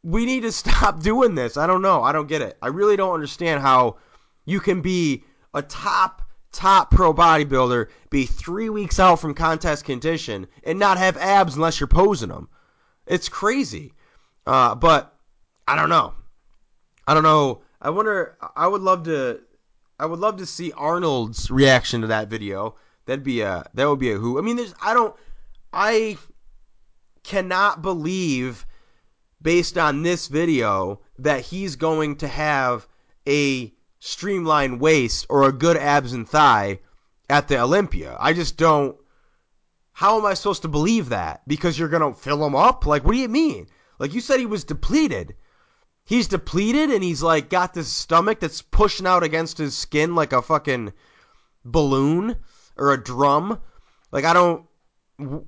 we 0.02 0.26
need 0.26 0.40
to 0.40 0.52
stop 0.62 1.00
doing 1.00 1.36
this. 1.36 1.56
I 1.56 1.68
don't 1.68 1.82
know. 1.82 2.02
I 2.02 2.10
don't 2.10 2.28
get 2.28 2.42
it. 2.42 2.58
I 2.62 2.68
really 2.68 2.96
don't 2.96 3.14
understand 3.14 3.62
how 3.62 3.98
you 4.44 4.58
can 4.58 4.80
be 4.80 5.24
a 5.54 5.62
top 5.62 6.22
top 6.54 6.90
pro 6.90 7.12
bodybuilder, 7.12 7.88
be 8.10 8.24
three 8.24 8.70
weeks 8.70 8.98
out 8.98 9.20
from 9.20 9.34
contest 9.34 9.84
condition, 9.84 10.46
and 10.62 10.78
not 10.78 10.98
have 10.98 11.16
abs 11.16 11.56
unless 11.56 11.80
you're 11.80 11.86
posing 11.86 12.30
them. 12.30 12.48
It's 13.06 13.28
crazy. 13.28 13.92
Uh, 14.46 14.74
but 14.74 15.14
I 15.66 15.76
don't 15.76 15.90
know. 15.90 16.14
I 17.06 17.14
don't 17.14 17.22
know. 17.22 17.62
I 17.80 17.90
wonder. 17.90 18.38
I 18.56 18.66
would 18.66 18.82
love 18.82 19.04
to. 19.04 19.40
I 19.98 20.06
would 20.06 20.20
love 20.20 20.38
to 20.38 20.46
see 20.46 20.72
Arnold's 20.72 21.50
reaction 21.50 22.00
to 22.00 22.06
that 22.08 22.28
video. 22.28 22.76
That'd 23.06 23.24
be 23.24 23.42
a. 23.42 23.68
That 23.74 23.88
would 23.88 23.98
be 23.98 24.12
a 24.12 24.16
who. 24.16 24.38
I 24.38 24.42
mean, 24.42 24.56
there's. 24.56 24.74
I 24.80 24.94
don't. 24.94 25.14
I 25.72 26.16
cannot 27.24 27.82
believe 27.82 28.66
based 29.42 29.76
on 29.76 30.02
this 30.02 30.28
video 30.28 31.00
that 31.18 31.40
he's 31.40 31.76
going 31.76 32.16
to 32.16 32.28
have 32.28 32.86
a 33.26 33.73
streamlined 34.04 34.78
waist 34.80 35.24
or 35.30 35.44
a 35.44 35.52
good 35.52 35.78
abs 35.78 36.12
and 36.12 36.28
thigh 36.28 36.78
at 37.30 37.48
the 37.48 37.58
Olympia. 37.58 38.14
I 38.20 38.34
just 38.34 38.58
don't. 38.58 38.96
How 39.92 40.18
am 40.18 40.26
I 40.26 40.34
supposed 40.34 40.62
to 40.62 40.68
believe 40.68 41.08
that? 41.08 41.40
Because 41.48 41.78
you're 41.78 41.88
going 41.88 42.12
to 42.12 42.20
fill 42.20 42.44
him 42.44 42.54
up? 42.54 42.84
Like, 42.84 43.02
what 43.02 43.12
do 43.12 43.18
you 43.18 43.28
mean? 43.28 43.66
Like, 43.98 44.12
you 44.12 44.20
said 44.20 44.40
he 44.40 44.46
was 44.46 44.64
depleted. 44.64 45.36
He's 46.04 46.28
depleted 46.28 46.90
and 46.90 47.02
he's 47.02 47.22
like 47.22 47.48
got 47.48 47.72
this 47.72 47.90
stomach 47.90 48.40
that's 48.40 48.60
pushing 48.60 49.06
out 49.06 49.22
against 49.22 49.56
his 49.56 49.74
skin 49.74 50.14
like 50.14 50.34
a 50.34 50.42
fucking 50.42 50.92
balloon 51.64 52.36
or 52.76 52.92
a 52.92 53.02
drum. 53.02 53.58
Like, 54.12 54.26
I 54.26 54.34
don't. 54.34 55.46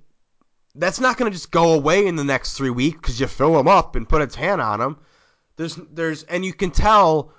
That's 0.74 1.00
not 1.00 1.18
going 1.18 1.30
to 1.30 1.36
just 1.36 1.50
go 1.50 1.74
away 1.74 2.06
in 2.06 2.16
the 2.16 2.24
next 2.24 2.54
three 2.54 2.70
weeks 2.70 2.96
because 2.96 3.20
you 3.20 3.26
fill 3.26 3.60
him 3.60 3.68
up 3.68 3.96
and 3.96 4.08
put 4.08 4.22
a 4.22 4.26
tan 4.26 4.60
on 4.60 4.80
him. 4.80 4.96
There's, 5.56 5.76
there's, 5.92 6.22
and 6.22 6.42
you 6.42 6.54
can 6.54 6.70
tell 6.70 7.32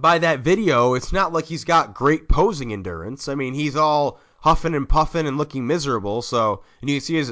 by 0.00 0.18
that 0.18 0.40
video, 0.40 0.94
it's 0.94 1.12
not 1.12 1.32
like 1.32 1.44
he's 1.44 1.64
got 1.64 1.94
great 1.94 2.28
posing 2.28 2.72
endurance. 2.72 3.28
I 3.28 3.34
mean, 3.34 3.54
he's 3.54 3.76
all 3.76 4.20
huffing 4.40 4.74
and 4.74 4.88
puffing 4.88 5.26
and 5.26 5.36
looking 5.36 5.66
miserable. 5.66 6.22
So, 6.22 6.62
and 6.80 6.88
you 6.88 6.96
can 6.96 7.04
see 7.04 7.14
his, 7.16 7.30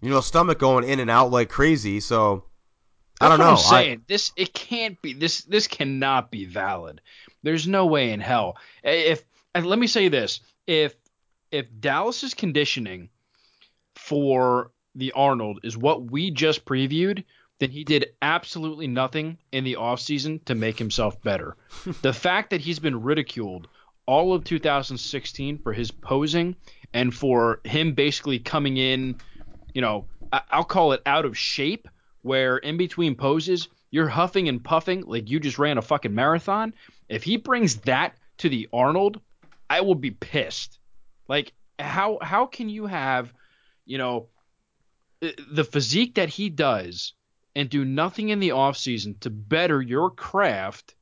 you 0.00 0.10
know, 0.10 0.20
stomach 0.20 0.58
going 0.58 0.84
in 0.84 1.00
and 1.00 1.10
out 1.10 1.30
like 1.30 1.48
crazy. 1.48 2.00
So, 2.00 2.44
I 3.20 3.28
don't 3.28 3.38
know. 3.38 3.50
I'm 3.50 3.56
saying 3.56 3.98
I, 3.98 4.02
this, 4.08 4.32
it 4.36 4.52
can't 4.54 5.00
be 5.02 5.12
this. 5.12 5.42
This 5.42 5.66
cannot 5.66 6.30
be 6.30 6.44
valid. 6.44 7.00
There's 7.42 7.66
no 7.66 7.86
way 7.86 8.12
in 8.12 8.20
hell. 8.20 8.56
If 8.82 9.24
and 9.54 9.66
let 9.66 9.78
me 9.78 9.86
say 9.86 10.08
this, 10.08 10.40
if 10.66 10.94
if 11.50 11.66
Dallas's 11.80 12.34
conditioning 12.34 13.08
for 13.94 14.70
the 14.94 15.12
Arnold 15.12 15.60
is 15.62 15.76
what 15.76 16.10
we 16.10 16.30
just 16.30 16.64
previewed, 16.64 17.24
then 17.58 17.70
he 17.70 17.84
did 17.84 18.12
absolutely 18.20 18.86
nothing 18.86 19.38
in 19.52 19.64
the 19.64 19.74
offseason 19.74 20.44
to 20.44 20.54
make 20.54 20.78
himself 20.78 21.20
better. 21.22 21.56
the 22.02 22.12
fact 22.12 22.50
that 22.50 22.60
he's 22.60 22.78
been 22.78 23.02
ridiculed 23.02 23.68
all 24.06 24.32
of 24.32 24.44
2016 24.44 25.58
for 25.58 25.72
his 25.72 25.90
posing 25.90 26.54
and 26.92 27.14
for 27.14 27.60
him 27.64 27.92
basically 27.92 28.38
coming 28.38 28.76
in, 28.76 29.16
you 29.74 29.80
know, 29.80 30.06
I'll 30.32 30.64
call 30.64 30.92
it 30.92 31.02
out 31.06 31.24
of 31.24 31.36
shape, 31.36 31.88
where 32.22 32.58
in 32.58 32.76
between 32.76 33.14
poses, 33.14 33.68
you're 33.90 34.08
huffing 34.08 34.48
and 34.48 34.62
puffing 34.62 35.02
like 35.06 35.30
you 35.30 35.40
just 35.40 35.58
ran 35.58 35.78
a 35.78 35.82
fucking 35.82 36.14
marathon. 36.14 36.74
If 37.08 37.22
he 37.22 37.36
brings 37.36 37.76
that 37.82 38.16
to 38.38 38.48
the 38.48 38.68
Arnold, 38.72 39.20
I 39.70 39.80
will 39.80 39.94
be 39.94 40.10
pissed. 40.10 40.78
Like, 41.28 41.52
how 41.78 42.18
how 42.20 42.46
can 42.46 42.68
you 42.68 42.86
have, 42.86 43.32
you 43.84 43.98
know, 43.98 44.28
the 45.20 45.64
physique 45.64 46.16
that 46.16 46.28
he 46.28 46.50
does 46.50 47.14
and 47.56 47.70
do 47.70 47.86
nothing 47.86 48.28
in 48.28 48.38
the 48.38 48.50
offseason 48.50 49.18
to 49.20 49.30
better 49.30 49.80
your 49.80 50.10
craft, 50.10 50.94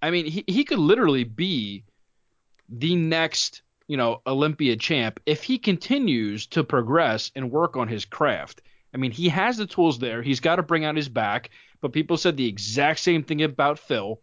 I 0.00 0.12
mean, 0.12 0.26
he, 0.26 0.44
he 0.46 0.64
could 0.64 0.78
literally 0.78 1.24
be 1.24 1.82
the 2.68 2.94
next, 2.94 3.62
you 3.88 3.96
know, 3.96 4.22
Olympia 4.24 4.76
champ 4.76 5.18
if 5.26 5.42
he 5.42 5.58
continues 5.58 6.46
to 6.46 6.62
progress 6.62 7.32
and 7.34 7.50
work 7.50 7.76
on 7.76 7.88
his 7.88 8.04
craft. 8.04 8.62
I 8.94 8.96
mean, 8.96 9.10
he 9.10 9.28
has 9.30 9.56
the 9.56 9.66
tools 9.66 9.98
there. 9.98 10.22
He's 10.22 10.38
got 10.40 10.56
to 10.56 10.62
bring 10.62 10.84
out 10.84 10.96
his 10.96 11.08
back, 11.08 11.50
but 11.80 11.92
people 11.92 12.16
said 12.16 12.36
the 12.36 12.46
exact 12.46 13.00
same 13.00 13.24
thing 13.24 13.42
about 13.42 13.80
Phil. 13.80 14.20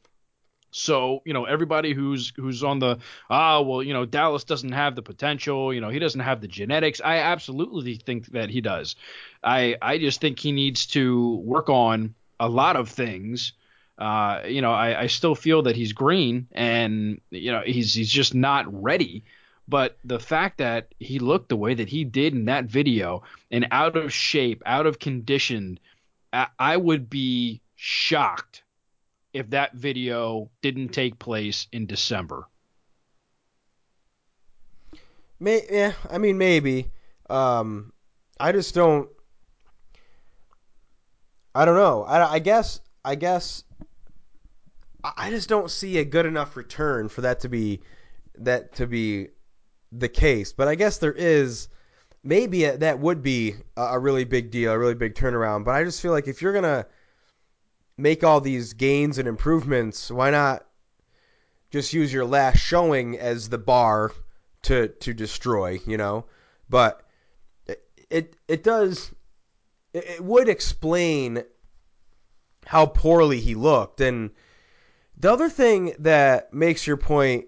So, 0.72 1.22
you 1.26 1.34
know, 1.34 1.45
everybody 1.45 1.93
who's 1.93 2.32
who's 2.36 2.63
on 2.63 2.80
the 2.80 2.99
ah, 3.30 3.61
well, 3.61 3.82
you 3.82 3.93
know, 3.93 4.05
Dallas 4.05 4.43
doesn't 4.43 4.72
have 4.72 4.95
the 4.95 5.01
potential, 5.01 5.74
you 5.74 5.82
know, 5.82 5.89
he 5.89 5.99
doesn't 5.99 6.22
have 6.22 6.41
the 6.41 6.47
genetics. 6.47 7.01
I 7.03 7.17
absolutely 7.17 7.95
think 7.95 8.28
that 8.28 8.49
he 8.49 8.61
does. 8.61 8.95
I 9.43 9.78
I 9.82 9.97
just 9.97 10.22
think 10.22 10.39
he 10.39 10.51
needs 10.51 10.86
to 10.88 11.36
work 11.38 11.70
on 11.70 12.13
a 12.39 12.47
lot 12.49 12.76
of 12.76 12.89
things. 12.89 13.53
Uh, 13.97 14.43
you 14.47 14.61
know, 14.61 14.72
I, 14.72 15.01
I 15.01 15.07
still 15.07 15.36
feel 15.36 15.63
that 15.63 15.76
he's 15.76 15.91
green 15.91 16.47
and 16.51 17.20
you 17.32 17.51
know, 17.51 17.61
he's 17.65 17.93
he's 17.93 18.11
just 18.11 18.36
not 18.36 18.65
ready. 18.72 19.24
But 19.67 19.97
the 20.03 20.20
fact 20.20 20.57
that 20.59 20.93
he 20.99 21.20
looked 21.20 21.49
the 21.49 21.55
way 21.55 21.76
that 21.76 21.89
he 21.89 22.03
did 22.03 22.34
in 22.34 22.45
that 22.45 22.65
video 22.65 23.22
and 23.51 23.67
out 23.70 23.95
of 23.95 24.11
shape, 24.11 24.63
out 24.65 24.88
of 24.88 24.97
condition, 24.97 25.80
I, 26.34 26.47
I 26.57 26.78
would 26.78 27.09
be 27.09 27.61
shocked 27.76 28.63
if 29.39 29.49
that 29.51 29.73
video 29.73 30.49
didn't 30.61 30.89
take 30.89 31.17
place 31.17 31.67
in 31.71 31.85
December. 31.85 32.47
May 35.39 35.61
yeah, 35.71 35.93
I 36.09 36.17
mean 36.17 36.37
maybe. 36.37 36.91
Um, 37.29 37.93
I 38.39 38.51
just 38.51 38.75
don't. 38.75 39.09
I 41.55 41.65
don't 41.65 41.75
know. 41.75 42.03
I, 42.03 42.33
I 42.33 42.39
guess 42.39 42.81
I 43.05 43.15
guess 43.15 43.63
I 45.03 45.29
just 45.29 45.47
don't 45.47 45.71
see 45.71 45.97
a 45.97 46.05
good 46.05 46.25
enough 46.25 46.57
return 46.57 47.07
for 47.07 47.21
that 47.21 47.39
to 47.41 47.49
be 47.49 47.79
that 48.39 48.75
to 48.75 48.87
be 48.87 49.29
the 49.91 50.09
case. 50.09 50.51
But 50.51 50.67
I 50.67 50.75
guess 50.75 50.97
there 50.97 51.13
is 51.13 51.69
maybe 52.23 52.65
that 52.65 52.99
would 52.99 53.23
be 53.23 53.55
a, 53.77 53.97
really 53.97 54.25
big 54.25 54.51
deal, 54.51 54.73
a 54.73 54.77
really 54.77 54.95
big 54.95 55.15
turnaround. 55.15 55.63
But 55.63 55.75
I 55.75 55.85
just 55.85 56.01
feel 56.01 56.11
like 56.11 56.27
if 56.27 56.41
you're 56.41 56.53
gonna 56.53 56.85
make 57.99 58.23
all 58.23 58.41
these 58.41 58.73
gains 58.73 59.17
and 59.17 59.27
improvements, 59.27 60.09
why 60.09 60.31
not 60.31 60.65
just 61.69 61.93
use 61.93 62.11
your 62.11 62.25
last 62.25 62.57
showing 62.57 63.19
as 63.19 63.49
the 63.49 63.57
bar 63.57 64.11
to 64.63 64.87
to 64.87 65.13
destroy, 65.13 65.79
you 65.85 65.97
know? 65.97 66.25
But 66.69 67.03
it 67.67 67.83
it, 68.09 68.35
it 68.47 68.63
does 68.63 69.11
it, 69.93 70.23
would 70.23 70.49
explain 70.49 71.43
how 72.65 72.85
poorly 72.85 73.39
he 73.39 73.55
looked 73.55 74.01
and 74.01 74.31
the 75.17 75.31
other 75.31 75.49
thing 75.49 75.93
that 75.99 76.53
makes 76.53 76.87
your 76.87 76.97
point 76.97 77.45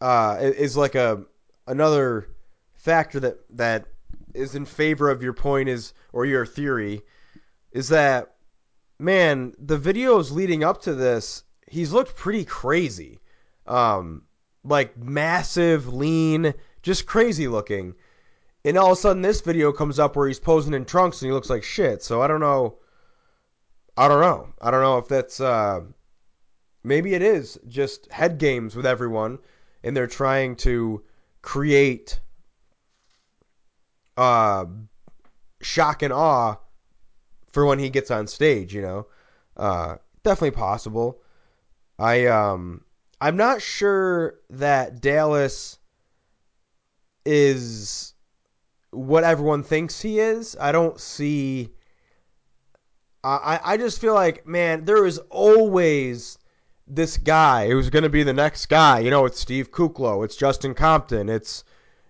uh, 0.00 0.36
is 0.40 0.76
like 0.76 0.94
a 0.94 1.24
another 1.66 2.28
factor 2.74 3.18
that 3.20 3.38
that 3.56 3.86
is 4.34 4.54
in 4.54 4.64
favor 4.64 5.10
of 5.10 5.22
your 5.22 5.32
point 5.32 5.68
is 5.68 5.94
or 6.12 6.26
your 6.26 6.46
theory 6.46 7.02
is 7.72 7.88
that 7.88 8.35
man, 8.98 9.54
the 9.58 9.78
videos 9.78 10.30
leading 10.30 10.64
up 10.64 10.82
to 10.82 10.94
this, 10.94 11.44
he's 11.68 11.92
looked 11.92 12.16
pretty 12.16 12.44
crazy. 12.44 13.20
Um, 13.66 14.22
like 14.64 14.96
massive, 14.96 15.92
lean, 15.92 16.54
just 16.82 17.06
crazy 17.06 17.48
looking. 17.48 17.94
And 18.64 18.76
all 18.76 18.92
of 18.92 18.98
a 18.98 19.00
sudden, 19.00 19.22
this 19.22 19.40
video 19.40 19.72
comes 19.72 19.98
up 19.98 20.16
where 20.16 20.26
he's 20.26 20.40
posing 20.40 20.74
in 20.74 20.84
trunks 20.84 21.22
and 21.22 21.28
he 21.28 21.32
looks 21.32 21.50
like 21.50 21.62
shit. 21.62 22.02
So 22.02 22.20
I 22.20 22.26
don't 22.26 22.40
know. 22.40 22.78
I 23.96 24.08
don't 24.08 24.20
know. 24.20 24.48
I 24.60 24.70
don't 24.70 24.82
know 24.82 24.98
if 24.98 25.08
that's. 25.08 25.40
Uh, 25.40 25.82
maybe 26.82 27.14
it 27.14 27.22
is 27.22 27.58
just 27.68 28.10
head 28.10 28.38
games 28.38 28.74
with 28.76 28.86
everyone, 28.86 29.38
and 29.82 29.96
they're 29.96 30.06
trying 30.06 30.56
to 30.56 31.02
create 31.42 32.20
uh, 34.16 34.64
shock 35.60 36.02
and 36.02 36.12
awe 36.12 36.56
for 37.56 37.64
when 37.64 37.78
he 37.78 37.88
gets 37.88 38.10
on 38.10 38.26
stage, 38.26 38.74
you 38.74 38.82
know. 38.82 39.06
Uh, 39.56 39.96
definitely 40.22 40.50
possible. 40.50 41.22
I 41.98 42.26
um 42.26 42.84
I'm 43.18 43.38
not 43.38 43.62
sure 43.62 44.34
that 44.50 45.00
Dallas 45.00 45.78
is 47.24 48.12
what 48.90 49.24
everyone 49.24 49.62
thinks 49.62 50.02
he 50.02 50.20
is. 50.20 50.54
I 50.60 50.70
don't 50.70 51.00
see 51.00 51.70
I 53.24 53.58
I 53.64 53.76
just 53.78 54.02
feel 54.02 54.12
like 54.12 54.46
man, 54.46 54.84
there 54.84 55.06
is 55.06 55.16
always 55.30 56.36
this 56.86 57.16
guy 57.16 57.70
who's 57.70 57.88
going 57.88 58.02
to 58.02 58.10
be 58.10 58.22
the 58.22 58.34
next 58.34 58.66
guy. 58.66 58.98
You 58.98 59.08
know, 59.08 59.24
it's 59.24 59.40
Steve 59.40 59.70
Kuclo, 59.72 60.26
it's 60.26 60.36
Justin 60.36 60.74
Compton, 60.74 61.30
it's 61.30 61.64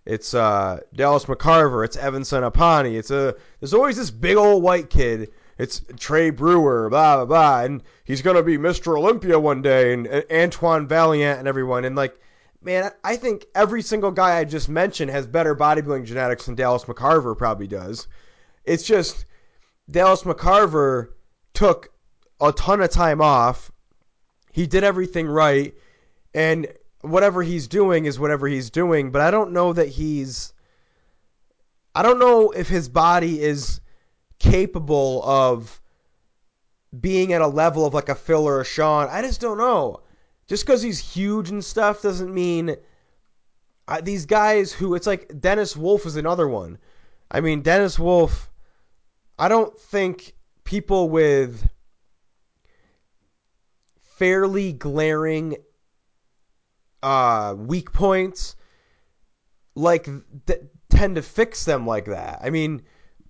it's 0.06 0.34
uh, 0.34 0.80
Dallas 0.94 1.24
McCarver. 1.24 1.84
It's 1.84 1.96
Evan 1.96 2.22
Centopani. 2.22 2.96
It's 2.96 3.10
a 3.10 3.34
there's 3.60 3.74
always 3.74 3.96
this 3.96 4.10
big 4.10 4.36
old 4.36 4.62
white 4.62 4.88
kid. 4.88 5.32
It's 5.58 5.82
Trey 5.98 6.30
Brewer, 6.30 6.88
blah 6.88 7.16
blah 7.16 7.24
blah, 7.24 7.64
and 7.64 7.82
he's 8.04 8.22
gonna 8.22 8.42
be 8.42 8.56
Mr. 8.56 8.96
Olympia 8.96 9.38
one 9.38 9.62
day, 9.62 9.92
and, 9.92 10.06
and 10.06 10.24
Antoine 10.30 10.86
Vaillant 10.86 11.38
and 11.40 11.48
everyone. 11.48 11.84
And 11.84 11.96
like, 11.96 12.18
man, 12.62 12.92
I 13.02 13.16
think 13.16 13.46
every 13.54 13.82
single 13.82 14.12
guy 14.12 14.38
I 14.38 14.44
just 14.44 14.68
mentioned 14.68 15.10
has 15.10 15.26
better 15.26 15.56
bodybuilding 15.56 16.04
genetics 16.04 16.46
than 16.46 16.54
Dallas 16.54 16.84
McCarver 16.84 17.36
probably 17.36 17.66
does. 17.66 18.06
It's 18.64 18.84
just 18.84 19.24
Dallas 19.90 20.22
McCarver 20.22 21.08
took 21.52 21.90
a 22.40 22.52
ton 22.52 22.80
of 22.80 22.90
time 22.90 23.20
off. 23.20 23.72
He 24.52 24.66
did 24.66 24.84
everything 24.84 25.26
right, 25.26 25.74
and 26.32 26.68
whatever 27.06 27.42
he's 27.42 27.68
doing 27.68 28.06
is 28.06 28.18
whatever 28.18 28.46
he's 28.46 28.70
doing, 28.70 29.10
but 29.10 29.22
I 29.22 29.30
don't 29.30 29.52
know 29.52 29.72
that 29.72 29.88
he's 29.88 30.52
I 31.94 32.02
don't 32.02 32.18
know 32.18 32.50
if 32.50 32.68
his 32.68 32.88
body 32.90 33.40
is 33.40 33.80
capable 34.38 35.22
of 35.24 35.80
being 37.00 37.32
at 37.32 37.40
a 37.40 37.46
level 37.46 37.86
of 37.86 37.94
like 37.94 38.10
a 38.10 38.14
Phil 38.14 38.46
or 38.46 38.60
a 38.60 38.64
Sean. 38.64 39.08
I 39.10 39.22
just 39.22 39.40
don't 39.40 39.58
know. 39.58 40.00
Just 40.46 40.66
because 40.66 40.82
he's 40.82 40.98
huge 40.98 41.50
and 41.50 41.64
stuff 41.64 42.02
doesn't 42.02 42.32
mean 42.32 42.76
these 44.02 44.26
guys 44.26 44.72
who 44.72 44.94
it's 44.94 45.06
like 45.06 45.40
Dennis 45.40 45.76
Wolf 45.76 46.06
is 46.06 46.16
another 46.16 46.48
one. 46.48 46.78
I 47.30 47.40
mean, 47.40 47.62
Dennis 47.62 47.98
Wolf, 47.98 48.50
I 49.38 49.48
don't 49.48 49.78
think 49.78 50.34
people 50.64 51.08
with 51.08 51.66
fairly 54.16 54.72
glaring 54.72 55.56
uh, 57.02 57.54
weak 57.56 57.92
points 57.92 58.56
like 59.74 60.08
th- 60.46 60.62
tend 60.88 61.16
to 61.16 61.22
fix 61.22 61.64
them 61.64 61.86
like 61.86 62.06
that. 62.06 62.40
I 62.42 62.50
mean, 62.50 62.82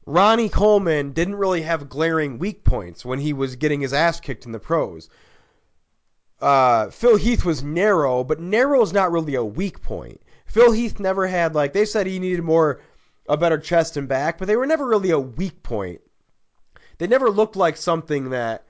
Ronnie 0.06 0.48
Coleman 0.48 1.12
didn't 1.12 1.34
really 1.36 1.62
have 1.62 1.88
glaring 1.88 2.38
weak 2.38 2.64
points 2.64 3.04
when 3.04 3.18
he 3.18 3.32
was 3.32 3.56
getting 3.56 3.80
his 3.80 3.92
ass 3.92 4.20
kicked 4.20 4.46
in 4.46 4.52
the 4.52 4.60
pros. 4.60 5.10
Uh, 6.40 6.90
Phil 6.90 7.16
Heath 7.16 7.44
was 7.44 7.62
narrow, 7.62 8.22
but 8.22 8.40
narrow 8.40 8.82
is 8.82 8.92
not 8.92 9.10
really 9.10 9.34
a 9.34 9.44
weak 9.44 9.82
point. 9.82 10.20
Phil 10.46 10.72
Heath 10.72 11.00
never 11.00 11.26
had 11.26 11.54
like 11.54 11.72
they 11.72 11.84
said 11.84 12.06
he 12.06 12.18
needed 12.18 12.44
more 12.44 12.80
a 13.28 13.36
better 13.36 13.58
chest 13.58 13.96
and 13.96 14.06
back, 14.06 14.38
but 14.38 14.46
they 14.46 14.56
were 14.56 14.66
never 14.66 14.86
really 14.86 15.10
a 15.10 15.18
weak 15.18 15.62
point. 15.62 16.00
They 16.98 17.06
never 17.06 17.30
looked 17.30 17.56
like 17.56 17.76
something 17.76 18.30
that 18.30 18.64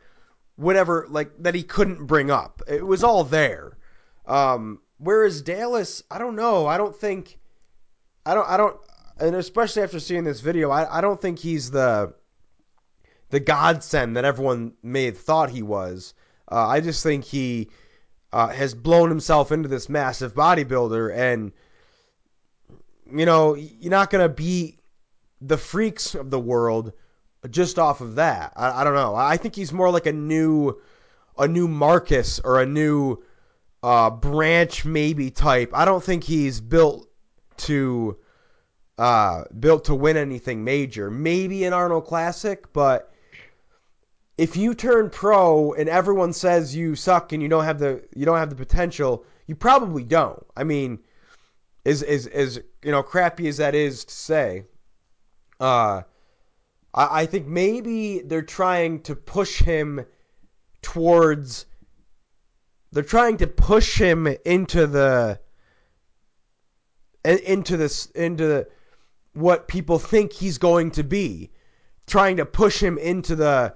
whatever 0.57 1.07
like 1.11 1.31
that 1.43 1.55
he 1.55 1.63
couldn't 1.63 2.07
bring 2.07 2.31
up. 2.31 2.63
It 2.67 2.87
was 2.87 3.05
all 3.05 3.25
there. 3.25 3.77
Um, 4.27 4.81
whereas 4.99 5.43
Dallas, 5.43 6.03
I 6.11 6.19
don't 6.19 6.37
know. 6.37 6.67
I 6.67 6.77
don't 6.77 6.97
think 6.97 7.39
I 8.25 8.35
don't 8.35 8.49
I 8.49 8.57
don't 8.57 8.77
and 9.19 9.35
especially 9.35 9.83
after 9.83 10.01
seeing 10.01 10.25
this 10.25 10.41
video, 10.41 10.71
I, 10.71 10.99
I 10.99 11.01
don't 11.01 11.21
think 11.21 11.39
he's 11.39 11.71
the 11.71 12.15
the 13.31 13.41
godsend 13.41 14.17
that 14.17 14.25
everyone 14.25 14.75
may 14.83 15.07
have 15.07 15.19
thought 15.19 15.51
he 15.51 15.63
was. 15.63 16.15
Uh, 16.51 16.67
I 16.67 16.81
just 16.81 17.03
think 17.03 17.25
he 17.25 17.71
uh, 18.33 18.49
has 18.49 18.75
blown 18.75 19.09
himself 19.09 19.51
into 19.51 19.69
this 19.69 19.89
massive 19.89 20.35
bodybuilder, 20.35 21.15
and 21.15 21.53
you 23.11 23.27
know 23.27 23.55
you're 23.55 23.91
not 23.91 24.11
gonna 24.11 24.29
beat 24.29 24.79
the 25.41 25.59
freaks 25.59 26.15
of 26.15 26.31
the 26.31 26.41
world 26.41 26.93
just 27.51 27.79
off 27.79 28.01
of 28.01 28.17
that. 28.17 28.53
I, 28.57 28.81
I 28.81 28.85
don't 28.85 28.95
know. 28.95 29.15
I 29.15 29.37
think 29.37 29.55
he's 29.55 29.73
more 29.73 29.91
like 29.91 30.07
a 30.07 30.13
new 30.13 30.81
a 31.39 31.49
new 31.49 31.69
Marcus 31.69 32.41
or 32.41 32.61
a 32.61 32.67
new 32.67 33.23
uh, 33.87 34.11
branch 34.11 34.85
maybe 34.85 35.31
type. 35.31 35.71
I 35.73 35.85
don't 35.85 36.03
think 36.03 36.25
he's 36.25 36.61
built 36.61 37.09
to 37.59 38.17
uh, 38.99 39.45
built 39.61 39.85
to 39.85 39.95
win 39.95 40.17
anything 40.17 40.65
major. 40.65 41.09
Maybe 41.09 41.63
an 41.63 41.73
Arnold 41.73 42.05
Classic, 42.07 42.73
but 42.73 43.13
if 44.37 44.57
you 44.57 44.75
turn 44.75 45.09
pro 45.09 45.73
and 45.73 45.89
everyone 45.89 46.33
says 46.33 46.75
you 46.75 46.97
suck 46.97 47.33
and 47.33 47.41
you 47.41 47.49
don't 47.49 47.63
have 47.63 47.79
the 47.79 48.03
you 48.17 48.27
don't 48.27 48.39
have 48.39 48.51
the 48.51 48.57
potential, 48.57 49.25
you 49.47 49.55
probably 49.55 50.03
don't. 50.03 50.45
I 50.57 50.65
mean, 50.65 50.99
is 51.85 52.03
is 52.03 52.27
as 52.27 52.61
you 52.83 52.91
know, 52.91 53.05
crappy 53.05 53.47
as 53.47 53.59
that 53.59 53.77
is 53.77 54.05
to 54.07 54.13
say, 54.13 54.65
uh, 55.61 56.03
I, 56.93 57.21
I 57.21 57.27
think 57.27 57.47
maybe 57.47 58.19
they're 58.19 58.43
trying 58.43 59.03
to 59.03 59.15
push 59.15 59.61
him 59.61 60.05
towards. 60.83 61.67
They're 62.97 63.05
trying 63.05 63.37
to 63.37 63.47
push 63.47 63.99
him 63.99 64.27
into 64.47 64.87
the 64.87 65.39
into 67.23 67.77
this 67.77 68.07
into 68.07 68.47
the, 68.47 68.69
what 69.35 69.69
people 69.69 69.99
think 69.99 70.33
he's 70.33 70.57
going 70.57 70.93
to 70.93 71.05
be, 71.05 71.51
trying 72.07 72.39
to 72.39 72.47
push 72.47 72.83
him 72.83 72.97
into 72.97 73.37
the 73.37 73.75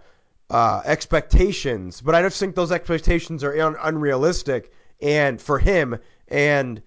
uh, 0.48 0.80
expectations. 0.86 2.00
But 2.00 2.14
I 2.14 2.22
just 2.22 2.40
think 2.40 2.54
those 2.54 2.72
expectations 2.72 3.44
are 3.44 3.52
un- 3.60 3.76
unrealistic, 3.82 4.72
and 5.02 5.38
for 5.38 5.58
him, 5.58 5.98
and 6.28 6.80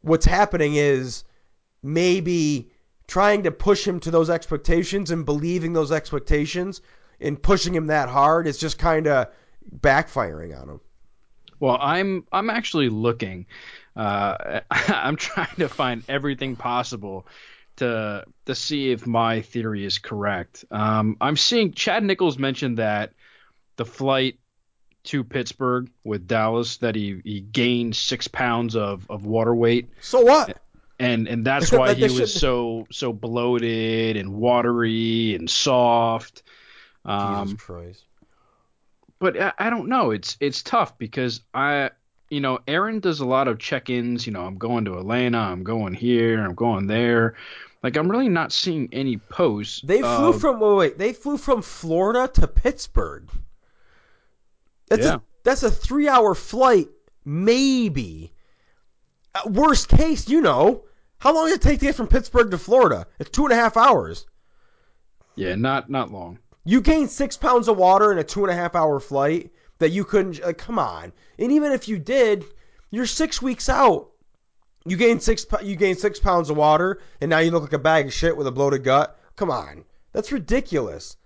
what's 0.00 0.24
happening 0.24 0.76
is 0.76 1.24
maybe 1.82 2.70
trying 3.06 3.42
to 3.42 3.50
push 3.50 3.86
him 3.86 4.00
to 4.00 4.10
those 4.10 4.30
expectations 4.30 5.10
and 5.10 5.26
believing 5.26 5.74
those 5.74 5.92
expectations 5.92 6.80
and 7.20 7.42
pushing 7.42 7.74
him 7.74 7.88
that 7.88 8.08
hard 8.08 8.46
is 8.46 8.56
just 8.56 8.78
kind 8.78 9.06
of 9.06 9.26
backfiring 9.82 10.58
on 10.58 10.70
him. 10.70 10.80
Well, 11.60 11.78
I'm 11.80 12.24
I'm 12.32 12.50
actually 12.50 12.88
looking. 12.88 13.46
Uh, 13.96 14.60
I'm 14.70 15.16
trying 15.16 15.56
to 15.56 15.68
find 15.68 16.02
everything 16.08 16.56
possible 16.56 17.26
to 17.76 18.24
to 18.46 18.54
see 18.54 18.90
if 18.90 19.06
my 19.06 19.42
theory 19.42 19.84
is 19.84 19.98
correct. 19.98 20.64
Um, 20.70 21.16
I'm 21.20 21.36
seeing 21.36 21.72
Chad 21.72 22.04
Nichols 22.04 22.38
mentioned 22.38 22.78
that 22.78 23.12
the 23.76 23.84
flight 23.84 24.38
to 25.04 25.24
Pittsburgh 25.24 25.90
with 26.04 26.26
Dallas 26.26 26.76
that 26.78 26.94
he, 26.94 27.20
he 27.24 27.40
gained 27.40 27.96
six 27.96 28.28
pounds 28.28 28.76
of, 28.76 29.10
of 29.10 29.24
water 29.24 29.54
weight. 29.54 29.88
So 30.02 30.20
what? 30.20 30.60
And 30.98 31.28
and 31.28 31.46
that's 31.46 31.72
why 31.72 31.94
he 31.94 32.02
was 32.04 32.34
so 32.34 32.86
so 32.90 33.12
bloated 33.12 34.16
and 34.16 34.34
watery 34.34 35.34
and 35.34 35.48
soft. 35.48 36.42
Um, 37.04 37.46
Jesus 37.46 37.62
Christ. 37.62 38.04
But 39.18 39.40
I, 39.40 39.52
I 39.58 39.70
don't 39.70 39.88
know. 39.88 40.10
It's 40.10 40.36
it's 40.40 40.62
tough 40.62 40.96
because 40.98 41.40
I 41.54 41.90
you 42.30 42.40
know 42.40 42.60
Aaron 42.68 43.00
does 43.00 43.20
a 43.20 43.26
lot 43.26 43.48
of 43.48 43.58
check-ins. 43.58 44.26
You 44.26 44.32
know 44.32 44.42
I'm 44.42 44.58
going 44.58 44.84
to 44.86 44.98
Atlanta. 44.98 45.38
I'm 45.38 45.64
going 45.64 45.94
here. 45.94 46.44
I'm 46.44 46.54
going 46.54 46.86
there. 46.86 47.34
Like 47.82 47.96
I'm 47.96 48.10
really 48.10 48.28
not 48.28 48.52
seeing 48.52 48.88
any 48.92 49.18
posts. 49.18 49.80
They 49.82 50.00
flew 50.00 50.30
of, 50.30 50.40
from 50.40 50.60
wait, 50.60 50.74
wait, 50.76 50.98
they 50.98 51.12
flew 51.12 51.36
from 51.36 51.62
Florida 51.62 52.28
to 52.34 52.48
Pittsburgh. 52.48 53.28
That's 54.88 55.04
yeah. 55.04 55.16
a 55.16 55.20
that's 55.44 55.62
a 55.62 55.70
three 55.70 56.08
hour 56.08 56.34
flight, 56.34 56.88
maybe. 57.24 58.32
Uh, 59.34 59.48
worst 59.50 59.88
case, 59.88 60.28
you 60.28 60.40
know, 60.40 60.84
how 61.18 61.34
long 61.34 61.46
does 61.46 61.54
it 61.54 61.62
take 61.62 61.80
to 61.80 61.86
get 61.86 61.94
from 61.94 62.08
Pittsburgh 62.08 62.50
to 62.50 62.58
Florida? 62.58 63.06
It's 63.18 63.30
two 63.30 63.44
and 63.44 63.52
a 63.52 63.56
half 63.56 63.76
hours. 63.76 64.26
Yeah, 65.36 65.54
not 65.54 65.88
not 65.88 66.10
long. 66.10 66.38
You 66.68 66.82
gain 66.82 67.08
six 67.08 67.34
pounds 67.34 67.66
of 67.66 67.78
water 67.78 68.12
in 68.12 68.18
a 68.18 68.22
two 68.22 68.44
and 68.44 68.52
a 68.52 68.54
half 68.54 68.74
hour 68.74 69.00
flight 69.00 69.50
that 69.78 69.88
you 69.88 70.04
couldn't. 70.04 70.42
Uh, 70.42 70.52
come 70.52 70.78
on, 70.78 71.14
and 71.38 71.50
even 71.50 71.72
if 71.72 71.88
you 71.88 71.98
did, 71.98 72.44
you're 72.90 73.06
six 73.06 73.40
weeks 73.40 73.70
out. 73.70 74.10
You 74.84 74.98
gain 74.98 75.18
six 75.18 75.46
you 75.62 75.76
gain 75.76 75.96
six 75.96 76.20
pounds 76.20 76.50
of 76.50 76.58
water, 76.58 77.00
and 77.22 77.30
now 77.30 77.38
you 77.38 77.52
look 77.52 77.62
like 77.62 77.72
a 77.72 77.78
bag 77.78 78.08
of 78.08 78.12
shit 78.12 78.36
with 78.36 78.46
a 78.46 78.52
bloated 78.52 78.84
gut. 78.84 79.18
Come 79.34 79.50
on, 79.50 79.86
that's 80.12 80.30
ridiculous. 80.30 81.16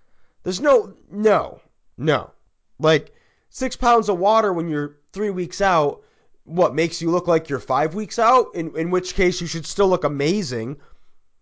There's 0.45 0.61
no 0.61 0.95
no 1.11 1.61
no 1.99 2.31
like 2.79 3.13
six 3.49 3.75
pounds 3.75 4.09
of 4.09 4.21
water 4.21 4.53
when 4.53 4.69
you're 4.69 4.99
three 5.13 5.31
weeks 5.31 5.61
out. 5.61 6.05
What 6.45 6.77
makes 6.77 7.03
you 7.03 7.11
look 7.11 7.27
like 7.27 7.49
you're 7.49 7.59
five 7.59 7.97
weeks 7.97 8.21
out? 8.21 8.55
In 8.55 8.77
in 8.77 8.93
which 8.93 9.17
case 9.17 9.41
you 9.41 9.49
should 9.49 9.67
still 9.67 9.89
look 9.89 10.05
amazing. 10.05 10.77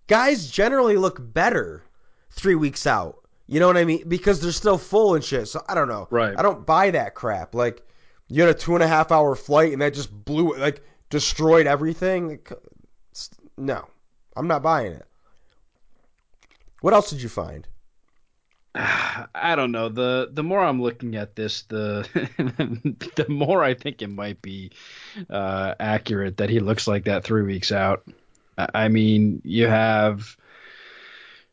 Guys 0.06 0.50
generally 0.50 0.96
look 0.96 1.18
better 1.20 1.82
three 2.30 2.54
weeks 2.54 2.86
out. 2.86 3.19
You 3.50 3.58
know 3.58 3.66
what 3.66 3.76
I 3.76 3.84
mean? 3.84 4.08
Because 4.08 4.40
they're 4.40 4.52
still 4.52 4.78
full 4.78 5.16
and 5.16 5.24
shit. 5.24 5.48
So 5.48 5.60
I 5.68 5.74
don't 5.74 5.88
know. 5.88 6.06
Right. 6.08 6.38
I 6.38 6.42
don't 6.42 6.64
buy 6.64 6.92
that 6.92 7.16
crap. 7.16 7.52
Like 7.52 7.84
you 8.28 8.42
had 8.42 8.50
a 8.50 8.54
two 8.54 8.74
and 8.74 8.82
a 8.82 8.86
half 8.86 9.10
hour 9.10 9.34
flight 9.34 9.72
and 9.72 9.82
that 9.82 9.92
just 9.92 10.24
blew 10.24 10.52
it. 10.52 10.60
Like 10.60 10.84
destroyed 11.10 11.66
everything. 11.66 12.38
No, 13.58 13.88
I'm 14.36 14.46
not 14.46 14.62
buying 14.62 14.92
it. 14.92 15.04
What 16.80 16.94
else 16.94 17.10
did 17.10 17.20
you 17.20 17.28
find? 17.28 17.66
I 18.76 19.56
don't 19.56 19.72
know. 19.72 19.88
The 19.88 20.30
the 20.32 20.44
more 20.44 20.62
I'm 20.62 20.80
looking 20.80 21.16
at 21.16 21.34
this, 21.34 21.62
the 21.62 22.08
the 23.16 23.26
more 23.28 23.64
I 23.64 23.74
think 23.74 24.00
it 24.00 24.10
might 24.10 24.40
be 24.40 24.70
uh, 25.28 25.74
accurate 25.80 26.36
that 26.36 26.50
he 26.50 26.60
looks 26.60 26.86
like 26.86 27.06
that 27.06 27.24
three 27.24 27.42
weeks 27.42 27.72
out. 27.72 28.08
I 28.56 28.86
mean, 28.86 29.42
you 29.44 29.66
have 29.66 30.36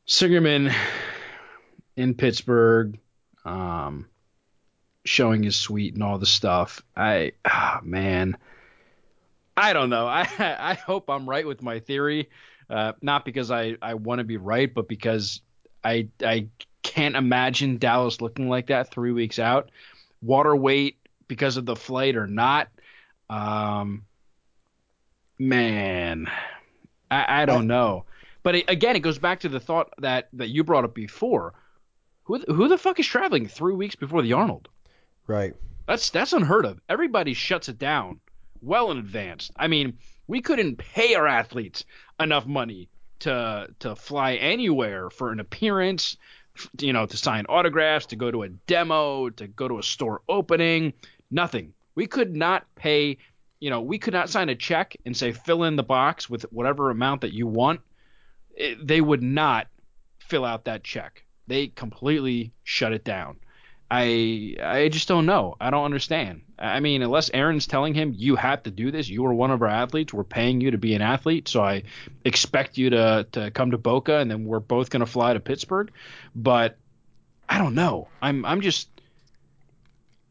Singerman 0.08 0.72
in 1.98 2.14
Pittsburgh, 2.14 2.98
um, 3.44 4.08
showing 5.04 5.44
his 5.44 5.56
suite 5.56 5.96
and 5.96 6.04
all 6.04 6.20
the 6.20 6.26
stuff. 6.26 6.82
I, 6.96 7.34
oh, 7.44 7.80
man, 7.84 8.38
I 9.58 9.74
don't 9.74 9.90
know. 9.90 10.08
I 10.08 10.28
I 10.40 10.74
hope 10.76 11.10
I'm 11.10 11.28
right 11.28 11.46
with 11.46 11.62
my 11.62 11.80
theory. 11.80 12.30
Uh, 12.70 12.94
not 13.02 13.26
because 13.26 13.52
I, 13.52 13.76
I 13.82 13.96
want 13.96 14.20
to 14.20 14.24
be 14.24 14.38
right, 14.38 14.74
but 14.74 14.88
because 14.88 15.42
I 15.84 16.10
I 16.22 16.48
can't 16.84 17.16
imagine 17.16 17.78
Dallas 17.78 18.22
looking 18.22 18.48
like 18.48 18.68
that 18.68 18.92
three 18.92 19.12
weeks 19.12 19.40
out. 19.40 19.72
Water 20.22 20.56
weight 20.56 20.98
because 21.28 21.58
of 21.58 21.66
the 21.66 21.76
flight 21.76 22.16
or 22.16 22.28
not. 22.28 22.70
Um, 23.30 24.06
man, 25.40 26.28
I, 27.12 27.42
I 27.42 27.46
don't 27.46 27.68
know. 27.68 28.06
But 28.44 28.56
it, 28.56 28.66
again, 28.70 28.96
it 28.96 29.02
goes 29.02 29.20
back 29.20 29.42
to 29.42 29.50
the 29.50 29.60
thought 29.60 29.90
that, 30.00 30.30
that 30.34 30.50
you 30.50 30.64
brought 30.64 30.86
up 30.86 30.96
before. 30.96 31.54
Who 32.28 32.40
who 32.40 32.68
the 32.68 32.78
fuck 32.78 33.00
is 33.00 33.08
traveling 33.08 33.48
three 33.48 33.74
weeks 33.74 33.96
before 33.96 34.22
the 34.22 34.34
Arnold? 34.34 34.68
Right. 35.28 35.54
That's 35.88 36.10
that's 36.10 36.34
unheard 36.34 36.66
of. 36.66 36.82
Everybody 36.90 37.34
shuts 37.34 37.70
it 37.70 37.80
down 37.80 38.20
well 38.62 38.92
in 38.92 38.98
advance. 38.98 39.50
I 39.56 39.68
mean, 39.68 39.98
we 40.28 40.42
couldn't 40.42 40.78
pay 40.78 41.16
our 41.16 41.26
athletes 41.26 41.86
enough 42.20 42.46
money 42.46 42.90
to 43.20 43.70
to 43.80 43.96
fly 43.96 44.34
anywhere 44.34 45.10
for 45.10 45.32
an 45.32 45.40
appearance, 45.40 46.18
you 46.82 46.92
know, 46.92 47.06
to 47.06 47.16
sign 47.16 47.46
autographs, 47.48 48.08
to 48.08 48.18
go 48.18 48.30
to 48.30 48.44
a 48.44 48.50
demo, 48.50 49.30
to 49.30 49.48
go 49.48 49.70
to 49.70 49.80
a 49.80 49.84
store 49.84 50.22
opening, 50.28 50.92
nothing. 51.32 51.74
We 51.96 52.08
could 52.08 52.36
not 52.36 52.66
pay, 52.76 53.20
you 53.62 53.70
know, 53.70 53.80
we 53.80 54.00
could 54.00 54.14
not 54.14 54.30
sign 54.30 54.50
a 54.50 54.56
check 54.56 54.98
and 55.06 55.16
say 55.16 55.32
fill 55.32 55.64
in 55.64 55.78
the 55.78 55.84
box 55.84 56.30
with 56.30 56.44
whatever 56.52 56.90
amount 56.90 57.22
that 57.22 57.32
you 57.32 57.48
want. 57.48 57.80
It, 58.54 58.86
they 58.86 59.00
would 59.00 59.24
not 59.24 59.68
fill 60.20 60.44
out 60.44 60.66
that 60.66 60.84
check 60.84 61.24
they 61.48 61.68
completely 61.68 62.52
shut 62.64 62.94
it 62.94 63.04
down. 63.04 63.38
I 63.90 64.56
I 64.62 64.90
just 64.90 65.08
don't 65.08 65.26
know. 65.26 65.56
I 65.62 65.70
don't 65.70 65.86
understand. 65.86 66.42
I 66.60 66.80
mean, 66.80 67.02
unless 67.02 67.30
Aaron's 67.34 67.68
telling 67.68 67.94
him 67.94 68.14
you 68.16 68.36
have 68.36 68.64
to 68.64 68.72
do 68.72 68.92
this, 68.92 69.08
you 69.08 69.26
are 69.26 69.34
one 69.34 69.52
of 69.52 69.62
our 69.62 69.68
athletes. 69.68 70.14
We're 70.14 70.24
paying 70.24 70.60
you 70.60 70.72
to 70.72 70.78
be 70.78 70.94
an 70.94 71.02
athlete, 71.02 71.48
so 71.48 71.64
I 71.64 71.84
expect 72.26 72.78
you 72.78 72.90
to 72.90 73.28
to 73.32 73.52
come 73.52 73.72
to 73.72 73.78
Boca, 73.78 74.18
and 74.18 74.30
then 74.30 74.46
we're 74.46 74.60
both 74.60 74.90
going 74.90 75.02
to 75.02 75.06
fly 75.06 75.34
to 75.34 75.40
Pittsburgh. 75.40 75.92
But 76.36 76.78
I 77.48 77.58
don't 77.58 77.76
know. 77.76 78.10
I'm 78.22 78.46
I'm 78.46 78.62
just 78.62 78.90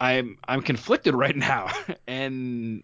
I'm 0.00 0.36
I'm 0.46 0.60
conflicted 0.60 1.14
right 1.24 1.36
now, 1.36 1.70
and 2.06 2.82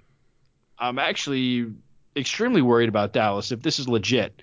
I'm 0.79 0.99
actually 0.99 1.73
extremely 2.17 2.63
worried 2.63 2.89
about 2.89 3.13
Dallas 3.13 3.53
if 3.53 3.63
this 3.63 3.79
is 3.79 3.89
legit. 3.89 4.43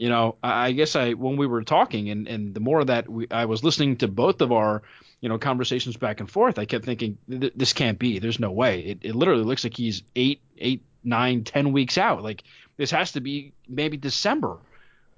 You 0.00 0.08
know, 0.08 0.36
I 0.42 0.72
guess 0.72 0.96
I 0.96 1.12
when 1.12 1.36
we 1.36 1.46
were 1.46 1.62
talking, 1.62 2.08
and 2.08 2.26
and 2.26 2.54
the 2.54 2.60
more 2.60 2.82
that 2.82 3.06
we, 3.06 3.26
I 3.30 3.44
was 3.44 3.62
listening 3.62 3.96
to 3.98 4.08
both 4.08 4.40
of 4.40 4.50
our 4.50 4.82
you 5.20 5.28
know 5.28 5.36
conversations 5.36 5.98
back 5.98 6.20
and 6.20 6.30
forth, 6.30 6.58
I 6.58 6.64
kept 6.64 6.86
thinking 6.86 7.18
this 7.28 7.74
can't 7.74 7.98
be. 7.98 8.18
There's 8.18 8.40
no 8.40 8.50
way. 8.50 8.80
It, 8.80 8.98
it 9.02 9.14
literally 9.14 9.44
looks 9.44 9.62
like 9.62 9.76
he's 9.76 10.02
eight, 10.16 10.40
eight, 10.56 10.82
nine, 11.04 11.44
ten 11.44 11.72
weeks 11.72 11.98
out. 11.98 12.22
Like 12.22 12.44
this 12.78 12.90
has 12.92 13.12
to 13.12 13.20
be 13.20 13.52
maybe 13.68 13.98
December, 13.98 14.56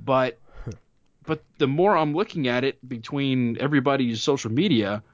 but 0.01 0.41
but 1.25 1.45
the 1.59 1.69
more 1.69 1.97
I'm 1.97 2.13
looking 2.13 2.49
at 2.49 2.65
it 2.65 2.77
between 2.89 3.59
everybody's 3.61 4.21
social 4.21 4.51
media, 4.51 5.05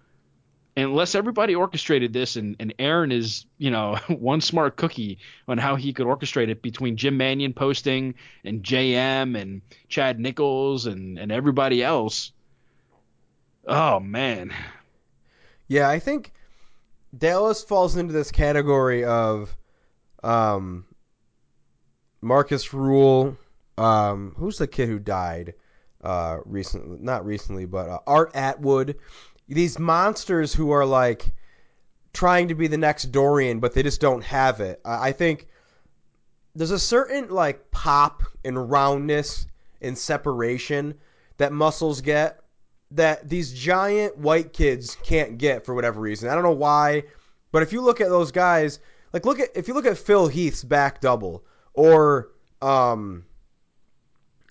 unless 0.78 1.14
everybody 1.14 1.54
orchestrated 1.54 2.12
this 2.12 2.36
and, 2.36 2.56
and 2.60 2.74
Aaron 2.78 3.10
is, 3.10 3.46
you 3.58 3.70
know, 3.70 3.96
one 4.08 4.40
smart 4.40 4.76
cookie 4.76 5.18
on 5.46 5.58
how 5.58 5.76
he 5.76 5.92
could 5.92 6.06
orchestrate 6.06 6.48
it 6.48 6.62
between 6.62 6.96
Jim 6.96 7.16
Manion 7.16 7.52
posting 7.52 8.14
and 8.44 8.62
JM 8.62 9.40
and 9.40 9.62
Chad 9.88 10.20
Nichols 10.20 10.86
and, 10.86 11.18
and 11.18 11.32
everybody 11.32 11.82
else. 11.82 12.32
Oh 13.66 14.00
man. 14.00 14.54
Yeah, 15.66 15.88
I 15.88 15.98
think 15.98 16.32
Dallas 17.16 17.62
falls 17.62 17.96
into 17.96 18.12
this 18.12 18.30
category 18.30 19.04
of 19.04 19.54
um 20.22 20.84
Markus 22.20 22.72
Ruhl, 22.72 23.36
um 23.76 24.34
who's 24.36 24.58
the 24.58 24.66
kid 24.66 24.88
who 24.88 24.98
died 24.98 25.54
uh 26.02 26.38
recently 26.44 26.98
not 27.00 27.26
recently, 27.26 27.66
but 27.66 27.88
uh, 27.88 27.98
Art 28.06 28.34
Atwood 28.34 28.96
these 29.48 29.78
monsters 29.78 30.54
who 30.54 30.70
are 30.70 30.84
like 30.84 31.32
trying 32.12 32.48
to 32.48 32.54
be 32.54 32.66
the 32.66 32.76
next 32.76 33.12
Dorian, 33.12 33.60
but 33.60 33.74
they 33.74 33.82
just 33.82 34.00
don't 34.00 34.22
have 34.24 34.60
it. 34.60 34.80
I 34.84 35.12
think 35.12 35.48
there's 36.54 36.70
a 36.70 36.78
certain 36.78 37.28
like 37.30 37.70
pop 37.70 38.22
and 38.44 38.70
roundness 38.70 39.46
and 39.80 39.96
separation 39.96 40.94
that 41.36 41.52
muscles 41.52 42.00
get 42.00 42.40
that 42.90 43.28
these 43.28 43.52
giant 43.52 44.16
white 44.16 44.52
kids 44.52 44.96
can't 45.02 45.38
get 45.38 45.64
for 45.64 45.74
whatever 45.74 46.00
reason. 46.00 46.28
I 46.28 46.34
don't 46.34 46.42
know 46.42 46.50
why, 46.50 47.04
but 47.52 47.62
if 47.62 47.72
you 47.72 47.80
look 47.80 48.00
at 48.00 48.08
those 48.08 48.32
guys, 48.32 48.80
like 49.12 49.24
look 49.24 49.40
at 49.40 49.50
if 49.54 49.68
you 49.68 49.74
look 49.74 49.86
at 49.86 49.98
Phil 49.98 50.26
Heath's 50.26 50.64
back 50.64 51.00
double 51.00 51.44
or 51.74 52.30
um 52.60 53.24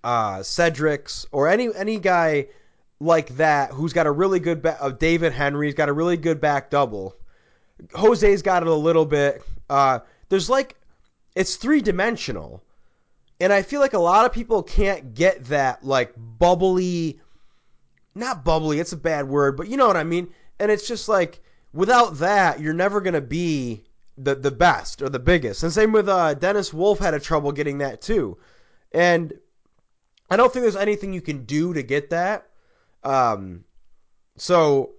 uh 0.04 0.42
Cedric's 0.44 1.26
or 1.32 1.48
any 1.48 1.70
any 1.76 2.00
guy 2.00 2.48
like 3.00 3.30
that 3.38 3.72
who's 3.72 3.94
got 3.94 4.08
a 4.08 4.12
really 4.12 4.40
good 4.40 4.62
back. 4.62 4.78
Uh, 4.80 4.90
David 4.90 5.34
Henry's 5.34 5.74
got 5.74 5.90
a 5.90 5.94
really 5.94 6.18
good 6.18 6.42
back 6.42 6.70
double. 6.70 7.16
Jose's 7.94 8.42
got 8.42 8.64
it 8.64 8.70
a 8.70 8.74
little 8.74 9.06
bit. 9.06 9.44
Uh, 9.70 10.00
there's 10.30 10.50
like 10.50 10.76
it's 11.36 11.56
three 11.56 11.82
dimensional, 11.82 12.64
and 13.40 13.54
I 13.54 13.62
feel 13.62 13.80
like 13.80 13.94
a 13.94 14.00
lot 14.00 14.26
of 14.26 14.32
people 14.32 14.64
can't 14.64 15.14
get 15.14 15.46
that 15.46 15.84
like 15.84 16.14
bubbly. 16.18 17.20
Not 18.16 18.44
bubbly, 18.44 18.80
it's 18.80 18.94
a 18.94 18.98
bad 18.98 19.28
word, 19.28 19.58
but 19.58 19.68
you 19.68 19.78
know 19.78 19.86
what 19.86 19.98
I 19.98 20.04
mean. 20.04 20.30
And 20.60 20.72
it's 20.72 20.88
just 20.88 21.08
like 21.08 21.40
without 21.74 22.18
that, 22.18 22.60
you're 22.60 22.74
never 22.74 23.00
gonna 23.00 23.22
be 23.22 23.84
the 24.18 24.34
the 24.34 24.52
best 24.52 25.04
or 25.04 25.10
the 25.10 25.20
biggest. 25.20 25.62
And 25.62 25.72
same 25.72 25.92
with 25.92 26.10
uh, 26.10 26.34
Dennis 26.34 26.74
Wolf 26.74 26.98
had 26.98 27.14
a 27.14 27.20
trouble 27.20 27.52
getting 27.52 27.78
that 27.78 28.02
too. 28.02 28.38
And 28.92 29.34
I 30.30 30.38
don't 30.38 30.52
think 30.52 30.64
there's 30.64 30.76
anything 30.76 31.14
you 31.14 31.22
can 31.22 31.46
do 31.46 31.74
to 31.74 31.84
get 31.84 32.10
that. 32.10 32.48
Um, 33.04 33.64
so 34.38 34.92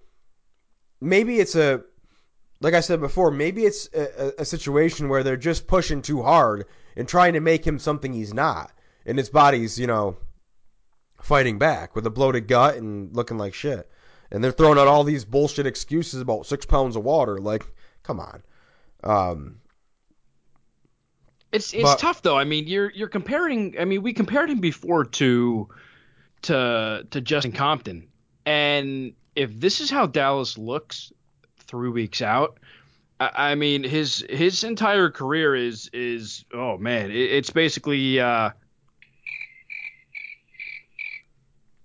maybe 1.01 1.39
it's 1.39 1.55
a, 1.55 1.81
like 2.61 2.73
I 2.73 2.81
said 2.81 2.99
before, 2.99 3.31
maybe 3.31 3.63
it's 3.63 3.89
a, 3.93 4.33
a, 4.39 4.45
situation 4.45 5.07
where 5.07 5.23
they're 5.23 5.37
just 5.37 5.67
pushing 5.67 6.01
too 6.01 6.21
hard 6.21 6.65
and 6.95 7.07
trying 7.07 7.33
to 7.33 7.39
make 7.39 7.65
him 7.65 7.79
something 7.79 8.11
he's 8.11 8.33
not, 8.33 8.71
and 9.05 9.17
his 9.17 9.29
body's 9.29 9.79
you 9.79 9.87
know 9.87 10.17
fighting 11.21 11.57
back 11.57 11.95
with 11.95 12.05
a 12.05 12.09
bloated 12.09 12.47
gut 12.47 12.75
and 12.75 13.15
looking 13.15 13.37
like 13.37 13.53
shit. 13.53 13.89
And 14.31 14.43
they're 14.43 14.51
throwing 14.51 14.77
out 14.77 14.87
all 14.87 15.03
these 15.03 15.25
bullshit 15.25 15.65
excuses 15.65 16.21
about 16.21 16.45
six 16.45 16.65
pounds 16.65 16.95
of 16.95 17.03
water. 17.03 17.39
Like, 17.39 17.65
come 18.03 18.19
on. 18.19 18.43
Um, 19.03 19.61
it's 21.51 21.73
it's 21.73 21.83
but, 21.83 21.99
tough 21.99 22.21
though. 22.21 22.37
I 22.37 22.43
mean, 22.43 22.67
you're 22.67 22.91
you're 22.91 23.07
comparing. 23.07 23.75
I 23.79 23.85
mean, 23.85 24.03
we 24.03 24.13
compared 24.13 24.49
him 24.49 24.59
before 24.59 25.05
to 25.05 25.69
to 26.43 27.05
to 27.09 27.21
Justin 27.21 27.51
Compton. 27.51 28.07
And 28.45 29.13
if 29.35 29.51
this 29.59 29.81
is 29.81 29.89
how 29.89 30.05
Dallas 30.05 30.57
looks 30.57 31.11
three 31.59 31.89
weeks 31.89 32.21
out, 32.21 32.59
I, 33.19 33.51
I 33.51 33.55
mean 33.55 33.83
his 33.83 34.25
his 34.29 34.63
entire 34.63 35.09
career 35.09 35.55
is 35.55 35.89
is 35.93 36.45
oh 36.53 36.77
man, 36.77 37.11
it, 37.11 37.15
it's 37.15 37.49
basically 37.49 38.19
uh, 38.19 38.51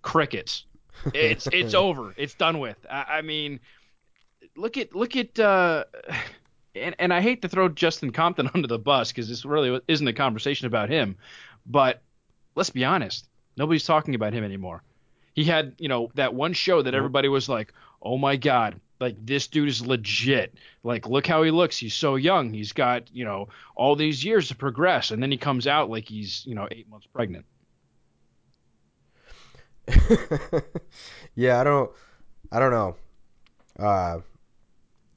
crickets. 0.02 0.64
It's 1.12 1.46
it's 1.52 1.74
over. 1.74 2.14
It's 2.16 2.34
done 2.34 2.60
with. 2.60 2.78
I, 2.90 3.04
I 3.08 3.22
mean, 3.22 3.60
look 4.56 4.76
at 4.76 4.94
look 4.94 5.16
at. 5.16 5.38
Uh, 5.38 5.84
and, 6.76 6.96
and 6.98 7.14
I 7.14 7.20
hate 7.20 7.42
to 7.42 7.48
throw 7.48 7.68
Justin 7.68 8.10
Compton 8.10 8.50
under 8.54 8.66
the 8.66 8.78
bus 8.78 9.12
because 9.12 9.28
this 9.28 9.44
really 9.44 9.80
isn't 9.86 10.08
a 10.08 10.12
conversation 10.12 10.66
about 10.66 10.88
him, 10.88 11.16
but 11.66 12.02
let's 12.56 12.70
be 12.70 12.84
honest 12.84 13.28
Nobody's 13.56 13.84
talking 13.84 14.14
about 14.14 14.32
him 14.32 14.44
anymore. 14.44 14.82
He 15.34 15.44
had, 15.44 15.74
you 15.78 15.88
know, 15.88 16.10
that 16.14 16.34
one 16.34 16.52
show 16.52 16.82
that 16.82 16.94
everybody 16.94 17.28
was 17.28 17.48
like, 17.48 17.72
"Oh 18.02 18.18
my 18.18 18.36
god, 18.36 18.80
like 19.00 19.16
this 19.24 19.46
dude 19.48 19.68
is 19.68 19.84
legit. 19.86 20.54
Like 20.82 21.08
look 21.08 21.26
how 21.26 21.42
he 21.42 21.50
looks. 21.50 21.76
He's 21.76 21.94
so 21.94 22.16
young. 22.16 22.52
He's 22.52 22.72
got, 22.72 23.12
you 23.12 23.24
know, 23.24 23.48
all 23.74 23.96
these 23.96 24.24
years 24.24 24.48
to 24.48 24.56
progress." 24.56 25.10
And 25.10 25.22
then 25.22 25.30
he 25.30 25.36
comes 25.36 25.66
out 25.66 25.90
like 25.90 26.08
he's, 26.08 26.44
you 26.46 26.54
know, 26.54 26.68
8 26.70 26.88
months 26.88 27.06
pregnant. 27.06 27.46
yeah, 31.34 31.60
I 31.60 31.64
don't 31.64 31.90
I 32.50 32.58
don't 32.58 32.70
know 32.70 32.96
uh, 33.78 34.20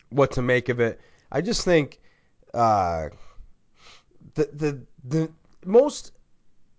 what 0.10 0.32
to 0.32 0.42
make 0.42 0.70
of 0.70 0.80
it. 0.80 1.00
I 1.32 1.42
just 1.42 1.64
think 1.64 2.00
uh, 2.54 3.10
the 4.36 4.50
the 4.54 4.82
the 5.04 5.32
most 5.66 6.12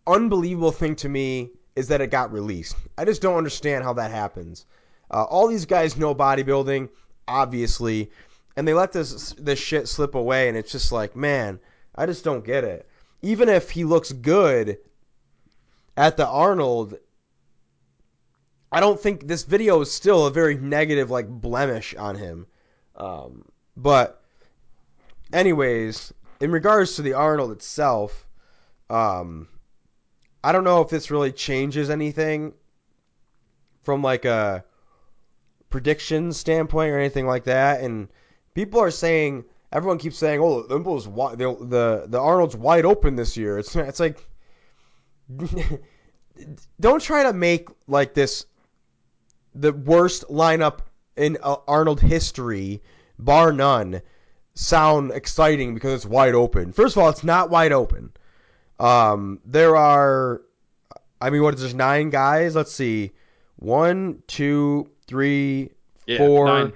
unbelievable 0.09 0.73
thing 0.73 0.97
to 0.97 1.09
me 1.09 1.51
is 1.77 1.89
that 1.89 2.01
it 2.01 2.11
got 2.11 2.33
released. 2.33 2.75
I 2.97 3.05
just 3.05 3.23
don't 3.23 3.37
understand 3.37 3.85
how 3.85 3.93
that 3.95 4.11
happens. 4.11 4.67
Uh, 5.11 5.25
all 5.25 5.47
these 5.47 5.67
guys 5.67 5.97
know 5.97 6.15
bodybuilding, 6.15 6.89
obviously, 7.29 8.11
and 8.57 8.67
they 8.67 8.75
let 8.75 8.93
this 8.93 9.35
this 9.35 9.59
shit 9.59 9.87
slip 9.87 10.15
away, 10.15 10.49
and 10.49 10.57
it's 10.57 10.73
just 10.73 10.91
like, 10.91 11.15
man, 11.15 11.61
I 11.95 12.07
just 12.07 12.25
don't 12.25 12.45
get 12.45 12.65
it. 12.65 12.89
Even 13.23 13.49
if 13.49 13.71
he 13.71 13.85
looks 13.85 14.13
good 14.13 14.79
at 15.97 16.17
the 16.17 16.27
Arnold, 16.27 16.99
I 18.71 18.81
don't 18.81 19.01
think 19.01 19.27
this 19.27 19.45
video 19.45 19.81
is 19.81 19.93
still 19.93 20.27
a 20.27 20.31
very 20.31 20.57
negative 20.57 21.11
like 21.11 21.29
blemish 21.29 21.95
on 21.95 22.17
him. 22.17 22.47
Um, 22.97 23.45
but, 23.77 24.23
anyways, 25.33 26.13
in 26.41 26.51
regards 26.51 26.97
to 26.97 27.03
the 27.03 27.15
Arnold 27.15 27.53
itself, 27.53 28.27
um, 28.91 29.49
I 30.43 30.53
don't 30.53 30.65
know 30.65 30.81
if 30.81 30.89
this 30.89 31.11
really 31.11 31.33
changes 31.33 31.91
anything 31.91 32.55
from 33.83 34.03
like 34.03 34.25
a 34.25 34.65
prediction 35.71 36.33
standpoint 36.33 36.93
or 36.93 36.99
anything 36.99 37.27
like 37.27 37.45
that. 37.45 37.81
And 37.81 38.09
people 38.55 38.81
are 38.81 38.91
saying, 38.91 39.45
everyone 39.73 39.99
keeps 39.99 40.19
saying, 40.19 40.41
"Oh, 40.41 40.63
the 40.63 40.79
the 40.79 41.65
the, 41.65 42.07
the 42.09 42.21
Arnold's 42.21 42.57
wide 42.57 42.85
open 42.85 43.17
this 43.17 43.37
year." 43.37 43.59
It's 43.59 43.75
it's 43.75 44.01
like, 44.01 44.19
don't 46.81 47.03
try 47.03 47.25
to 47.25 47.33
make 47.33 47.69
like 47.87 48.15
this 48.15 48.47
the 49.55 49.73
worst 49.73 50.25
lineup 50.29 50.81
in 51.17 51.37
uh, 51.43 51.57
Arnold 51.67 52.01
history, 52.01 52.83
bar 53.19 53.53
none, 53.53 54.03
sound 54.55 55.11
exciting 55.13 55.75
because 55.75 55.95
it's 55.95 56.07
wide 56.07 56.35
open. 56.35 56.73
First 56.73 56.97
of 56.97 57.03
all, 57.03 57.09
it's 57.09 57.25
not 57.25 57.51
wide 57.51 57.73
open. 57.73 58.13
Um, 58.79 59.41
there 59.45 59.77
are, 59.77 60.43
I 61.21 61.31
mean, 61.31 61.43
what 61.43 61.55
is 61.55 61.63
there? 61.63 61.75
Nine 61.75 62.11
guys. 62.11 62.55
Let's 62.55 62.73
see, 62.73 63.13
one, 63.57 64.23
two, 64.27 64.91
three, 65.07 65.71
yeah, 66.07 66.19
four, 66.19 66.47
nine. 66.47 66.73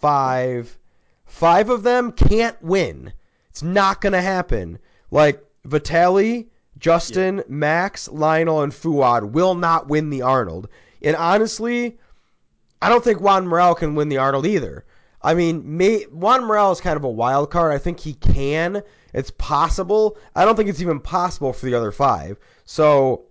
five. 0.00 0.76
Five 1.24 1.70
of 1.70 1.82
them 1.82 2.12
can't 2.12 2.60
win. 2.62 3.12
It's 3.48 3.62
not 3.62 4.00
gonna 4.00 4.20
happen. 4.20 4.78
Like 5.10 5.44
Vitali, 5.64 6.48
Justin, 6.78 7.38
yeah. 7.38 7.44
Max, 7.48 8.08
Lionel, 8.08 8.62
and 8.62 8.72
Fouad 8.72 9.30
will 9.30 9.54
not 9.54 9.88
win 9.88 10.10
the 10.10 10.22
Arnold. 10.22 10.68
And 11.02 11.16
honestly, 11.16 11.98
I 12.82 12.88
don't 12.88 13.04
think 13.04 13.20
Juan 13.20 13.46
Morel 13.46 13.74
can 13.74 13.94
win 13.94 14.08
the 14.08 14.18
Arnold 14.18 14.46
either. 14.46 14.84
I 15.22 15.34
mean, 15.34 15.76
may, 15.76 16.02
Juan 16.04 16.46
Morel 16.46 16.72
is 16.72 16.80
kind 16.80 16.96
of 16.96 17.04
a 17.04 17.10
wild 17.10 17.50
card. 17.50 17.72
I 17.72 17.78
think 17.78 18.00
he 18.00 18.14
can. 18.14 18.82
It's 19.12 19.30
possible. 19.32 20.16
I 20.34 20.44
don't 20.44 20.56
think 20.56 20.68
it's 20.68 20.80
even 20.82 21.00
possible 21.00 21.52
for 21.52 21.66
the 21.66 21.74
other 21.74 21.92
five. 21.92 22.38
So, 22.64 23.24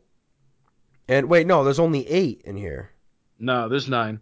and 1.07 1.29
wait, 1.29 1.47
no, 1.47 1.63
there's 1.63 1.79
only 1.79 2.07
eight 2.07 2.41
in 2.45 2.55
here. 2.57 2.91
No, 3.39 3.69
there's 3.69 3.87
nine. 3.89 4.19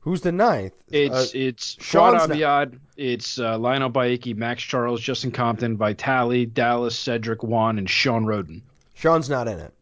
Who's 0.00 0.20
the 0.20 0.32
ninth? 0.32 0.74
It's 0.88 1.14
Uh, 1.14 1.26
it's 1.38 1.76
not- 1.94 2.30
Abiad, 2.30 2.78
it's 2.96 3.38
uh, 3.38 3.56
Lionel 3.56 3.90
Beyeke, 3.90 4.36
Max 4.36 4.62
Charles, 4.62 5.00
Justin 5.00 5.30
Compton, 5.30 5.76
Vitali, 5.76 6.44
Dallas, 6.44 6.98
Cedric 6.98 7.42
Juan, 7.42 7.78
and 7.78 7.88
Shawn 7.88 8.24
Rhoden. 8.24 8.62
Sean's 8.94 9.30
not 9.30 9.46
in 9.48 9.58
it. 9.60 9.72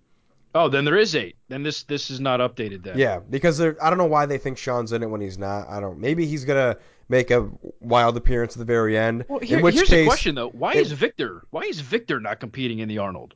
Oh, 0.54 0.68
then 0.68 0.84
there 0.84 0.96
is 0.96 1.14
eight. 1.14 1.36
Then 1.48 1.62
this 1.62 1.84
this 1.84 2.10
is 2.10 2.18
not 2.20 2.40
updated 2.40 2.82
then. 2.82 2.98
Yeah, 2.98 3.20
because 3.20 3.60
I 3.60 3.70
don't 3.88 3.98
know 3.98 4.06
why 4.06 4.26
they 4.26 4.38
think 4.38 4.58
Sean's 4.58 4.92
in 4.92 5.02
it 5.02 5.06
when 5.06 5.20
he's 5.20 5.38
not. 5.38 5.68
I 5.68 5.80
don't. 5.80 5.98
Maybe 6.00 6.26
he's 6.26 6.44
gonna 6.44 6.76
make 7.08 7.30
a 7.30 7.48
wild 7.80 8.16
appearance 8.16 8.54
at 8.54 8.58
the 8.58 8.64
very 8.64 8.98
end. 8.98 9.24
Well, 9.28 9.38
here- 9.40 9.58
in 9.58 9.64
which 9.64 9.76
here's 9.76 9.88
case, 9.88 10.00
the 10.04 10.06
question 10.06 10.34
though: 10.34 10.48
Why 10.48 10.72
it- 10.72 10.78
is 10.78 10.92
Victor? 10.92 11.42
Why 11.50 11.62
is 11.62 11.80
Victor 11.80 12.18
not 12.20 12.40
competing 12.40 12.80
in 12.80 12.88
the 12.88 12.98
Arnold? 12.98 13.34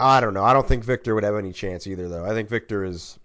I 0.00 0.20
don't 0.20 0.34
know. 0.34 0.44
I 0.44 0.52
don't 0.52 0.66
think 0.68 0.84
Victor 0.84 1.14
would 1.16 1.24
have 1.24 1.34
any 1.34 1.52
chance 1.52 1.86
either, 1.88 2.08
though. 2.08 2.24
I 2.24 2.30
think 2.30 2.48
Victor 2.48 2.84
is. 2.84 3.18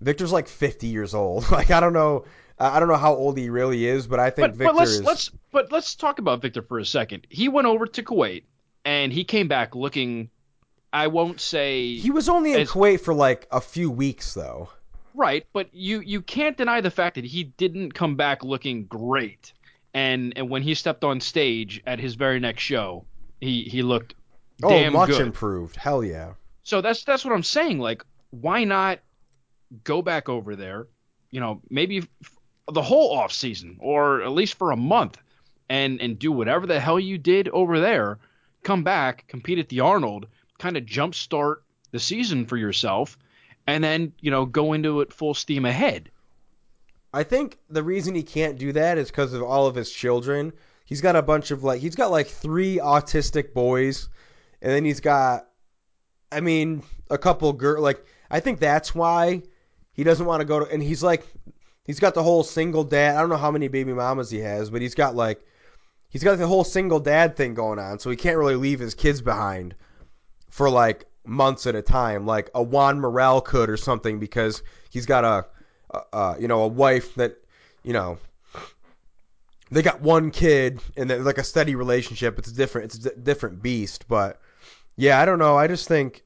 Victor's 0.00 0.32
like 0.32 0.48
50 0.48 0.88
years 0.88 1.14
old. 1.14 1.48
Like 1.52 1.70
I 1.70 1.78
don't 1.78 1.92
know. 1.92 2.24
I 2.58 2.78
don't 2.80 2.88
know 2.88 2.96
how 2.96 3.14
old 3.14 3.38
he 3.38 3.50
really 3.50 3.86
is, 3.86 4.06
but 4.06 4.18
I 4.20 4.30
think 4.30 4.48
But, 4.48 4.56
Victor 4.56 4.72
but 4.72 4.78
let's 4.78 4.90
is. 4.90 5.02
let's 5.02 5.30
but 5.52 5.70
let's 5.72 5.94
talk 5.94 6.18
about 6.18 6.42
Victor 6.42 6.62
for 6.62 6.78
a 6.80 6.84
second. 6.84 7.26
He 7.30 7.48
went 7.48 7.66
over 7.68 7.86
to 7.86 8.02
Kuwait 8.02 8.44
and 8.84 9.12
he 9.12 9.22
came 9.24 9.46
back 9.48 9.74
looking. 9.76 10.30
I 10.92 11.06
won't 11.06 11.40
say 11.40 11.96
he 11.96 12.10
was 12.10 12.28
only 12.28 12.52
in 12.54 12.60
as- 12.60 12.70
Kuwait 12.70 13.00
for 13.00 13.14
like 13.14 13.46
a 13.50 13.60
few 13.60 13.90
weeks, 13.90 14.34
though. 14.34 14.68
Right, 15.14 15.46
but 15.52 15.68
you 15.74 16.00
you 16.00 16.22
can't 16.22 16.56
deny 16.56 16.80
the 16.80 16.90
fact 16.90 17.16
that 17.16 17.24
he 17.24 17.44
didn't 17.44 17.92
come 17.92 18.16
back 18.16 18.42
looking 18.44 18.84
great. 18.86 19.52
And 19.94 20.32
and 20.36 20.48
when 20.48 20.62
he 20.62 20.74
stepped 20.74 21.04
on 21.04 21.20
stage 21.20 21.82
at 21.86 21.98
his 21.98 22.14
very 22.14 22.40
next 22.40 22.62
show, 22.62 23.04
he 23.40 23.64
he 23.64 23.82
looked 23.82 24.14
Oh, 24.62 24.68
damn 24.70 24.92
much 24.94 25.10
good. 25.10 25.20
improved. 25.20 25.76
Hell 25.76 26.02
yeah. 26.04 26.32
So 26.62 26.80
that's 26.80 27.04
that's 27.04 27.24
what 27.24 27.34
I'm 27.34 27.42
saying. 27.42 27.78
Like, 27.78 28.04
why 28.30 28.64
not 28.64 29.00
go 29.84 30.00
back 30.02 30.28
over 30.28 30.56
there? 30.56 30.86
You 31.30 31.40
know, 31.40 31.60
maybe 31.68 31.98
f- 31.98 32.36
the 32.72 32.82
whole 32.82 33.12
off 33.16 33.32
season, 33.32 33.76
or 33.80 34.22
at 34.22 34.30
least 34.32 34.54
for 34.54 34.70
a 34.70 34.76
month, 34.76 35.18
and 35.68 36.00
and 36.00 36.18
do 36.18 36.32
whatever 36.32 36.66
the 36.66 36.80
hell 36.80 37.00
you 37.00 37.18
did 37.18 37.48
over 37.50 37.80
there. 37.80 38.18
Come 38.62 38.82
back, 38.84 39.26
compete 39.28 39.58
at 39.58 39.68
the 39.68 39.80
Arnold, 39.80 40.26
kind 40.62 40.76
of 40.76 40.84
jumpstart 40.84 41.56
the 41.90 41.98
season 41.98 42.46
for 42.46 42.56
yourself, 42.56 43.18
and 43.66 43.82
then 43.82 44.12
you 44.20 44.30
know 44.30 44.46
go 44.46 44.74
into 44.74 45.00
it 45.00 45.12
full 45.12 45.34
steam 45.34 45.64
ahead. 45.64 46.08
I 47.12 47.24
think 47.24 47.58
the 47.68 47.82
reason 47.82 48.14
he 48.14 48.22
can't 48.22 48.58
do 48.58 48.72
that 48.72 48.96
is 48.96 49.10
because 49.10 49.32
of 49.32 49.42
all 49.42 49.66
of 49.66 49.74
his 49.74 49.90
children. 49.90 50.52
He's 50.84 51.00
got 51.00 51.16
a 51.16 51.22
bunch 51.22 51.50
of 51.50 51.64
like 51.64 51.80
he's 51.80 51.96
got 51.96 52.12
like 52.12 52.28
three 52.28 52.76
autistic 52.78 53.52
boys, 53.52 54.08
and 54.62 54.70
then 54.70 54.84
he's 54.84 55.00
got, 55.00 55.48
I 56.30 56.40
mean, 56.40 56.84
a 57.10 57.18
couple 57.18 57.52
girl. 57.52 57.82
Like 57.82 58.06
I 58.30 58.38
think 58.38 58.60
that's 58.60 58.94
why 58.94 59.42
he 59.92 60.04
doesn't 60.04 60.26
want 60.26 60.42
to 60.42 60.46
go 60.46 60.64
to. 60.64 60.72
And 60.72 60.80
he's 60.80 61.02
like, 61.02 61.26
he's 61.84 61.98
got 61.98 62.14
the 62.14 62.22
whole 62.22 62.44
single 62.44 62.84
dad. 62.84 63.16
I 63.16 63.20
don't 63.20 63.30
know 63.30 63.36
how 63.36 63.50
many 63.50 63.66
baby 63.66 63.92
mamas 63.92 64.30
he 64.30 64.38
has, 64.38 64.70
but 64.70 64.80
he's 64.80 64.94
got 64.94 65.16
like, 65.16 65.44
he's 66.08 66.22
got 66.22 66.38
the 66.38 66.46
whole 66.46 66.64
single 66.64 67.00
dad 67.00 67.36
thing 67.36 67.54
going 67.54 67.80
on. 67.80 67.98
So 67.98 68.10
he 68.10 68.16
can't 68.16 68.38
really 68.38 68.54
leave 68.54 68.78
his 68.78 68.94
kids 68.94 69.20
behind 69.20 69.74
for 70.52 70.70
like 70.70 71.06
months 71.24 71.66
at 71.66 71.74
a 71.74 71.82
time, 71.82 72.26
like 72.26 72.50
a 72.54 72.62
Juan 72.62 73.00
Morel 73.00 73.40
could 73.40 73.68
or 73.68 73.76
something, 73.76 74.20
because 74.20 74.62
he's 74.90 75.06
got 75.06 75.24
a 75.24 75.46
uh, 76.12 76.36
you 76.38 76.48
know, 76.48 76.62
a 76.62 76.68
wife 76.68 77.14
that, 77.16 77.36
you 77.82 77.92
know, 77.92 78.18
they 79.70 79.82
got 79.82 80.00
one 80.00 80.30
kid 80.30 80.80
and 80.96 81.08
they're 81.08 81.20
like 81.20 81.38
a 81.38 81.44
steady 81.44 81.74
relationship. 81.74 82.38
It's 82.38 82.52
different. 82.52 82.94
It's 82.94 83.06
a 83.06 83.16
different 83.16 83.62
beast. 83.62 84.06
But 84.08 84.40
yeah, 84.96 85.20
I 85.20 85.24
don't 85.24 85.38
know. 85.38 85.56
I 85.56 85.66
just 85.66 85.88
think 85.88 86.22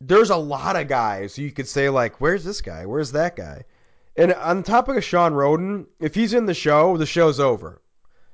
there's 0.00 0.30
a 0.30 0.36
lot 0.36 0.76
of 0.76 0.88
guys 0.88 1.38
you 1.38 1.50
could 1.52 1.68
say 1.68 1.88
like, 1.88 2.20
where's 2.20 2.44
this 2.44 2.60
guy? 2.60 2.86
Where's 2.86 3.12
that 3.12 3.36
guy? 3.36 3.64
And 4.16 4.32
on 4.34 4.58
the 4.58 4.62
topic 4.62 4.96
of 4.96 5.04
Shawn 5.04 5.32
Rhoden, 5.32 5.86
if 6.00 6.14
he's 6.14 6.34
in 6.34 6.46
the 6.46 6.54
show, 6.54 6.96
the 6.96 7.06
show's 7.06 7.38
over. 7.38 7.80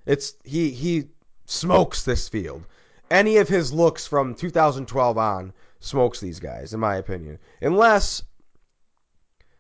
It's 0.06 0.34
he 0.44 0.70
he 0.70 1.04
smokes 1.44 2.04
this 2.04 2.28
field. 2.28 2.64
Any 3.11 3.36
of 3.36 3.48
his 3.48 3.72
looks 3.72 4.07
from 4.07 4.34
2012 4.34 5.18
on 5.18 5.52
smokes 5.80 6.20
these 6.20 6.40
guys, 6.40 6.74
in 6.74 6.80
my 6.80 6.96
opinion. 6.96 7.38
Unless 7.61 8.22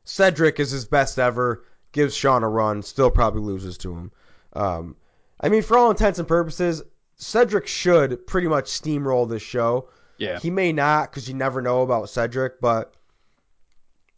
Cedric 0.04 0.58
is 0.60 0.70
his 0.70 0.84
best 0.84 1.18
ever, 1.18 1.64
gives 1.92 2.14
Sean 2.14 2.42
a 2.42 2.48
run, 2.48 2.82
still 2.82 3.10
probably 3.10 3.42
loses 3.42 3.78
to 3.78 3.92
him. 3.94 4.12
Um, 4.52 4.96
I 5.40 5.48
mean, 5.48 5.62
for 5.62 5.76
all 5.76 5.90
intents 5.90 6.18
and 6.18 6.26
purposes, 6.26 6.82
Cedric 7.16 7.66
should 7.66 8.26
pretty 8.26 8.48
much 8.48 8.66
steamroll 8.66 9.28
this 9.28 9.42
show. 9.42 9.88
Yeah. 10.18 10.38
He 10.38 10.50
may 10.50 10.72
not 10.72 11.10
because 11.10 11.28
you 11.28 11.34
never 11.34 11.62
know 11.62 11.82
about 11.82 12.08
Cedric, 12.08 12.60
but 12.60 12.94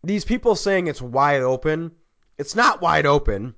these 0.03 0.25
people 0.25 0.55
saying 0.55 0.87
it's 0.87 1.03
wide 1.03 1.43
open, 1.43 1.93
it's 2.37 2.55
not 2.55 2.81
wide 2.81 3.07
open. 3.07 3.55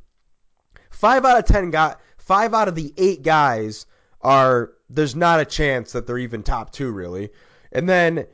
Five 0.91 1.25
out 1.25 1.39
of 1.39 1.45
ten 1.45 1.71
got 1.71 2.01
five 2.19 2.55
out 2.55 2.69
of 2.69 2.75
the 2.75 2.93
eight 2.97 3.23
guys 3.23 3.87
are 4.21 4.73
there's 4.91 5.15
not 5.15 5.41
a 5.41 5.45
chance 5.45 5.93
that 5.93 6.07
they're 6.07 6.19
even 6.19 6.43
top 6.43 6.73
two 6.73 6.91
really, 6.91 7.31
and 7.73 7.89
then 7.89 8.27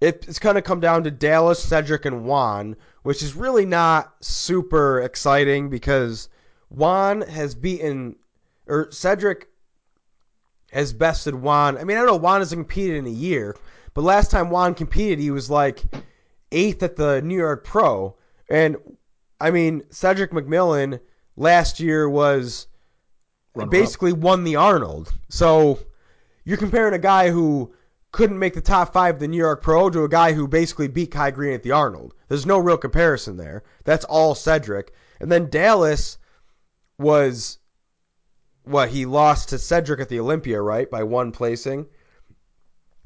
it's 0.00 0.38
going 0.38 0.56
to 0.56 0.62
come 0.62 0.80
down 0.80 1.04
to 1.04 1.10
Dallas, 1.10 1.62
Cedric, 1.62 2.04
and 2.04 2.24
Juan, 2.24 2.76
which 3.02 3.22
is 3.22 3.34
really 3.34 3.64
not 3.64 4.14
super 4.20 5.00
exciting 5.00 5.70
because 5.70 6.28
Juan 6.68 7.22
has 7.22 7.54
beaten 7.54 8.16
or 8.66 8.90
Cedric 8.90 9.48
has 10.72 10.92
bested 10.92 11.34
Juan. 11.34 11.78
I 11.78 11.84
mean, 11.84 11.96
I 11.96 12.00
don't 12.00 12.08
know 12.08 12.16
Juan 12.16 12.40
hasn't 12.40 12.60
competed 12.60 12.96
in 12.96 13.06
a 13.06 13.10
year, 13.10 13.56
but 13.94 14.02
last 14.02 14.30
time 14.30 14.50
Juan 14.50 14.74
competed, 14.74 15.18
he 15.18 15.30
was 15.30 15.48
like 15.48 15.82
eighth 16.52 16.82
at 16.82 16.96
the 16.96 17.22
New 17.22 17.36
York 17.36 17.64
Pro, 17.64 18.16
and 18.48 18.76
I 19.40 19.50
mean 19.50 19.82
Cedric 19.90 20.32
McMillan 20.32 21.00
last 21.36 21.80
year 21.80 22.08
was 22.08 22.66
Basically 23.70 24.12
won 24.12 24.44
the 24.44 24.56
Arnold. 24.56 25.12
So 25.28 25.78
you're 26.44 26.56
comparing 26.56 26.94
a 26.94 26.98
guy 26.98 27.30
who 27.30 27.72
couldn't 28.10 28.38
make 28.38 28.54
the 28.54 28.60
top 28.60 28.92
five 28.92 29.16
of 29.16 29.20
the 29.20 29.28
New 29.28 29.36
York 29.36 29.62
Pro 29.62 29.90
to 29.90 30.04
a 30.04 30.08
guy 30.08 30.32
who 30.32 30.46
basically 30.46 30.88
beat 30.88 31.10
Kai 31.10 31.30
Greene 31.30 31.54
at 31.54 31.62
the 31.62 31.72
Arnold. 31.72 32.14
There's 32.28 32.46
no 32.46 32.58
real 32.58 32.76
comparison 32.76 33.36
there. 33.36 33.64
That's 33.84 34.04
all 34.04 34.34
Cedric. 34.34 34.92
And 35.20 35.30
then 35.30 35.50
Dallas 35.50 36.18
was 36.98 37.58
what 38.64 38.88
he 38.88 39.06
lost 39.06 39.48
to 39.50 39.58
Cedric 39.58 40.00
at 40.00 40.08
the 40.08 40.20
Olympia, 40.20 40.60
right, 40.60 40.90
by 40.90 41.02
one 41.02 41.32
placing. 41.32 41.86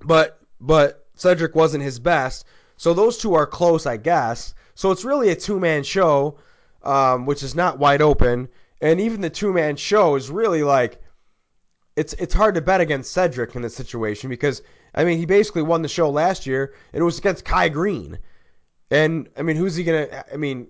But 0.05 0.41
but 0.61 1.07
Cedric 1.15 1.55
wasn't 1.55 1.85
his 1.85 1.99
best. 1.99 2.45
So 2.77 2.95
those 2.95 3.19
two 3.19 3.35
are 3.35 3.47
close, 3.47 3.87
I 3.87 3.97
guess. 3.97 4.55
So 4.75 4.91
it's 4.93 5.05
really 5.05 5.31
a 5.31 5.37
two 5.37 5.59
man 5.59 5.83
show, 5.83 6.39
um, 6.83 7.27
which 7.27 7.43
is 7.43 7.55
not 7.55 7.79
wide 7.79 8.03
open. 8.03 8.49
And 8.81 9.01
even 9.01 9.21
the 9.21 9.31
two 9.31 9.53
man 9.53 9.77
show 9.77 10.15
is 10.15 10.31
really 10.31 10.63
like 10.63 11.01
it's 11.97 12.13
it's 12.15 12.35
hard 12.35 12.55
to 12.55 12.61
bet 12.61 12.81
against 12.81 13.13
Cedric 13.13 13.57
in 13.57 13.63
this 13.63 13.75
situation 13.75 14.31
because 14.31 14.63
I 14.95 15.05
mean 15.05 15.19
he 15.19 15.27
basically 15.27 15.63
won 15.63 15.83
the 15.83 15.89
show 15.89 16.11
last 16.11 16.47
year 16.47 16.75
and 16.93 17.01
it 17.01 17.05
was 17.05 17.19
against 17.19 17.45
Kai 17.45 17.69
Greene. 17.71 18.19
And 18.91 19.29
I 19.37 19.43
mean 19.43 19.57
who's 19.57 19.75
he 19.75 19.85
gonna 19.85 20.25
I 20.33 20.37
mean 20.37 20.69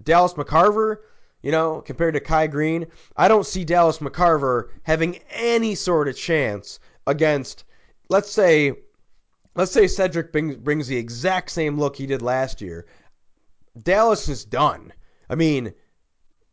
Dallas 0.00 0.34
McCarver, 0.34 0.98
you 1.42 1.50
know, 1.50 1.80
compared 1.80 2.14
to 2.14 2.20
Kai 2.20 2.46
Greene, 2.46 2.86
I 3.16 3.26
don't 3.28 3.46
see 3.46 3.64
Dallas 3.64 3.98
McCarver 3.98 4.68
having 4.82 5.18
any 5.30 5.74
sort 5.74 6.08
of 6.08 6.16
chance 6.16 6.78
against 7.06 7.64
let's 8.08 8.30
say 8.30 8.74
let's 9.56 9.72
say 9.72 9.86
Cedric 9.88 10.32
brings, 10.32 10.56
brings 10.56 10.86
the 10.86 10.96
exact 10.96 11.50
same 11.50 11.78
look 11.78 11.96
he 11.96 12.06
did 12.06 12.22
last 12.22 12.60
year. 12.60 12.86
Dallas 13.80 14.28
is 14.28 14.44
done. 14.44 14.92
I 15.28 15.34
mean, 15.34 15.74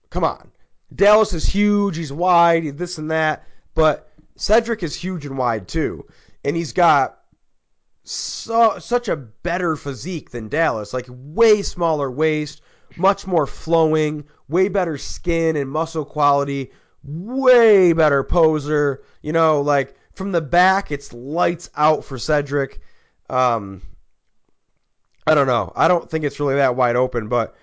come 0.10 0.24
on. 0.24 0.52
Dallas 0.94 1.34
is 1.34 1.46
huge, 1.46 1.98
he's 1.98 2.12
wide, 2.12 2.78
this 2.78 2.98
and 2.98 3.12
that, 3.12 3.46
but 3.74 4.12
Cedric 4.36 4.84
is 4.84 4.96
huge 4.96 5.26
and 5.26 5.38
wide 5.38 5.68
too. 5.68 6.06
And 6.44 6.56
he's 6.56 6.74
got 6.74 7.20
so, 8.04 8.80
such 8.80 9.08
a 9.08 9.16
better 9.16 9.76
physique 9.76 10.32
than 10.32 10.50
Dallas, 10.50 10.94
like 10.94 11.06
way 11.10 11.62
smaller 11.62 12.10
waist, 12.10 12.62
much 12.98 13.26
more 13.26 13.48
flowing, 13.48 14.26
way 14.50 14.68
better 14.68 14.98
skin 14.98 15.56
and 15.56 15.70
muscle 15.70 16.06
quality, 16.06 16.72
way 17.04 17.94
better 17.94 18.24
poser. 18.24 19.04
You 19.22 19.34
know, 19.34 19.62
like 19.62 19.96
from 20.14 20.32
the 20.32 20.42
back, 20.42 20.92
it's 20.92 21.14
lights 21.14 21.70
out 21.76 22.04
for 22.04 22.18
Cedric. 22.18 22.82
Um, 23.30 23.82
I 25.26 25.36
don't 25.36 25.48
know. 25.48 25.72
I 25.76 25.88
don't 25.88 26.10
think 26.10 26.26
it's 26.26 26.40
really 26.40 26.56
that 26.56 26.76
wide 26.76 26.96
open, 26.96 27.28
but 27.28 27.56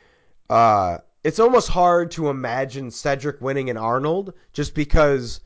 uh, 0.49 0.99
it's 1.29 1.39
almost 1.39 1.69
hard 1.69 2.11
to 2.13 2.29
imagine 2.29 2.91
Cedric 2.91 3.41
winning 3.41 3.71
an 3.71 3.77
Arnold 3.77 4.33
just 4.53 4.75
because 4.75 5.41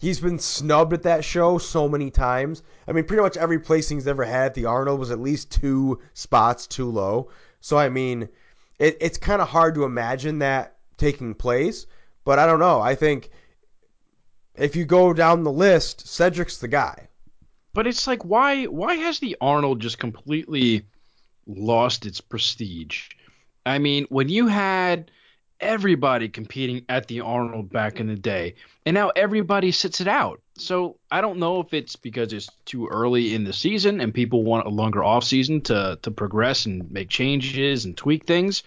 He's 0.00 0.18
been 0.18 0.38
snubbed 0.38 0.94
at 0.94 1.02
that 1.02 1.26
show 1.26 1.58
so 1.58 1.86
many 1.86 2.10
times. 2.10 2.62
I 2.88 2.92
mean, 2.92 3.04
pretty 3.04 3.22
much 3.22 3.36
every 3.36 3.58
placing 3.58 3.98
he's 3.98 4.06
ever 4.06 4.24
had 4.24 4.46
at 4.46 4.54
the 4.54 4.64
Arnold 4.64 4.98
was 4.98 5.10
at 5.10 5.20
least 5.20 5.52
two 5.52 6.00
spots 6.14 6.66
too 6.66 6.90
low. 6.90 7.28
So 7.60 7.76
I 7.76 7.90
mean, 7.90 8.30
it, 8.78 8.96
it's 9.02 9.18
kind 9.18 9.42
of 9.42 9.48
hard 9.48 9.74
to 9.74 9.84
imagine 9.84 10.38
that 10.38 10.78
taking 10.96 11.34
place. 11.34 11.84
But 12.24 12.38
I 12.38 12.46
don't 12.46 12.60
know. 12.60 12.80
I 12.80 12.94
think 12.94 13.30
if 14.54 14.74
you 14.74 14.86
go 14.86 15.12
down 15.12 15.42
the 15.42 15.52
list, 15.52 16.08
Cedric's 16.08 16.56
the 16.56 16.68
guy. 16.68 17.08
But 17.74 17.86
it's 17.86 18.06
like 18.06 18.24
why 18.24 18.64
why 18.64 18.94
has 18.94 19.18
the 19.18 19.36
Arnold 19.38 19.80
just 19.80 19.98
completely 19.98 20.86
lost 21.46 22.06
its 22.06 22.22
prestige? 22.22 23.10
I 23.66 23.78
mean, 23.78 24.06
when 24.08 24.28
you 24.28 24.46
had 24.46 25.10
everybody 25.60 26.28
competing 26.28 26.84
at 26.88 27.06
the 27.06 27.20
Arnold 27.20 27.70
back 27.70 28.00
in 28.00 28.06
the 28.06 28.16
day, 28.16 28.54
and 28.86 28.94
now 28.94 29.10
everybody 29.10 29.70
sits 29.72 30.00
it 30.00 30.08
out. 30.08 30.40
So 30.56 30.96
I 31.10 31.20
don't 31.20 31.38
know 31.38 31.60
if 31.60 31.72
it's 31.72 31.96
because 31.96 32.32
it's 32.32 32.48
too 32.64 32.88
early 32.88 33.34
in 33.34 33.44
the 33.44 33.52
season 33.52 34.00
and 34.00 34.12
people 34.12 34.42
want 34.42 34.66
a 34.66 34.70
longer 34.70 35.02
off 35.02 35.24
season 35.24 35.60
to 35.62 35.98
to 36.02 36.10
progress 36.10 36.66
and 36.66 36.90
make 36.90 37.08
changes 37.08 37.84
and 37.84 37.96
tweak 37.96 38.26
things, 38.26 38.62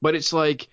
but 0.00 0.14
it's 0.14 0.32
like 0.32 0.68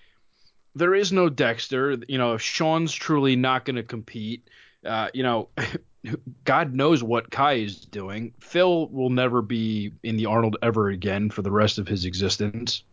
there 0.76 0.94
is 0.94 1.12
no 1.12 1.30
Dexter. 1.30 1.98
You 2.08 2.18
know, 2.18 2.34
if 2.34 2.42
Sean's 2.42 2.94
truly 2.94 3.36
not 3.36 3.66
going 3.66 3.76
to 3.76 3.84
compete, 3.84 4.48
uh, 4.86 5.10
you 5.14 5.24
know, 5.24 5.50
God 6.44 6.74
knows 6.74 7.04
what 7.04 7.30
Kai 7.30 7.54
is 7.54 7.82
doing. 7.82 8.34
Phil 8.40 8.88
will 8.90 9.10
never 9.10 9.42
be 9.42 9.92
in 10.04 10.18
the 10.18 10.26
Arnold 10.26 10.58
ever 10.62 10.90
again 10.90 11.30
for 11.30 11.42
the 11.42 11.52
rest 11.52 11.78
of 11.78 11.88
his 11.88 12.06
existence. 12.06 12.84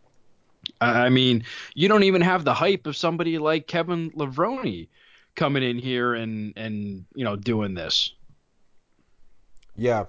I 0.81 1.09
mean, 1.09 1.43
you 1.73 1.87
don't 1.87 2.03
even 2.03 2.21
have 2.21 2.45
the 2.45 2.53
hype 2.53 2.87
of 2.87 2.95
somebody 2.95 3.37
like 3.37 3.67
Kevin 3.67 4.11
Levrone 4.11 4.87
coming 5.35 5.63
in 5.63 5.77
here 5.77 6.13
and 6.13 6.53
and 6.55 7.05
you 7.15 7.23
know 7.23 7.35
doing 7.35 7.73
this. 7.73 8.13
Yeah, 9.75 10.05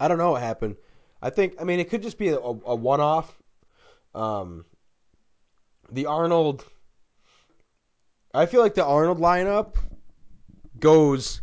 I 0.00 0.08
don't 0.08 0.18
know 0.18 0.32
what 0.32 0.42
happened. 0.42 0.76
I 1.22 1.30
think 1.30 1.54
I 1.60 1.64
mean 1.64 1.80
it 1.80 1.90
could 1.90 2.02
just 2.02 2.18
be 2.18 2.28
a, 2.28 2.38
a 2.38 2.74
one-off. 2.74 3.36
Um, 4.14 4.64
the 5.90 6.06
Arnold. 6.06 6.64
I 8.34 8.46
feel 8.46 8.60
like 8.60 8.74
the 8.74 8.84
Arnold 8.84 9.18
lineup 9.18 9.76
goes 10.78 11.40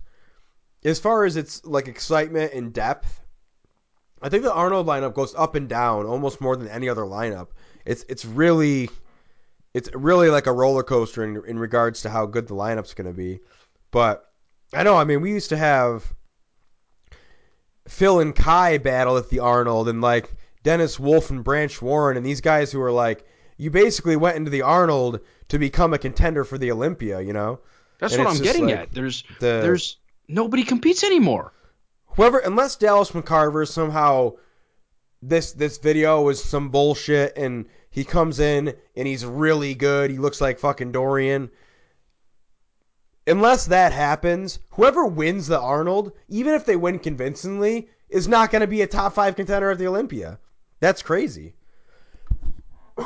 as 0.85 0.99
far 0.99 1.25
as 1.25 1.35
its 1.35 1.65
like 1.65 1.87
excitement 1.87 2.53
and 2.53 2.73
depth. 2.73 3.21
I 4.21 4.29
think 4.29 4.43
the 4.43 4.53
Arnold 4.53 4.87
lineup 4.87 5.13
goes 5.13 5.33
up 5.35 5.55
and 5.55 5.67
down 5.67 6.05
almost 6.05 6.39
more 6.39 6.55
than 6.55 6.67
any 6.67 6.87
other 6.87 7.01
lineup. 7.01 7.47
It's 7.85 8.03
it's 8.09 8.25
really 8.25 8.89
it's 9.73 9.89
really 9.93 10.29
like 10.29 10.47
a 10.47 10.51
roller 10.51 10.83
coaster 10.83 11.23
in, 11.23 11.43
in 11.47 11.57
regards 11.59 12.01
to 12.03 12.09
how 12.09 12.25
good 12.25 12.47
the 12.47 12.53
lineup's 12.55 12.93
going 12.93 13.07
to 13.07 13.13
be. 13.13 13.39
But 13.91 14.29
I 14.73 14.83
know, 14.83 14.95
I 14.95 15.03
mean, 15.03 15.21
we 15.21 15.31
used 15.31 15.49
to 15.49 15.57
have 15.57 16.13
Phil 17.87 18.19
and 18.19 18.35
Kai 18.35 18.77
battle 18.77 19.17
at 19.17 19.29
the 19.29 19.39
Arnold, 19.39 19.89
and 19.89 20.01
like 20.01 20.31
Dennis 20.63 20.99
Wolf 20.99 21.29
and 21.29 21.43
Branch 21.43 21.81
Warren, 21.81 22.17
and 22.17 22.25
these 22.25 22.41
guys 22.41 22.71
who 22.71 22.81
are 22.81 22.91
like, 22.91 23.25
you 23.57 23.69
basically 23.69 24.15
went 24.15 24.37
into 24.37 24.49
the 24.49 24.61
Arnold 24.61 25.19
to 25.49 25.59
become 25.59 25.93
a 25.93 25.97
contender 25.97 26.43
for 26.43 26.57
the 26.57 26.71
Olympia, 26.71 27.21
you 27.21 27.33
know? 27.33 27.59
That's 27.99 28.13
And 28.15 28.23
what 28.23 28.35
I'm 28.35 28.41
getting 28.41 28.67
like 28.67 28.77
at. 28.77 28.91
There's 28.91 29.23
the- 29.39 29.59
there's 29.61 29.97
nobody 30.27 30.63
competes 30.63 31.03
anymore. 31.03 31.53
Whoever, 32.07 32.39
unless 32.39 32.75
Dallas 32.75 33.11
McCarver 33.11 33.67
somehow 33.67 34.33
this 35.27 35.53
this 35.53 35.77
video 35.77 36.21
was 36.21 36.43
some 36.43 36.69
bullshit 36.69 37.37
and 37.37 37.65
he 37.89 38.03
comes 38.03 38.39
in 38.39 38.73
and 38.95 39.07
he's 39.07 39.25
really 39.25 39.73
good, 39.75 40.11
he 40.11 40.17
looks 40.17 40.41
like 40.41 40.59
fucking 40.59 40.91
Dorian. 40.91 41.49
Unless 43.25 43.67
that 43.67 43.93
happens, 43.93 44.59
whoever 44.71 45.05
wins 45.05 45.47
the 45.47 45.59
Arnold, 45.59 46.11
even 46.27 46.53
if 46.53 46.65
they 46.65 46.75
win 46.75 46.99
convincingly, 46.99 47.87
is 48.09 48.27
not 48.27 48.51
going 48.51 48.61
to 48.61 48.67
be 48.67 48.81
a 48.81 48.87
top 48.87 49.13
five 49.13 49.35
contender 49.35 49.71
at 49.71 49.77
the 49.77 49.87
Olympia. 49.87 50.39
That's 50.81 51.01
crazy. 51.01 51.53
you 52.97 53.05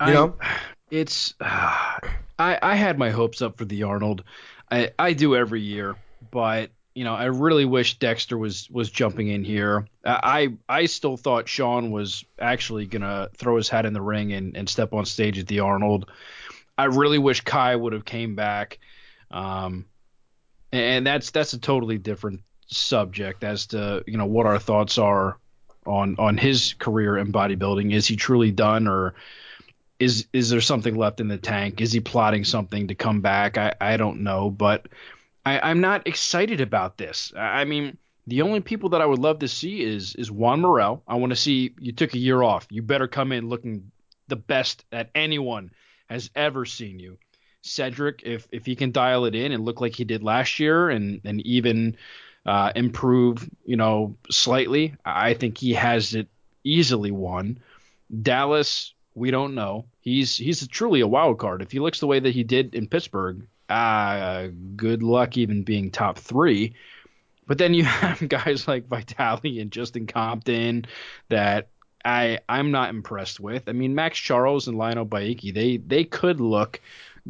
know? 0.00 0.34
it's 0.90 1.34
I 1.40 2.00
I 2.38 2.74
had 2.74 2.98
my 2.98 3.10
hopes 3.10 3.42
up 3.42 3.58
for 3.58 3.64
the 3.64 3.84
Arnold. 3.84 4.24
I 4.70 4.90
I 4.98 5.12
do 5.12 5.36
every 5.36 5.60
year, 5.60 5.94
but 6.30 6.70
you 6.98 7.04
know 7.04 7.14
I 7.14 7.26
really 7.26 7.64
wish 7.64 8.00
Dexter 8.00 8.36
was 8.36 8.68
was 8.70 8.90
jumping 8.90 9.28
in 9.28 9.44
here. 9.44 9.86
I 10.04 10.54
I 10.68 10.86
still 10.86 11.16
thought 11.16 11.48
Sean 11.48 11.92
was 11.92 12.24
actually 12.40 12.86
gonna 12.86 13.28
throw 13.36 13.56
his 13.56 13.68
hat 13.68 13.86
in 13.86 13.92
the 13.92 14.02
ring 14.02 14.32
and 14.32 14.56
and 14.56 14.68
step 14.68 14.92
on 14.92 15.06
stage 15.06 15.38
at 15.38 15.46
the 15.46 15.60
Arnold. 15.60 16.10
I 16.76 16.86
really 16.86 17.18
wish 17.18 17.42
Kai 17.42 17.76
would 17.76 17.92
have 17.92 18.04
came 18.04 18.34
back. 18.34 18.80
Um, 19.30 19.86
and 20.72 21.06
that's 21.06 21.30
that's 21.30 21.52
a 21.52 21.60
totally 21.60 21.98
different 21.98 22.40
subject 22.66 23.44
as 23.44 23.66
to 23.68 24.02
you 24.08 24.18
know 24.18 24.26
what 24.26 24.46
our 24.46 24.58
thoughts 24.58 24.98
are 24.98 25.38
on 25.86 26.16
on 26.18 26.36
his 26.36 26.74
career 26.80 27.16
in 27.16 27.32
bodybuilding. 27.32 27.94
Is 27.94 28.08
he 28.08 28.16
truly 28.16 28.50
done, 28.50 28.88
or 28.88 29.14
is 30.00 30.26
is 30.32 30.50
there 30.50 30.60
something 30.60 30.96
left 30.96 31.20
in 31.20 31.28
the 31.28 31.38
tank? 31.38 31.80
Is 31.80 31.92
he 31.92 32.00
plotting 32.00 32.42
something 32.42 32.88
to 32.88 32.96
come 32.96 33.20
back? 33.20 33.56
I 33.56 33.72
I 33.80 33.96
don't 33.98 34.24
know, 34.24 34.50
but 34.50 34.88
I, 35.48 35.70
I'm 35.70 35.80
not 35.80 36.06
excited 36.06 36.60
about 36.60 36.98
this. 36.98 37.32
I 37.36 37.60
I 37.60 37.64
mean, 37.64 37.96
the 38.26 38.42
only 38.42 38.60
people 38.60 38.90
that 38.90 39.00
I 39.00 39.06
would 39.06 39.18
love 39.18 39.38
to 39.40 39.48
see 39.48 39.82
is 39.82 40.14
is 40.16 40.30
Juan 40.30 40.60
Morel. 40.60 41.02
I 41.08 41.14
want 41.14 41.30
to 41.30 41.36
see 41.36 41.74
you 41.80 41.92
took 41.92 42.14
a 42.14 42.18
year 42.18 42.42
off. 42.42 42.66
You 42.70 42.82
better 42.82 43.08
come 43.08 43.32
in 43.32 43.48
looking 43.48 43.90
the 44.28 44.36
best 44.36 44.84
that 44.90 45.10
anyone 45.14 45.70
has 46.10 46.30
ever 46.34 46.66
seen 46.66 46.98
you. 46.98 47.18
Cedric, 47.62 48.22
if 48.24 48.46
if 48.52 48.66
he 48.66 48.76
can 48.76 48.92
dial 48.92 49.24
it 49.24 49.34
in 49.34 49.52
and 49.52 49.64
look 49.64 49.80
like 49.80 49.94
he 49.94 50.04
did 50.04 50.22
last 50.22 50.60
year 50.60 50.90
and 50.90 51.20
and 51.24 51.40
even 51.46 51.96
uh, 52.44 52.72
improve, 52.76 53.48
you 53.64 53.76
know, 53.76 54.16
slightly, 54.30 54.94
I 55.04 55.34
think 55.34 55.58
he 55.58 55.72
has 55.74 56.14
it 56.14 56.28
easily 56.64 57.10
won. 57.10 57.58
Dallas, 58.22 58.94
we 59.14 59.30
don't 59.30 59.54
know. 59.54 59.86
He's 60.00 60.36
he's 60.36 60.66
truly 60.68 61.00
a 61.00 61.06
wild 61.06 61.38
card. 61.38 61.62
If 61.62 61.72
he 61.72 61.80
looks 61.80 62.00
the 62.00 62.06
way 62.06 62.20
that 62.20 62.34
he 62.34 62.44
did 62.44 62.74
in 62.74 62.86
Pittsburgh, 62.86 63.46
uh, 63.68 64.48
good 64.76 65.02
luck 65.02 65.36
even 65.36 65.62
being 65.62 65.90
top 65.90 66.18
three. 66.18 66.74
But 67.46 67.58
then 67.58 67.74
you 67.74 67.84
have 67.84 68.26
guys 68.28 68.68
like 68.68 68.88
Vitali 68.88 69.60
and 69.60 69.70
Justin 69.70 70.06
Compton 70.06 70.86
that 71.28 71.68
I 72.04 72.38
I'm 72.48 72.70
not 72.70 72.90
impressed 72.90 73.40
with. 73.40 73.68
I 73.68 73.72
mean 73.72 73.94
Max 73.94 74.18
Charles 74.18 74.68
and 74.68 74.78
Lionel 74.78 75.06
Beyeke, 75.06 75.52
they 75.52 75.78
they 75.78 76.04
could 76.04 76.40
look 76.40 76.80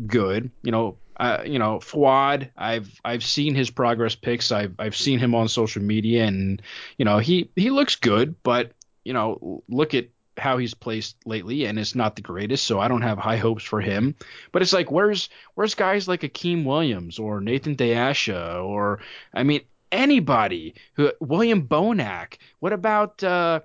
good. 0.07 0.51
You 0.62 0.72
know, 0.72 0.97
uh, 1.18 1.43
you 1.45 1.59
know, 1.59 1.78
Fouad, 1.78 2.51
I've 2.57 3.01
I've 3.05 3.24
seen 3.24 3.55
his 3.55 3.70
progress 3.70 4.14
pics. 4.14 4.53
I've 4.53 4.74
I've 4.78 4.97
seen 4.97 5.18
him 5.18 5.34
on 5.34 5.49
social 5.49 5.82
media, 5.82 6.24
and 6.24 6.62
you 6.97 7.05
know 7.05 7.18
he 7.18 7.51
he 7.57 7.70
looks 7.70 7.97
good, 7.97 8.41
but 8.43 8.72
you 9.05 9.12
know 9.12 9.62
look 9.68 9.95
at 9.95 10.09
how 10.39 10.59
he's 10.59 10.74
placed 10.74 11.16
lately, 11.26 11.64
and 11.64 11.78
it's 11.78 11.95
not 11.95 12.16
the 12.16 12.22
greatest. 12.22 12.66
So 12.66 12.80
I 12.80 12.89
don't 12.89 13.03
have 13.03 13.18
high 13.18 13.36
hopes 13.36 13.64
for 13.64 13.80
him. 13.80 14.14
But 14.53 14.62
it's 14.62 14.72
like 14.72 14.91
where's 14.91 15.28
where's 15.55 15.74
guys 15.74 16.09
like 16.09 16.22
Akim 16.22 16.64
Williams 16.64 17.18
or 17.18 17.41
Nathan 17.41 17.74
De 17.74 17.95
Asha 17.95 18.64
or 18.64 19.01
I 19.34 19.43
mean 19.43 19.62
anybody 19.93 20.74
who 20.95 21.12
William 21.20 21.66
Bonac. 21.66 22.39
What 22.61 22.72
about 22.72 23.22
uh, 23.22 23.61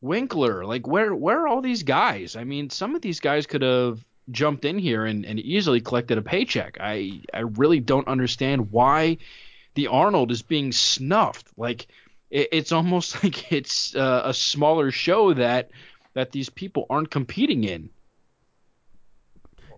Winkler? 0.00 0.64
Like 0.64 0.86
where 0.86 1.14
where 1.14 1.42
are 1.42 1.48
all 1.48 1.62
these 1.62 1.82
guys? 1.82 2.36
I 2.36 2.44
mean, 2.44 2.70
some 2.70 2.94
of 2.94 3.02
these 3.02 3.20
guys 3.20 3.46
could 3.46 3.62
have 3.62 4.04
jumped 4.30 4.64
in 4.64 4.78
here 4.78 5.04
and, 5.04 5.24
and 5.24 5.38
easily 5.38 5.80
collected 5.80 6.18
a 6.18 6.22
paycheck. 6.22 6.78
I 6.80 7.20
I 7.32 7.40
really 7.40 7.80
don't 7.80 8.08
understand 8.08 8.72
why 8.72 9.18
the 9.74 9.86
Arnold 9.88 10.30
is 10.30 10.42
being 10.42 10.72
snuffed. 10.72 11.48
Like 11.56 11.86
it, 12.30 12.48
it's 12.52 12.72
almost 12.72 13.22
like 13.24 13.52
it's 13.52 13.94
uh, 13.94 14.22
a 14.24 14.34
smaller 14.34 14.90
show 14.90 15.34
that 15.34 15.70
that 16.16 16.32
these 16.32 16.48
people 16.48 16.86
aren't 16.88 17.10
competing 17.10 17.62
in. 17.64 17.90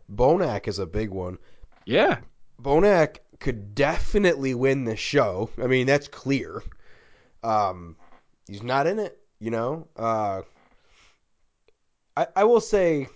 Bonac 0.09 0.69
is 0.69 0.79
a 0.79 0.87
big 0.87 1.11
one. 1.11 1.37
Yeah. 1.85 2.19
Bonac 2.63 3.17
could 3.41 3.75
definitely 3.75 4.55
win 4.55 4.85
the 4.85 4.95
show. 4.95 5.51
I 5.61 5.67
mean, 5.67 5.89
that's 5.89 6.07
clear. 6.07 6.63
Um, 7.43 7.97
he's 8.47 8.63
not 8.63 8.87
in 8.87 9.01
it, 9.01 9.19
you 9.41 9.51
know. 9.51 9.89
Uh, 9.97 10.43
I 12.17 12.29
I 12.37 12.45
will 12.45 12.61
say, 12.61 13.09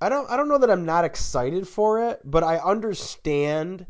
I 0.00 0.08
don't 0.08 0.28
I 0.28 0.36
don't 0.36 0.48
know 0.48 0.58
that 0.58 0.72
I'm 0.72 0.86
not 0.86 1.04
excited 1.04 1.68
for 1.68 2.10
it, 2.10 2.20
but 2.24 2.42
I 2.42 2.56
understand 2.58 3.86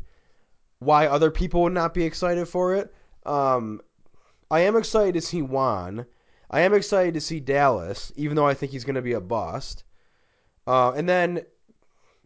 why 0.77 1.07
other 1.07 1.31
people 1.31 1.63
would 1.63 1.73
not 1.73 1.95
be 1.95 2.03
excited 2.03 2.47
for 2.47 2.75
it. 2.75 2.93
Um, 3.25 3.81
I 4.51 4.61
am 4.61 4.75
excited 4.75 5.15
to 5.15 5.21
see 5.21 5.41
Juan. 5.41 6.05
I 6.49 6.61
am 6.61 6.73
excited 6.73 7.13
to 7.13 7.21
see 7.21 7.39
Dallas, 7.39 8.11
even 8.15 8.35
though 8.35 8.47
I 8.47 8.53
think 8.53 8.71
he's 8.71 8.85
going 8.85 8.95
to 8.95 9.01
be 9.01 9.13
a 9.13 9.21
bust. 9.21 9.83
Uh, 10.65 10.91
and 10.91 11.07
then 11.07 11.45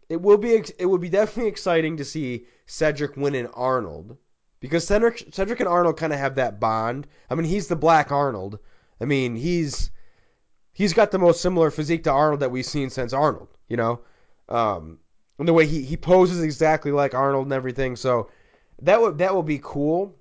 it 0.08 0.20
will 0.20 0.38
be 0.38 0.54
it 0.78 0.86
would 0.86 1.00
be 1.00 1.08
definitely 1.08 1.50
exciting 1.50 1.96
to 1.96 2.04
see 2.04 2.46
Cedric 2.66 3.16
win 3.16 3.34
an 3.34 3.48
Arnold 3.48 4.16
because 4.60 4.86
Cedric 4.86 5.28
Cedric 5.32 5.60
and 5.60 5.68
Arnold 5.68 5.96
kind 5.96 6.12
of 6.12 6.18
have 6.18 6.36
that 6.36 6.60
bond. 6.60 7.06
I 7.30 7.34
mean, 7.34 7.46
he's 7.46 7.68
the 7.68 7.76
Black 7.76 8.12
Arnold. 8.12 8.58
I 9.00 9.04
mean, 9.04 9.36
he's 9.36 9.90
he's 10.72 10.92
got 10.92 11.10
the 11.10 11.18
most 11.18 11.40
similar 11.40 11.70
physique 11.70 12.04
to 12.04 12.10
Arnold 12.12 12.40
that 12.40 12.50
we've 12.50 12.64
seen 12.64 12.90
since 12.90 13.12
Arnold. 13.12 13.48
You 13.68 13.76
know, 13.76 14.00
um, 14.48 14.98
and 15.38 15.48
the 15.48 15.52
way 15.52 15.66
he, 15.66 15.82
he 15.82 15.96
poses 15.96 16.42
exactly 16.42 16.92
like 16.92 17.14
Arnold 17.14 17.46
and 17.46 17.52
everything. 17.52 17.96
So 17.96 18.30
that 18.82 19.00
would 19.00 19.18
that 19.18 19.34
will 19.34 19.42
be 19.42 19.60
cool. 19.62 20.14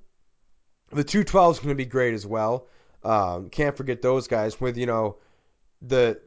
The 0.91 1.03
212 1.03 1.55
is 1.55 1.59
going 1.59 1.69
to 1.69 1.75
be 1.75 1.85
great 1.85 2.13
as 2.13 2.25
well. 2.25 2.67
Um, 3.03 3.49
can't 3.49 3.75
forget 3.75 4.01
those 4.01 4.27
guys 4.27 4.59
with 4.59 4.77
you 4.77 4.85
know 4.85 5.17
the 5.81 6.19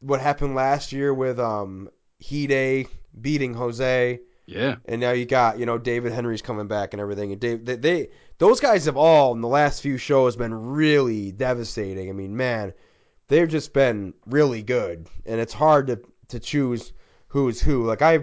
what 0.00 0.20
happened 0.20 0.54
last 0.54 0.92
year 0.92 1.12
with 1.12 1.38
um 1.38 1.90
Hide 2.22 2.86
beating 3.20 3.54
Jose. 3.54 4.20
Yeah. 4.46 4.76
And 4.86 5.00
now 5.00 5.12
you 5.12 5.24
got, 5.24 5.58
you 5.58 5.66
know, 5.66 5.78
David 5.78 6.12
Henry's 6.12 6.42
coming 6.42 6.66
back 6.66 6.92
and 6.92 7.00
everything. 7.00 7.32
And 7.32 7.40
Dave, 7.40 7.64
they, 7.64 7.76
they, 7.76 8.08
those 8.38 8.60
guys 8.60 8.86
have 8.86 8.96
all 8.96 9.32
in 9.32 9.40
the 9.40 9.48
last 9.48 9.82
few 9.82 9.96
shows 9.96 10.36
been 10.36 10.54
really 10.72 11.30
devastating. 11.30 12.08
I 12.10 12.12
mean, 12.12 12.36
man, 12.36 12.72
they've 13.28 13.48
just 13.48 13.72
been 13.72 14.14
really 14.26 14.62
good, 14.62 15.08
and 15.26 15.40
it's 15.40 15.52
hard 15.52 15.86
to 15.88 16.00
to 16.28 16.40
choose 16.40 16.92
who's 17.28 17.60
who. 17.60 17.86
Like 17.86 18.02
I, 18.02 18.18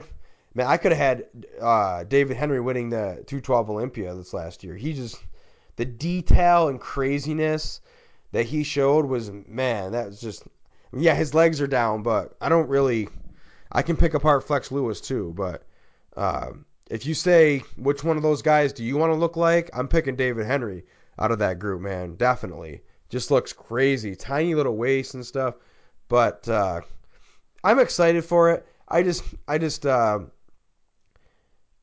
man, 0.54 0.68
I 0.68 0.78
could 0.78 0.92
have 0.92 1.00
had 1.00 1.26
uh, 1.62 2.04
David 2.04 2.38
Henry 2.38 2.60
winning 2.60 2.90
the 2.90 3.24
212 3.28 3.70
Olympia 3.70 4.14
this 4.16 4.34
last 4.34 4.64
year. 4.64 4.76
He 4.76 4.94
just 4.94 5.18
the 5.78 5.86
detail 5.86 6.68
and 6.68 6.80
craziness 6.80 7.80
that 8.32 8.46
he 8.46 8.64
showed 8.64 9.06
was 9.06 9.32
man, 9.48 9.92
that 9.94 10.08
was 10.08 10.22
just 10.22 10.44
yeah, 10.96 11.14
his 11.14 11.34
legs 11.34 11.62
are 11.62 11.68
down, 11.68 12.04
but 12.04 12.36
I 12.42 12.50
don't 12.50 12.70
really. 12.70 13.10
I 13.72 13.84
can 13.84 13.96
pick 13.96 14.16
apart 14.16 14.48
Flex 14.48 14.72
Lewis 14.72 15.00
too, 15.00 15.34
but 15.36 15.64
uh, 16.18 16.52
if 16.90 17.06
you 17.06 17.14
say 17.14 17.60
which 17.78 18.04
one 18.04 18.18
of 18.18 18.24
those 18.24 18.42
guys 18.42 18.74
do 18.74 18.84
you 18.84 18.98
want 18.98 19.12
to 19.12 19.18
look 19.18 19.38
like, 19.38 19.70
I'm 19.74 19.88
picking 19.88 20.16
David 20.16 20.48
Henry 20.48 20.86
out 21.20 21.32
of 21.32 21.40
that 21.40 21.60
group, 21.60 21.82
man. 21.82 22.16
Definitely, 22.16 22.82
just 23.10 23.30
looks 23.30 23.54
crazy, 23.54 24.16
tiny 24.16 24.56
little 24.56 24.76
waist 24.76 25.14
and 25.14 25.26
stuff. 25.26 25.56
But 26.08 26.50
uh, 26.50 26.82
I'm 27.64 27.80
excited 27.80 28.26
for 28.26 28.52
it. 28.52 28.66
I 28.88 29.04
just, 29.04 29.24
I 29.48 29.60
just, 29.60 29.86
uh, 29.86 30.20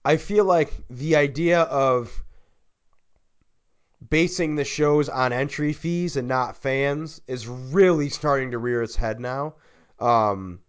I 0.05 0.17
feel 0.17 0.45
like 0.45 0.73
the 0.91 1.15
idea 1.15 1.61
of 1.61 2.25
basing 4.11 4.55
the 4.55 4.65
shows 4.65 5.09
on 5.09 5.33
entry 5.33 5.73
fees 5.73 6.17
and 6.17 6.29
not 6.29 6.57
fans 6.57 7.21
is 7.27 7.47
really 7.49 8.09
starting 8.09 8.51
to 8.51 8.59
rear 8.59 8.83
its 8.83 8.97
head 8.97 9.21
now. 9.21 9.55
Um, 9.99 10.61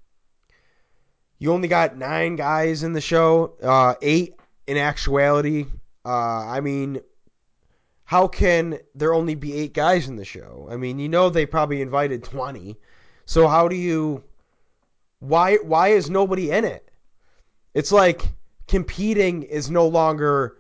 you 1.40 1.52
only 1.52 1.68
got 1.68 1.98
nine 1.98 2.36
guys 2.36 2.84
in 2.84 2.94
the 2.94 3.02
show, 3.02 3.56
uh, 3.62 3.96
eight 4.02 4.36
in 4.66 4.78
actuality. 4.78 5.66
Uh, 6.06 6.46
I 6.48 6.62
mean, 6.62 7.02
how 8.06 8.28
can 8.28 8.80
there 8.96 9.14
only 9.14 9.36
be 9.36 9.54
eight 9.54 9.74
guys 9.74 10.08
in 10.08 10.16
the 10.16 10.26
show? 10.26 10.68
I 10.72 10.78
mean, 10.78 10.98
you 10.98 11.10
know 11.10 11.30
they 11.30 11.46
probably 11.46 11.82
invited 11.82 12.24
twenty. 12.24 12.78
So 13.26 13.48
how 13.48 13.68
do 13.68 13.76
you? 13.76 14.24
Why 15.20 15.56
why 15.58 15.90
is 15.90 16.10
nobody 16.10 16.52
in 16.52 16.64
it? 16.64 16.90
It's 17.74 17.92
like 17.92 18.24
competing 18.68 19.44
is 19.44 19.70
no 19.70 19.88
longer 19.88 20.58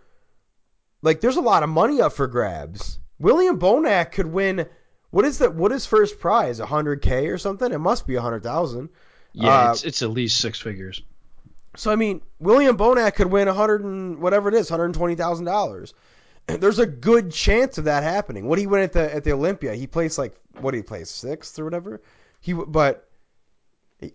like 1.01 1.21
there's 1.21 1.37
a 1.37 1.41
lot 1.41 1.63
of 1.63 1.69
money 1.69 2.01
up 2.01 2.13
for 2.13 2.27
grabs. 2.27 2.99
William 3.19 3.59
Bonac 3.59 4.11
could 4.11 4.27
win. 4.27 4.67
What 5.09 5.25
is 5.25 5.39
that? 5.39 5.55
What 5.55 5.71
is 5.71 5.85
first 5.85 6.19
prize? 6.19 6.59
100k 6.59 7.31
or 7.31 7.37
something? 7.37 7.71
It 7.71 7.79
must 7.79 8.05
be 8.05 8.15
100,000. 8.15 8.89
Yeah, 9.33 9.49
Uh, 9.49 9.71
it's 9.71 9.83
it's 9.83 10.01
at 10.01 10.09
least 10.09 10.39
six 10.39 10.59
figures. 10.59 11.01
So 11.75 11.91
I 11.91 11.95
mean, 11.95 12.21
William 12.39 12.77
Bonac 12.77 13.15
could 13.15 13.31
win 13.31 13.47
100 13.47 13.83
and 13.83 14.19
whatever 14.19 14.49
it 14.49 14.55
is, 14.55 14.69
120 14.69 15.15
thousand 15.15 15.45
dollars. 15.45 15.93
There's 16.47 16.79
a 16.79 16.85
good 16.87 17.31
chance 17.31 17.77
of 17.77 17.85
that 17.85 18.03
happening. 18.03 18.47
What 18.47 18.57
he 18.59 18.67
win 18.67 18.81
at 18.81 18.93
the 18.93 19.13
at 19.13 19.23
the 19.23 19.33
Olympia? 19.33 19.73
He 19.75 19.87
placed 19.87 20.17
like 20.17 20.35
what 20.59 20.71
did 20.71 20.77
he 20.77 20.83
play 20.83 21.03
sixth 21.03 21.57
or 21.59 21.65
whatever. 21.65 22.01
He 22.41 22.53
but 22.53 23.07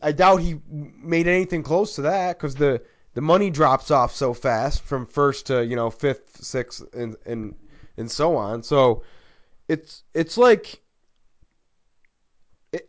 I 0.01 0.13
doubt 0.13 0.37
he 0.39 0.61
made 0.69 1.27
anything 1.27 1.63
close 1.63 1.97
to 1.97 2.03
that 2.03 2.37
because 2.39 2.55
the 2.55 2.83
the 3.15 3.21
money 3.21 3.51
drops 3.51 3.91
off 3.91 4.15
so 4.15 4.33
fast 4.33 4.83
from 4.83 5.07
first 5.07 5.47
to 5.47 5.65
you 5.65 5.77
know 5.77 5.91
fifth, 5.91 6.43
sixth, 6.43 6.83
and 6.95 7.17
and 7.27 7.55
and 7.97 8.11
so 8.11 8.37
on. 8.37 8.63
So 8.63 9.03
it's 9.69 10.03
it's 10.15 10.37
like 10.37 10.81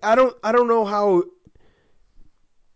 I 0.01 0.15
don't 0.15 0.35
I 0.43 0.51
don't 0.51 0.67
know 0.67 0.85
how 0.85 1.23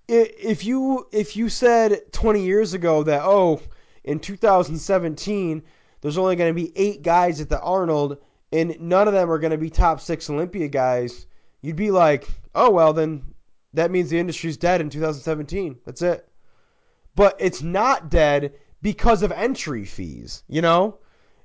if 0.07 0.65
you 0.65 1.07
if 1.11 1.35
you 1.35 1.49
said 1.49 2.11
20 2.11 2.41
years 2.41 2.73
ago 2.73 3.03
that 3.03 3.21
oh 3.23 3.61
in 4.03 4.19
2017 4.19 5.63
there's 5.99 6.17
only 6.17 6.35
going 6.35 6.49
to 6.49 6.61
be 6.61 6.71
eight 6.77 7.01
guys 7.01 7.41
at 7.41 7.49
the 7.49 7.59
Arnold 7.59 8.17
and 8.51 8.79
none 8.79 9.07
of 9.07 9.13
them 9.13 9.29
are 9.29 9.39
going 9.39 9.51
to 9.51 9.57
be 9.57 9.69
top 9.69 9.99
six 9.99 10.29
Olympia 10.29 10.69
guys, 10.69 11.25
you'd 11.61 11.75
be 11.75 11.91
like, 11.91 12.27
oh 12.55 12.69
well 12.69 12.93
then 12.93 13.23
that 13.73 13.91
means 13.91 14.09
the 14.09 14.19
industry's 14.19 14.57
dead 14.57 14.81
in 14.81 14.89
2017. 14.89 15.77
That's 15.85 16.01
it. 16.01 16.26
But 17.17 17.35
it's 17.39 17.61
not 17.61 18.09
dead 18.09 18.53
because 18.81 19.23
of 19.23 19.33
entry 19.33 19.83
fees. 19.83 20.43
You 20.47 20.61
know, 20.61 20.99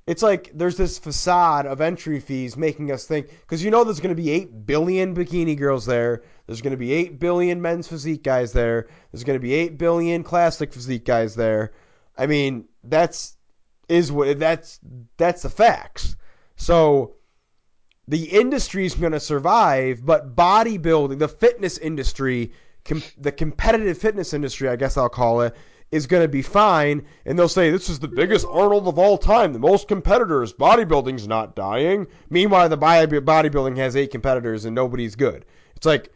it's 0.06 0.22
like 0.22 0.50
there's 0.54 0.76
this 0.76 0.98
facade 0.98 1.66
of 1.66 1.80
entry 1.80 2.20
fees 2.20 2.56
making 2.56 2.90
us 2.90 3.06
think 3.06 3.28
because 3.40 3.64
you 3.64 3.70
know 3.70 3.82
there's 3.82 4.00
going 4.00 4.14
to 4.14 4.22
be 4.22 4.30
8 4.30 4.66
billion 4.66 5.14
bikini 5.14 5.56
girls 5.56 5.86
there 5.86 6.22
there's 6.46 6.60
going 6.60 6.72
to 6.72 6.76
be 6.76 6.92
8 6.92 7.18
billion 7.20 7.62
men's 7.62 7.88
physique 7.88 8.22
guys 8.22 8.52
there 8.52 8.88
there's 9.10 9.24
going 9.24 9.38
to 9.38 9.42
be 9.42 9.54
8 9.54 9.78
billion 9.78 10.22
classic 10.24 10.72
physique 10.72 11.04
guys 11.04 11.34
there 11.34 11.72
i 12.18 12.26
mean 12.26 12.66
that's 12.84 13.36
is 13.88 14.10
what 14.10 14.38
that's 14.38 14.80
that's 15.16 15.42
the 15.42 15.50
facts 15.50 16.16
so 16.56 17.14
the 18.08 18.24
industry 18.24 18.84
is 18.84 18.94
going 18.94 19.12
to 19.12 19.20
survive 19.20 20.04
but 20.04 20.34
bodybuilding 20.34 21.20
the 21.20 21.28
fitness 21.28 21.78
industry 21.78 22.52
com- 22.84 23.02
the 23.18 23.32
competitive 23.32 23.98
fitness 23.98 24.34
industry 24.34 24.68
i 24.68 24.76
guess 24.76 24.96
i'll 24.96 25.08
call 25.08 25.42
it 25.42 25.54
is 25.92 26.06
going 26.06 26.22
to 26.22 26.28
be 26.28 26.40
fine, 26.40 27.06
and 27.26 27.38
they'll 27.38 27.48
say 27.50 27.70
this 27.70 27.90
is 27.90 27.98
the 28.00 28.08
biggest 28.08 28.46
Arnold 28.48 28.88
of 28.88 28.98
all 28.98 29.18
time, 29.18 29.52
the 29.52 29.58
most 29.58 29.88
competitors. 29.88 30.54
Bodybuilding's 30.54 31.28
not 31.28 31.54
dying. 31.54 32.06
Meanwhile, 32.30 32.70
the 32.70 32.78
body- 32.78 33.20
bodybuilding 33.20 33.76
has 33.76 33.94
eight 33.94 34.10
competitors 34.10 34.64
and 34.64 34.74
nobody's 34.74 35.14
good. 35.14 35.44
It's 35.76 35.84
like, 35.84 36.10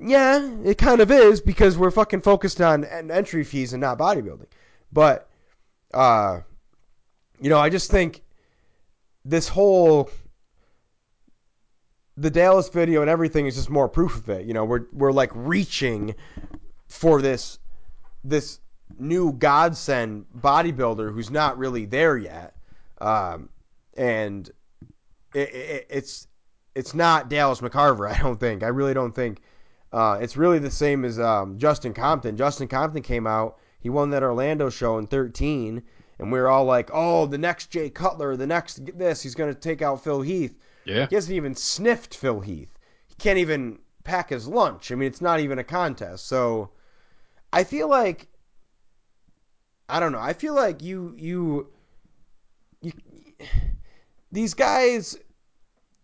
yeah, 0.00 0.48
it 0.64 0.78
kind 0.78 1.00
of 1.00 1.10
is 1.10 1.40
because 1.40 1.76
we're 1.76 1.90
fucking 1.90 2.20
focused 2.20 2.60
on 2.60 2.84
entry 2.84 3.42
fees 3.42 3.72
and 3.72 3.80
not 3.80 3.98
bodybuilding. 3.98 4.46
But, 4.92 5.28
uh, 5.92 6.40
you 7.40 7.50
know, 7.50 7.58
I 7.58 7.70
just 7.70 7.90
think 7.90 8.22
this 9.24 9.48
whole 9.48 10.10
the 12.16 12.30
Dallas 12.30 12.68
video 12.68 13.02
and 13.02 13.10
everything 13.10 13.46
is 13.46 13.56
just 13.56 13.70
more 13.70 13.88
proof 13.88 14.16
of 14.16 14.28
it. 14.28 14.46
You 14.46 14.54
know, 14.54 14.64
we're 14.64 14.86
we're 14.92 15.12
like 15.12 15.30
reaching 15.34 16.14
for 16.88 17.20
this 17.20 17.58
this 18.24 18.60
new 18.98 19.32
godsend 19.32 20.26
bodybuilder 20.36 21.12
who's 21.12 21.30
not 21.30 21.58
really 21.58 21.84
there 21.84 22.16
yet, 22.16 22.56
um, 23.00 23.48
and 23.96 24.50
it, 25.34 25.54
it, 25.54 25.86
it's 25.90 26.26
it's 26.74 26.94
not 26.94 27.28
Dallas 27.28 27.60
McCarver. 27.60 28.10
I 28.14 28.18
don't 28.18 28.40
think. 28.40 28.62
I 28.62 28.68
really 28.68 28.94
don't 28.94 29.14
think. 29.14 29.42
Uh, 29.92 30.18
it's 30.20 30.36
really 30.36 30.58
the 30.58 30.70
same 30.70 31.04
as 31.04 31.18
um, 31.18 31.58
Justin 31.58 31.94
Compton. 31.94 32.36
Justin 32.36 32.68
Compton 32.68 33.02
came 33.02 33.26
out. 33.26 33.58
He 33.80 33.88
won 33.88 34.10
that 34.10 34.22
Orlando 34.22 34.68
show 34.68 34.98
in 34.98 35.06
13, 35.06 35.82
and 36.18 36.32
we 36.32 36.38
were 36.38 36.48
all 36.48 36.64
like, 36.64 36.90
"Oh, 36.92 37.26
the 37.26 37.38
next 37.38 37.70
Jay 37.70 37.90
Cutler, 37.90 38.36
the 38.36 38.46
next 38.46 38.96
this. 38.96 39.22
He's 39.22 39.34
going 39.34 39.52
to 39.52 39.60
take 39.60 39.82
out 39.82 40.02
Phil 40.02 40.22
Heath." 40.22 40.56
Yeah. 40.86 41.06
He 41.08 41.14
hasn't 41.14 41.34
even 41.34 41.54
sniffed 41.54 42.16
Phil 42.16 42.40
Heath. 42.40 42.72
He 43.08 43.14
can't 43.16 43.38
even 43.38 43.80
pack 44.04 44.30
his 44.30 44.46
lunch. 44.46 44.92
I 44.92 44.94
mean, 44.94 45.08
it's 45.08 45.20
not 45.20 45.40
even 45.40 45.58
a 45.58 45.64
contest. 45.64 46.26
So 46.26 46.70
I 47.52 47.64
feel 47.64 47.88
like 47.88 48.28
I 49.88 50.00
don't 50.00 50.12
know. 50.12 50.20
I 50.20 50.32
feel 50.32 50.54
like 50.54 50.82
you 50.82 51.14
you 51.18 51.68
you 52.80 52.92
these 54.32 54.54
guys 54.54 55.18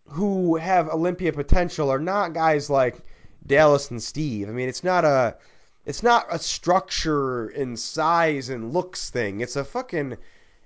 who 0.05 0.57
have 0.57 0.89
Olympia 0.89 1.33
potential 1.33 1.89
are 1.89 1.99
not 1.99 2.33
guys 2.33 2.69
like 2.69 2.97
Dallas 3.45 3.89
and 3.89 4.03
Steve. 4.03 4.49
I 4.49 4.51
mean, 4.51 4.69
it's 4.69 4.83
not 4.83 5.05
a 5.05 5.37
it's 5.85 6.03
not 6.03 6.27
a 6.29 6.39
structure 6.39 7.47
and 7.49 7.77
size 7.77 8.49
and 8.49 8.73
looks 8.73 9.09
thing. 9.09 9.41
It's 9.41 9.55
a 9.55 9.65
fucking 9.65 10.17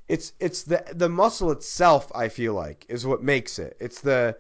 it's 0.08 0.34
it's 0.40 0.64
the 0.64 0.84
the 0.94 1.10
muscle 1.10 1.52
itself 1.52 2.12
I 2.16 2.30
feel 2.30 2.54
like 2.54 2.86
is 2.90 3.06
what 3.06 3.24
makes 3.24 3.60
it. 3.60 3.78
It's 3.80 4.02
the 4.02 4.38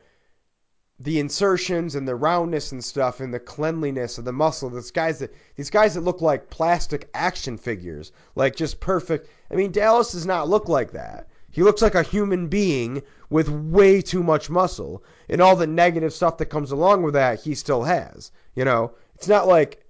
the 0.99 1.19
insertions 1.19 1.93
and 1.93 2.07
the 2.07 2.15
roundness 2.15 2.71
and 2.71 2.83
stuff 2.83 3.19
and 3.19 3.33
the 3.33 3.39
cleanliness 3.39 4.17
of 4.17 4.25
the 4.25 4.33
muscle. 4.33 4.69
These 4.69 4.91
guys 4.91 5.19
that 5.19 5.33
these 5.55 5.69
guys 5.69 5.93
that 5.93 6.01
look 6.01 6.21
like 6.21 6.49
plastic 6.49 7.09
action 7.13 7.57
figures, 7.57 8.11
like 8.35 8.55
just 8.55 8.79
perfect. 8.79 9.29
I 9.51 9.55
mean, 9.55 9.71
Dallas 9.71 10.13
does 10.13 10.25
not 10.25 10.49
look 10.49 10.67
like 10.67 10.91
that. 10.91 11.27
He 11.51 11.63
looks 11.63 11.81
like 11.81 11.95
a 11.95 12.03
human 12.03 12.47
being 12.47 13.03
with 13.29 13.49
way 13.49 14.01
too 14.01 14.23
much 14.23 14.49
muscle 14.49 15.03
and 15.29 15.41
all 15.41 15.55
the 15.55 15.67
negative 15.67 16.13
stuff 16.13 16.37
that 16.37 16.45
comes 16.47 16.71
along 16.71 17.03
with 17.03 17.13
that. 17.13 17.41
He 17.41 17.55
still 17.55 17.83
has. 17.83 18.31
You 18.55 18.65
know, 18.65 18.93
it's 19.15 19.27
not 19.27 19.47
like 19.47 19.85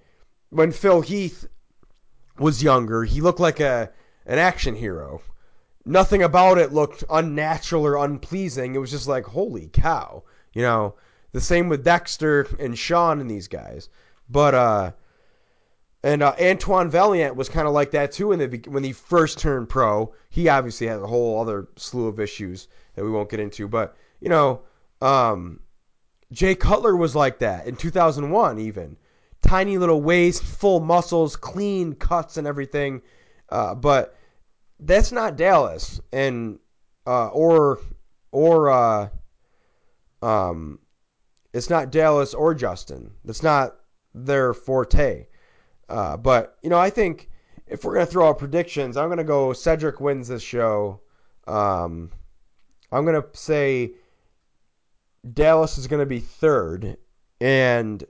when 0.49 0.71
Phil 0.71 1.01
Heath 1.01 1.47
was 2.37 2.63
younger. 2.63 3.03
He 3.03 3.21
looked 3.21 3.39
like 3.39 3.59
a 3.59 3.91
an 4.25 4.39
action 4.39 4.75
hero. 4.75 5.21
Nothing 5.87 6.21
about 6.21 6.57
it 6.57 6.73
looked 6.73 7.03
unnatural 7.09 7.85
or 7.85 7.95
unpleasing. 7.95 8.75
It 8.75 8.79
was 8.79 8.91
just 8.91 9.07
like, 9.07 9.25
holy 9.25 9.67
cow. 9.67 10.23
You 10.53 10.61
know, 10.61 10.95
the 11.31 11.41
same 11.41 11.69
with 11.69 11.83
Dexter 11.83 12.47
and 12.59 12.77
Shawn 12.77 13.21
and 13.21 13.29
these 13.31 13.47
guys. 13.47 13.89
But 14.29 14.53
uh 14.53 14.91
And 16.03 16.21
uh, 16.21 16.35
Antoine 16.39 16.91
Vaillant 16.91 17.35
was 17.35 17.49
kind 17.49 17.67
of 17.67 17.73
like 17.73 17.91
that 17.91 18.11
too 18.11 18.31
in 18.33 18.39
the 18.39 18.69
when 18.69 18.83
he 18.83 18.93
first 18.93 19.39
turned 19.39 19.69
pro. 19.69 20.13
He 20.29 20.49
obviously 20.49 20.87
had 20.87 20.99
a 20.99 21.07
whole 21.07 21.39
other 21.39 21.67
slew 21.77 22.07
of 22.07 22.19
issues 22.19 22.67
that 22.95 23.05
we 23.05 23.11
won't 23.11 23.29
get 23.29 23.39
into, 23.39 23.67
but 23.67 23.95
you 24.19 24.29
know, 24.29 24.61
um, 25.01 25.61
Jay 26.31 26.55
Cutler 26.55 26.95
was 26.97 27.15
like 27.15 27.39
that 27.39 27.67
in 27.67 27.75
2001 27.77 28.59
even. 28.59 28.97
Tiny 29.41 29.77
little 29.77 30.01
waist, 30.01 30.43
full 30.43 30.81
muscles, 30.81 31.35
clean 31.37 31.93
cuts 31.93 32.35
and 32.37 32.47
everything. 32.47 33.01
Uh, 33.49 33.73
but 33.75 34.16
that's 34.79 35.11
not 35.11 35.37
Dallas 35.37 35.99
and 36.11 36.59
uh, 37.05 37.27
or 37.27 37.79
or 38.31 38.69
uh, 38.69 39.09
um, 40.21 40.79
it's 41.53 41.69
not 41.69 41.91
Dallas 41.91 42.33
or 42.33 42.53
Justin. 42.53 43.11
That's 43.25 43.43
not 43.43 43.75
their 44.13 44.53
forte. 44.53 45.27
Uh, 45.89 46.17
but 46.17 46.57
you 46.61 46.69
know, 46.69 46.77
I 46.77 46.89
think 46.89 47.29
if 47.65 47.83
we're 47.83 47.93
gonna 47.93 48.05
throw 48.05 48.29
out 48.29 48.39
predictions, 48.39 48.97
I'm 48.97 49.09
gonna 49.09 49.23
go 49.23 49.53
Cedric 49.53 49.99
wins 49.99 50.27
this 50.27 50.43
show. 50.43 51.01
Um, 51.47 52.11
I'm 52.91 53.05
gonna 53.05 53.25
say 53.33 53.93
Dallas 55.33 55.77
is 55.77 55.87
gonna 55.87 56.05
be 56.05 56.19
third, 56.19 56.97
and 57.41 58.03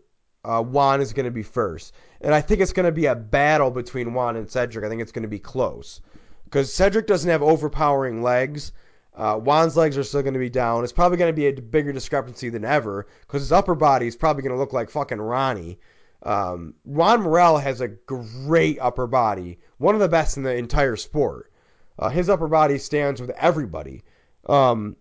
uh, 0.43 0.61
Juan 0.63 1.01
is 1.01 1.13
gonna 1.13 1.31
be 1.31 1.43
first. 1.43 1.93
And 2.19 2.33
I 2.33 2.41
think 2.41 2.61
it's 2.61 2.73
gonna 2.73 2.91
be 2.91 3.05
a 3.05 3.15
battle 3.15 3.69
between 3.69 4.13
Juan 4.13 4.35
and 4.35 4.49
Cedric. 4.49 4.83
I 4.83 4.89
think 4.89 5.01
it's 5.01 5.11
gonna 5.11 5.27
be 5.27 5.39
close 5.39 6.01
because 6.47 6.73
Cedric 6.73 7.07
doesn't 7.07 7.29
have 7.29 7.43
overpowering 7.43 8.23
legs. 8.23 8.71
Uh, 9.13 9.37
Juan's 9.37 9.75
legs 9.75 9.97
are 9.97 10.03
still 10.03 10.21
going 10.21 10.35
to 10.35 10.39
be 10.39 10.49
down. 10.49 10.83
It's 10.83 10.93
probably 10.93 11.17
going 11.17 11.33
to 11.33 11.35
be 11.35 11.47
a 11.47 11.61
bigger 11.61 11.91
discrepancy 11.91 12.49
than 12.49 12.63
ever 12.63 13.07
because 13.21 13.41
his 13.41 13.51
upper 13.51 13.75
body 13.75 14.07
is 14.07 14.15
probably 14.15 14.43
going 14.43 14.53
to 14.53 14.59
look 14.59 14.73
like 14.73 14.89
fucking 14.89 15.19
Ronnie. 15.19 15.79
Um, 16.23 16.75
Juan 16.83 17.23
Morel 17.23 17.57
has 17.57 17.81
a 17.81 17.87
great 17.87 18.77
upper 18.79 19.07
body, 19.07 19.59
one 19.77 19.95
of 19.95 20.01
the 20.01 20.07
best 20.07 20.37
in 20.37 20.43
the 20.43 20.55
entire 20.55 20.95
sport. 20.95 21.51
Uh, 21.99 22.09
his 22.09 22.29
upper 22.29 22.47
body 22.47 22.77
stands 22.77 23.19
with 23.19 23.31
everybody. 23.31 24.03
Um, 24.47 24.95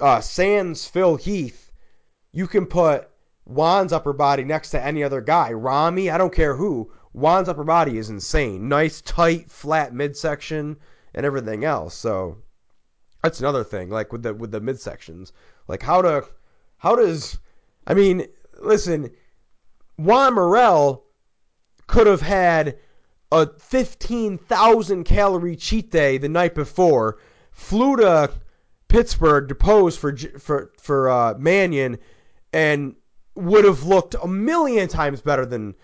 uh, 0.00 0.20
Sans 0.20 0.86
Phil 0.86 1.16
Heath, 1.16 1.72
you 2.32 2.46
can 2.46 2.66
put 2.66 3.08
Juan's 3.46 3.92
upper 3.92 4.12
body 4.12 4.44
next 4.44 4.70
to 4.70 4.84
any 4.84 5.02
other 5.02 5.20
guy. 5.20 5.52
Ramy, 5.52 6.10
I 6.10 6.18
don't 6.18 6.34
care 6.34 6.54
who. 6.54 6.92
Juan's 7.12 7.48
upper 7.48 7.64
body 7.64 7.98
is 7.98 8.10
insane. 8.10 8.68
Nice, 8.68 9.00
tight, 9.00 9.50
flat 9.50 9.94
midsection 9.94 10.76
and 11.14 11.24
everything 11.24 11.64
else. 11.64 11.94
So 11.94 12.38
that's 13.22 13.40
another 13.40 13.64
thing, 13.64 13.90
like 13.90 14.12
with 14.12 14.22
the 14.22 14.34
with 14.34 14.50
the 14.50 14.60
midsections. 14.60 15.32
Like 15.66 15.82
how 15.82 16.02
to 16.02 16.24
how 16.76 16.96
does 16.96 17.38
I 17.86 17.94
mean, 17.94 18.26
listen, 18.60 19.10
Juan 19.96 20.34
Morel 20.34 21.04
could 21.86 22.06
have 22.06 22.20
had 22.20 22.78
a 23.32 23.46
15,000 23.46 25.04
calorie 25.04 25.56
cheat 25.56 25.90
day 25.90 26.18
the 26.18 26.28
night 26.28 26.54
before, 26.54 27.18
flew 27.50 27.96
to 27.96 28.30
Pittsburgh 28.88 29.48
to 29.48 29.54
pose 29.54 29.96
for 29.96 30.16
for 30.16 30.72
for 30.80 31.10
uh, 31.10 31.34
Manion, 31.38 31.98
and 32.52 32.94
would 33.34 33.64
have 33.64 33.84
looked 33.84 34.14
a 34.22 34.26
million 34.26 34.88
times 34.88 35.20
better 35.20 35.44
than 35.46 35.74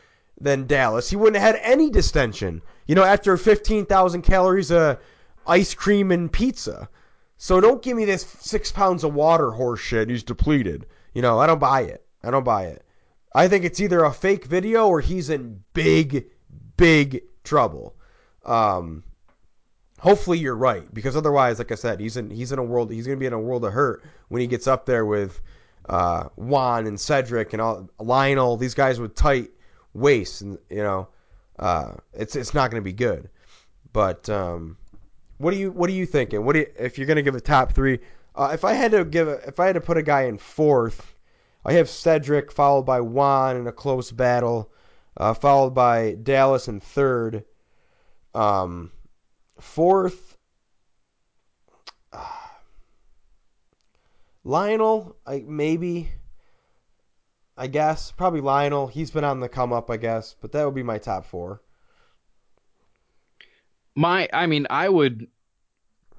than 0.45 0.67
Dallas. 0.67 1.11
He 1.11 1.17
wouldn't 1.17 1.43
have 1.43 1.57
had 1.57 1.63
any 1.65 1.91
distension. 1.91 2.63
You 2.87 2.95
know, 2.95 3.03
after 3.03 3.37
15,000 3.37 4.23
calories 4.23 4.71
of 4.71 4.99
ice 5.47 5.75
cream 5.75 6.13
and 6.13 6.31
pizza. 6.31 6.89
So 7.37 7.61
don't 7.61 7.83
give 7.83 7.97
me 7.97 8.05
this 8.05 8.25
six 8.41 8.71
pounds 8.71 9.05
of 9.05 9.15
water 9.15 9.51
horse 9.51 9.81
shit. 9.81 10.09
He's 10.09 10.23
depleted. 10.23 10.87
You 11.15 11.23
know, 11.23 11.39
I 11.39 11.47
don't 11.47 11.59
buy 11.59 11.83
it. 11.83 12.07
I 12.23 12.31
don't 12.31 12.45
buy 12.45 12.67
it. 12.67 12.85
I 13.35 13.49
think 13.49 13.65
it's 13.65 13.81
either 13.81 14.05
a 14.05 14.13
fake 14.13 14.45
video 14.45 14.89
or 14.89 15.01
he's 15.01 15.31
in 15.31 15.63
big, 15.73 16.27
big 16.77 17.23
trouble. 17.43 17.97
Um, 18.45 19.03
hopefully 19.99 20.39
you're 20.39 20.55
right 20.55 20.93
because 20.95 21.17
otherwise, 21.17 21.59
like 21.59 21.73
I 21.73 21.75
said, 21.75 21.99
he's 21.99 22.17
in 22.17 22.31
he's 22.31 22.53
in 22.53 22.59
a 22.59 22.63
world 22.63 22.93
he's 22.93 23.07
gonna 23.07 23.19
be 23.19 23.27
in 23.27 23.33
a 23.33 23.41
world 23.41 23.65
of 23.65 23.73
hurt 23.73 24.05
when 24.29 24.41
he 24.41 24.47
gets 24.47 24.67
up 24.67 24.87
there 24.87 25.05
with 25.05 25.41
uh, 25.89 26.25
Juan 26.37 26.87
and 26.87 26.99
Cedric 26.99 27.53
and 27.53 27.61
all 27.61 27.89
Lionel. 27.99 28.57
These 28.57 28.75
guys 28.75 29.01
with 29.01 29.15
tight 29.15 29.51
waists, 29.95 30.41
and 30.41 30.59
you 30.69 30.83
know, 30.83 31.09
uh, 31.59 31.95
it's 32.13 32.37
it's 32.37 32.53
not 32.53 32.71
gonna 32.71 32.83
be 32.83 32.93
good. 32.93 33.31
But 33.93 34.29
um, 34.29 34.77
what 35.39 35.53
do 35.53 35.57
you 35.57 35.71
what 35.71 35.89
are 35.89 35.95
you 35.95 36.07
thinking? 36.07 36.45
What 36.45 36.55
do 36.55 36.61
you, 36.61 36.67
if 36.79 36.99
you're 36.99 37.07
gonna 37.07 37.23
give 37.23 37.35
a 37.35 37.41
top 37.41 37.73
three? 37.73 38.01
Uh, 38.35 38.51
if 38.53 38.65
I 38.65 38.73
had 38.73 38.91
to 38.91 39.05
give 39.05 39.29
a, 39.29 39.35
if 39.47 39.61
I 39.61 39.67
had 39.67 39.75
to 39.75 39.81
put 39.81 39.97
a 39.97 40.03
guy 40.03 40.23
in 40.23 40.39
fourth, 40.39 41.15
I 41.65 41.75
have 41.75 41.89
Cedric 41.89 42.53
followed 42.53 42.83
by 42.83 43.01
Juan 43.01 43.57
in 43.57 43.67
a 43.67 43.73
close 43.73 44.11
battle, 44.11 44.71
uh, 45.17 45.35
followed 45.35 45.71
by 45.71 46.17
Dallas 46.21 46.69
in 46.69 46.81
third. 46.81 47.45
Um, 48.35 48.91
fourth, 49.61 50.37
uh, 52.13 52.27
Lionel, 54.43 55.17
I 55.25 55.45
maybe. 55.47 56.11
I 57.57 57.67
guess 57.69 58.11
probably 58.11 58.41
Lionel. 58.41 58.89
He's 58.89 59.11
been 59.11 59.25
on 59.25 59.41
the 59.41 59.49
come 59.49 59.73
up, 59.73 59.91
I 59.91 59.97
guess, 59.97 60.35
but 60.41 60.53
that 60.53 60.65
would 60.65 60.75
be 60.75 60.83
my 60.83 60.99
top 60.99 61.27
four. 61.27 61.63
My, 63.95 64.29
I 64.33 64.47
mean, 64.47 64.67
I 64.71 64.89
would 64.89 65.29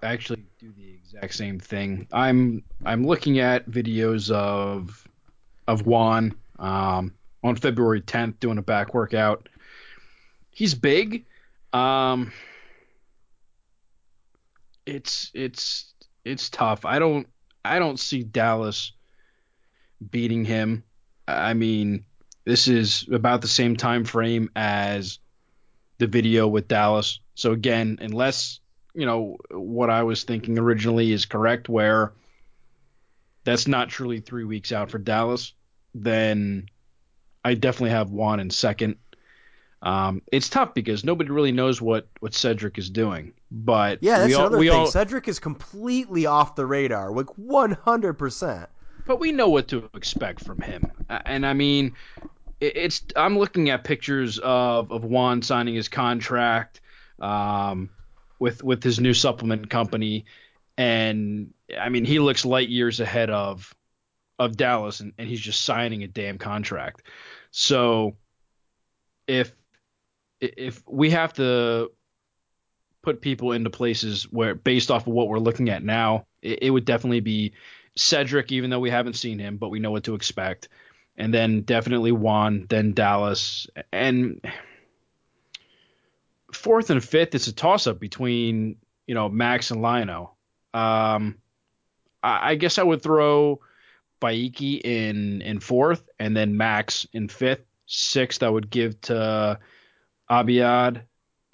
actually 0.01 0.45
do 0.59 0.71
the 0.71 0.93
exact 0.93 1.33
same 1.33 1.59
thing. 1.59 2.07
I'm 2.11 2.63
I'm 2.85 3.05
looking 3.05 3.39
at 3.39 3.69
videos 3.69 4.31
of 4.31 5.07
of 5.67 5.85
Juan 5.85 6.35
um, 6.59 7.13
on 7.43 7.55
February 7.55 8.01
10th 8.01 8.39
doing 8.39 8.57
a 8.57 8.61
back 8.61 8.93
workout. 8.93 9.49
He's 10.51 10.73
big. 10.73 11.25
Um, 11.73 12.31
it's 14.85 15.31
it's 15.33 15.93
it's 16.23 16.49
tough. 16.49 16.85
I 16.85 16.99
don't 16.99 17.27
I 17.65 17.79
don't 17.79 17.99
see 17.99 18.23
Dallas 18.23 18.93
beating 20.11 20.45
him. 20.45 20.83
I 21.27 21.53
mean, 21.53 22.05
this 22.45 22.67
is 22.67 23.07
about 23.11 23.41
the 23.41 23.47
same 23.47 23.75
time 23.75 24.05
frame 24.05 24.49
as 24.55 25.19
the 25.97 26.07
video 26.07 26.47
with 26.47 26.67
Dallas. 26.67 27.19
So 27.35 27.51
again, 27.51 27.97
unless 28.01 28.59
you 28.93 29.05
know 29.05 29.37
what 29.51 29.89
I 29.89 30.03
was 30.03 30.23
thinking 30.23 30.57
originally 30.57 31.11
is 31.11 31.25
correct, 31.25 31.67
where 31.69 32.13
that's 33.43 33.67
not 33.67 33.89
truly 33.89 34.19
three 34.19 34.43
weeks 34.43 34.71
out 34.71 34.89
for 34.89 34.97
Dallas, 34.97 35.53
then 35.93 36.67
I 37.43 37.53
definitely 37.53 37.91
have 37.91 38.09
Juan 38.11 38.39
in 38.39 38.49
second. 38.49 38.97
Um, 39.81 40.23
it's 40.31 40.49
tough 40.49 40.73
because 40.73 41.03
nobody 41.03 41.29
really 41.29 41.51
knows 41.51 41.79
what, 41.79 42.07
what 42.19 42.33
Cedric 42.33 42.79
is 42.79 42.89
doing. 42.89 43.33
But 43.51 43.99
yeah, 44.01 44.17
that's 44.17 44.29
we 44.29 44.33
all, 44.33 44.41
another 44.41 44.57
we 44.57 44.69
thing. 44.69 44.79
all, 44.79 44.87
Cedric 44.87 45.27
is 45.27 45.37
completely 45.37 46.25
off 46.25 46.55
the 46.55 46.65
radar, 46.65 47.11
like 47.11 47.27
100%. 47.27 48.67
But 49.05 49.19
we 49.19 49.31
know 49.31 49.49
what 49.49 49.67
to 49.69 49.89
expect 49.93 50.43
from 50.43 50.61
him. 50.61 50.91
And 51.09 51.45
I 51.45 51.53
mean, 51.53 51.93
it's 52.59 53.03
I'm 53.15 53.37
looking 53.37 53.69
at 53.69 53.83
pictures 53.83 54.39
of 54.39 54.91
of 54.91 55.03
Juan 55.03 55.41
signing 55.41 55.75
his 55.75 55.87
contract 55.87 56.81
um, 57.19 57.89
with 58.39 58.63
with 58.63 58.83
his 58.83 58.99
new 58.99 59.13
supplement 59.13 59.69
company, 59.69 60.25
and 60.77 61.53
I 61.79 61.89
mean 61.89 62.05
he 62.05 62.19
looks 62.19 62.45
light 62.45 62.69
years 62.69 62.99
ahead 62.99 63.29
of 63.29 63.73
of 64.39 64.57
Dallas, 64.57 64.99
and, 64.99 65.13
and 65.17 65.27
he's 65.27 65.39
just 65.41 65.63
signing 65.63 66.03
a 66.03 66.07
damn 66.07 66.37
contract. 66.37 67.03
So 67.51 68.15
if 69.27 69.51
if 70.41 70.83
we 70.87 71.11
have 71.11 71.33
to 71.33 71.91
put 73.01 73.21
people 73.21 73.51
into 73.51 73.69
places 73.69 74.23
where 74.31 74.55
based 74.55 74.89
off 74.89 75.07
of 75.07 75.13
what 75.13 75.27
we're 75.27 75.39
looking 75.39 75.69
at 75.69 75.83
now, 75.83 76.25
it, 76.41 76.63
it 76.63 76.69
would 76.71 76.85
definitely 76.85 77.19
be 77.19 77.53
Cedric, 77.95 78.51
even 78.51 78.69
though 78.69 78.79
we 78.79 78.89
haven't 78.89 79.15
seen 79.15 79.39
him, 79.39 79.57
but 79.57 79.69
we 79.69 79.79
know 79.79 79.91
what 79.91 80.03
to 80.05 80.15
expect. 80.15 80.69
And 81.17 81.33
then 81.33 81.61
definitely 81.61 82.11
Juan, 82.11 82.65
then 82.69 82.93
Dallas. 82.93 83.67
And 83.91 84.41
fourth 86.53 86.89
and 86.89 87.03
fifth, 87.03 87.35
it's 87.35 87.47
a 87.47 87.53
toss 87.53 87.87
up 87.87 87.99
between, 87.99 88.77
you 89.07 89.15
know, 89.15 89.29
Max 89.29 89.71
and 89.71 89.81
Lino. 89.81 90.31
Um, 90.73 91.37
I, 92.21 92.51
I 92.51 92.55
guess 92.55 92.77
I 92.77 92.83
would 92.83 93.01
throw 93.01 93.61
Beyeke 94.21 94.81
in 94.83 95.41
in 95.41 95.59
fourth 95.59 96.07
and 96.19 96.35
then 96.35 96.57
Max 96.57 97.07
in 97.13 97.29
fifth. 97.29 97.63
Sixth, 97.87 98.41
I 98.41 98.49
would 98.49 98.69
give 98.71 98.99
to 99.01 99.59
Abiad 100.29 101.03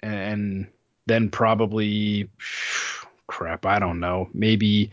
and 0.02 0.66
then 1.06 1.30
probably 1.30 2.30
crap, 3.26 3.66
I 3.66 3.78
don't 3.78 4.00
know. 4.00 4.28
Maybe 4.32 4.90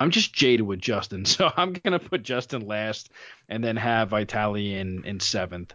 I'm 0.00 0.10
just 0.10 0.32
jaded 0.32 0.66
with 0.66 0.80
Justin, 0.80 1.24
so 1.26 1.50
I'm 1.56 1.72
gonna 1.72 1.98
put 1.98 2.22
Justin 2.22 2.66
last, 2.66 3.10
and 3.48 3.62
then 3.62 3.76
have 3.76 4.10
Vitali 4.10 4.74
in 4.74 5.04
in 5.04 5.20
seventh. 5.20 5.74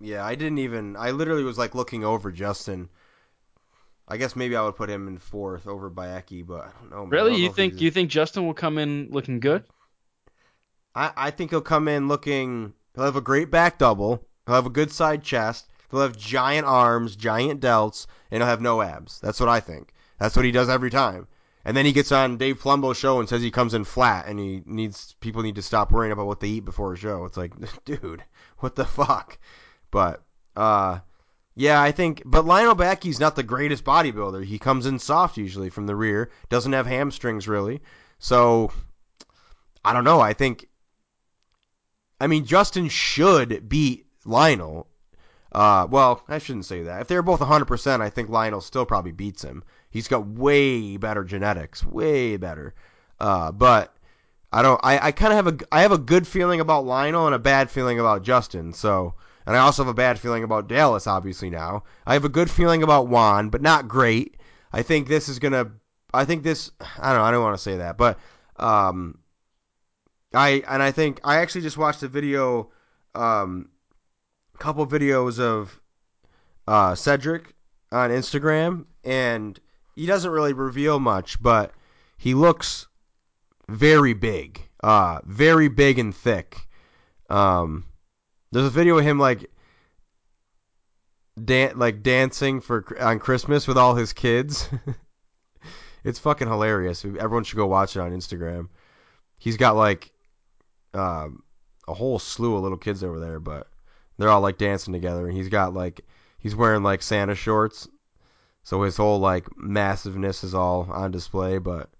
Yeah, 0.00 0.24
I 0.24 0.34
didn't 0.34 0.58
even. 0.58 0.96
I 0.96 1.10
literally 1.10 1.44
was 1.44 1.58
like 1.58 1.74
looking 1.74 2.04
over 2.04 2.32
Justin. 2.32 2.88
I 4.08 4.16
guess 4.16 4.34
maybe 4.34 4.56
I 4.56 4.64
would 4.64 4.76
put 4.76 4.90
him 4.90 5.06
in 5.06 5.18
fourth 5.18 5.66
over 5.66 5.90
Beyeke, 5.90 6.46
but 6.46 6.62
I 6.62 6.70
don't 6.80 6.90
know. 6.90 7.02
Man. 7.02 7.10
Really, 7.10 7.30
don't 7.32 7.40
you 7.40 7.48
know 7.48 7.54
think 7.54 7.80
you 7.80 7.90
think 7.90 8.10
Justin 8.10 8.46
will 8.46 8.54
come 8.54 8.78
in 8.78 9.08
looking 9.10 9.40
good? 9.40 9.64
I 10.94 11.12
I 11.16 11.30
think 11.30 11.50
he'll 11.50 11.60
come 11.60 11.86
in 11.88 12.08
looking 12.08 12.74
He'll 12.94 13.04
have 13.04 13.16
a 13.16 13.20
great 13.20 13.50
back 13.50 13.78
double. 13.78 14.26
He'll 14.46 14.56
have 14.56 14.66
a 14.66 14.70
good 14.70 14.90
side 14.90 15.22
chest. 15.22 15.68
He'll 15.90 16.02
have 16.02 16.16
giant 16.16 16.66
arms, 16.66 17.16
giant 17.16 17.60
delts, 17.60 18.06
and 18.30 18.42
he'll 18.42 18.48
have 18.48 18.60
no 18.60 18.82
abs. 18.82 19.20
That's 19.20 19.40
what 19.40 19.48
I 19.48 19.60
think. 19.60 19.92
That's 20.20 20.36
what 20.36 20.44
he 20.44 20.52
does 20.52 20.68
every 20.68 20.90
time. 20.90 21.26
And 21.64 21.76
then 21.76 21.86
he 21.86 21.92
gets 21.92 22.12
on 22.12 22.36
Dave 22.36 22.60
Palumbo's 22.60 22.98
show 22.98 23.20
and 23.20 23.28
says 23.28 23.42
he 23.42 23.50
comes 23.50 23.74
in 23.74 23.84
flat 23.84 24.26
and 24.26 24.38
he 24.38 24.62
needs 24.66 25.14
people 25.20 25.42
need 25.42 25.56
to 25.56 25.62
stop 25.62 25.90
worrying 25.90 26.12
about 26.12 26.26
what 26.26 26.40
they 26.40 26.48
eat 26.48 26.64
before 26.64 26.92
a 26.92 26.96
show. 26.96 27.24
It's 27.24 27.36
like, 27.36 27.52
dude, 27.84 28.22
what 28.58 28.76
the 28.76 28.84
fuck? 28.84 29.38
But 29.90 30.22
uh 30.54 31.00
yeah, 31.56 31.82
I 31.82 31.92
think 31.92 32.22
but 32.24 32.44
Lionel 32.44 32.76
Beyeke's 32.76 33.18
not 33.18 33.34
the 33.34 33.42
greatest 33.42 33.84
bodybuilder. 33.84 34.44
He 34.44 34.58
comes 34.58 34.86
in 34.86 34.98
soft 34.98 35.36
usually 35.36 35.70
from 35.70 35.86
the 35.86 35.96
rear, 35.96 36.30
doesn't 36.48 36.72
have 36.72 36.86
hamstrings 36.86 37.48
really. 37.48 37.80
So 38.18 38.72
I 39.84 39.92
don't 39.92 40.04
know. 40.04 40.20
I 40.20 40.34
think 40.34 40.66
I 42.20 42.26
mean 42.26 42.44
Justin 42.44 42.88
should 42.88 43.68
beat 43.68 44.06
Lionel. 44.24 44.86
Uh, 45.52 45.86
well, 45.90 46.22
I 46.28 46.38
shouldn't 46.38 46.66
say 46.66 46.84
that. 46.84 47.00
If 47.00 47.08
they're 47.08 47.22
both 47.22 47.40
100%, 47.40 48.00
I 48.00 48.10
think 48.10 48.28
Lionel 48.28 48.60
still 48.60 48.86
probably 48.86 49.12
beats 49.12 49.42
him. 49.42 49.64
He's 49.90 50.08
got 50.08 50.26
way 50.26 50.96
better 50.96 51.24
genetics, 51.24 51.84
way 51.84 52.36
better. 52.36 52.74
Uh, 53.18 53.50
but 53.50 53.94
I 54.52 54.62
don't. 54.62 54.80
I, 54.82 55.08
I 55.08 55.12
kind 55.12 55.32
of 55.32 55.44
have 55.44 55.54
a 55.54 55.66
I 55.70 55.82
have 55.82 55.92
a 55.92 55.98
good 55.98 56.26
feeling 56.26 56.60
about 56.60 56.84
Lionel 56.84 57.26
and 57.26 57.34
a 57.34 57.38
bad 57.38 57.70
feeling 57.70 58.00
about 58.00 58.22
Justin. 58.22 58.72
So, 58.72 59.14
and 59.46 59.56
I 59.56 59.60
also 59.60 59.84
have 59.84 59.90
a 59.90 59.94
bad 59.94 60.18
feeling 60.18 60.42
about 60.42 60.68
Dallas. 60.68 61.06
Obviously 61.06 61.50
now, 61.50 61.84
I 62.06 62.14
have 62.14 62.24
a 62.24 62.28
good 62.28 62.50
feeling 62.50 62.82
about 62.82 63.08
Juan, 63.08 63.50
but 63.50 63.62
not 63.62 63.88
great. 63.88 64.36
I 64.72 64.82
think 64.82 65.06
this 65.06 65.28
is 65.28 65.38
gonna. 65.38 65.70
I 66.12 66.24
think 66.24 66.42
this. 66.42 66.70
I 66.80 67.12
don't 67.12 67.18
know. 67.18 67.24
I 67.24 67.30
don't 67.30 67.42
want 67.42 67.56
to 67.56 67.62
say 67.62 67.76
that, 67.76 67.96
but 67.96 68.18
um, 68.56 69.18
I 70.34 70.62
and 70.68 70.82
I 70.82 70.90
think 70.90 71.20
I 71.22 71.36
actually 71.36 71.62
just 71.62 71.78
watched 71.78 72.02
a 72.02 72.08
video, 72.08 72.70
um, 73.14 73.68
couple 74.60 74.86
videos 74.86 75.40
of 75.40 75.80
uh, 76.68 76.94
Cedric 76.94 77.54
on 77.90 78.10
Instagram, 78.10 78.84
and 79.02 79.58
he 79.96 80.06
doesn't 80.06 80.30
really 80.30 80.52
reveal 80.52 81.00
much, 81.00 81.42
but 81.42 81.72
he 82.18 82.34
looks 82.34 82.86
very 83.68 84.12
big, 84.12 84.60
uh, 84.84 85.20
very 85.24 85.68
big 85.68 85.98
and 85.98 86.14
thick. 86.14 86.56
Um, 87.28 87.84
there's 88.52 88.66
a 88.66 88.70
video 88.70 88.98
of 88.98 89.04
him 89.04 89.18
like 89.18 89.50
dan- 91.42 91.78
like 91.78 92.02
dancing 92.02 92.60
for 92.60 92.84
on 93.00 93.18
Christmas 93.18 93.66
with 93.66 93.78
all 93.78 93.94
his 93.94 94.12
kids. 94.12 94.68
it's 96.04 96.18
fucking 96.18 96.48
hilarious. 96.48 97.04
Everyone 97.04 97.44
should 97.44 97.56
go 97.56 97.66
watch 97.66 97.96
it 97.96 98.00
on 98.00 98.12
Instagram. 98.12 98.68
He's 99.38 99.56
got 99.56 99.74
like 99.74 100.12
um, 100.92 101.42
a 101.88 101.94
whole 101.94 102.18
slew 102.18 102.56
of 102.56 102.62
little 102.62 102.78
kids 102.78 103.02
over 103.02 103.18
there, 103.18 103.40
but 103.40 103.69
they're 104.20 104.30
all 104.30 104.40
like 104.40 104.58
dancing 104.58 104.92
together, 104.92 105.26
and 105.26 105.36
he's 105.36 105.48
got 105.48 105.74
like 105.74 106.02
he's 106.38 106.56
wearing 106.56 106.82
like 106.82 107.02
Santa 107.02 107.34
shorts, 107.34 107.88
so 108.62 108.82
his 108.82 108.96
whole 108.96 109.18
like 109.18 109.46
massiveness 109.56 110.44
is 110.44 110.54
all 110.54 110.88
on 110.90 111.10
display. 111.10 111.58
But 111.58 111.90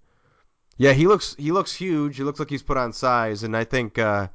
yeah, 0.77 0.93
he 0.93 1.07
looks 1.07 1.35
he 1.37 1.51
looks 1.51 1.73
huge. 1.73 2.17
He 2.17 2.23
looks 2.23 2.39
like 2.39 2.49
he's 2.49 2.63
put 2.63 2.77
on 2.77 2.93
size, 2.93 3.43
and 3.43 3.55
I 3.55 3.63
think 3.63 3.97
uh, 3.97 4.27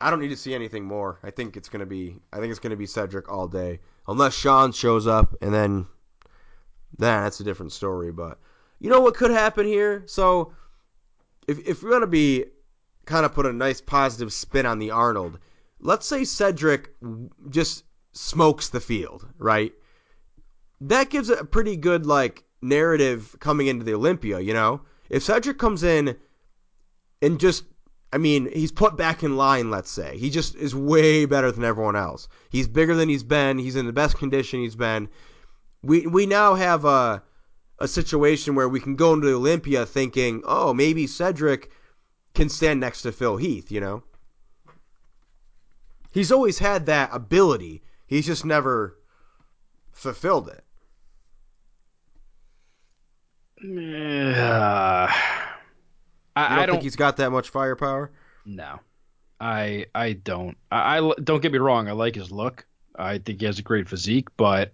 I 0.00 0.10
don't 0.10 0.20
need 0.20 0.28
to 0.28 0.36
see 0.36 0.54
anything 0.54 0.84
more. 0.84 1.18
I 1.22 1.30
think 1.30 1.56
it's 1.56 1.68
gonna 1.68 1.86
be 1.86 2.16
I 2.32 2.38
think 2.38 2.50
it's 2.50 2.60
gonna 2.60 2.76
be 2.76 2.86
Cedric 2.86 3.30
all 3.30 3.48
day, 3.48 3.80
unless 4.06 4.34
Shawn 4.34 4.72
shows 4.72 5.06
up, 5.06 5.34
and 5.40 5.52
then 5.52 5.86
then 6.98 7.22
that's 7.22 7.40
a 7.40 7.44
different 7.44 7.72
story. 7.72 8.12
But 8.12 8.38
you 8.78 8.90
know 8.90 9.00
what 9.00 9.14
could 9.14 9.30
happen 9.30 9.66
here? 9.66 10.04
So 10.06 10.52
if 11.48 11.66
if 11.66 11.82
we're 11.82 11.90
gonna 11.90 12.06
be 12.06 12.46
kind 13.06 13.24
of 13.24 13.32
put 13.32 13.46
a 13.46 13.52
nice 13.52 13.80
positive 13.80 14.32
spin 14.32 14.66
on 14.66 14.78
the 14.78 14.90
Arnold. 14.90 15.38
Let's 15.80 16.06
say 16.06 16.24
Cedric 16.24 16.94
just 17.50 17.84
smokes 18.12 18.68
the 18.68 18.80
field, 18.80 19.26
right? 19.38 19.72
That 20.80 21.10
gives 21.10 21.30
a 21.30 21.44
pretty 21.44 21.76
good 21.76 22.06
like 22.06 22.44
narrative 22.62 23.36
coming 23.40 23.66
into 23.66 23.84
the 23.84 23.94
Olympia, 23.94 24.40
you 24.40 24.54
know? 24.54 24.82
If 25.10 25.22
Cedric 25.22 25.58
comes 25.58 25.82
in 25.82 26.16
and 27.22 27.38
just 27.38 27.64
I 28.12 28.18
mean, 28.18 28.50
he's 28.52 28.72
put 28.72 28.96
back 28.96 29.22
in 29.22 29.36
line, 29.36 29.70
let's 29.70 29.90
say. 29.90 30.16
He 30.16 30.30
just 30.30 30.54
is 30.54 30.74
way 30.74 31.26
better 31.26 31.50
than 31.50 31.64
everyone 31.64 31.96
else. 31.96 32.28
He's 32.50 32.68
bigger 32.68 32.94
than 32.94 33.08
he's 33.08 33.24
been. 33.24 33.58
He's 33.58 33.76
in 33.76 33.86
the 33.86 33.92
best 33.92 34.16
condition 34.16 34.60
he's 34.60 34.76
been. 34.76 35.08
We 35.82 36.06
we 36.06 36.24
now 36.26 36.54
have 36.54 36.84
a 36.84 37.22
a 37.78 37.88
situation 37.88 38.54
where 38.54 38.68
we 38.68 38.80
can 38.80 38.96
go 38.96 39.12
into 39.12 39.26
the 39.26 39.34
Olympia 39.34 39.84
thinking, 39.84 40.42
"Oh, 40.46 40.72
maybe 40.72 41.06
Cedric 41.06 41.70
can 42.34 42.48
stand 42.48 42.80
next 42.80 43.02
to 43.02 43.12
Phil 43.12 43.36
Heath, 43.36 43.70
you 43.70 43.80
know? 43.80 44.02
He's 46.16 46.32
always 46.32 46.58
had 46.58 46.86
that 46.86 47.10
ability. 47.12 47.82
He's 48.06 48.24
just 48.24 48.46
never 48.46 48.96
fulfilled 49.92 50.48
it. 50.48 50.64
Uh, 53.62 55.12
I, 56.34 56.48
don't 56.48 56.58
I 56.58 56.64
don't 56.64 56.74
think 56.76 56.84
he's 56.84 56.96
got 56.96 57.18
that 57.18 57.32
much 57.32 57.50
firepower. 57.50 58.12
No, 58.46 58.80
I 59.42 59.88
I 59.94 60.14
don't. 60.14 60.56
I, 60.72 61.00
I 61.00 61.12
don't 61.22 61.42
get 61.42 61.52
me 61.52 61.58
wrong. 61.58 61.86
I 61.86 61.92
like 61.92 62.14
his 62.14 62.32
look. 62.32 62.64
I 62.98 63.18
think 63.18 63.40
he 63.40 63.44
has 63.44 63.58
a 63.58 63.62
great 63.62 63.86
physique, 63.86 64.28
but 64.38 64.72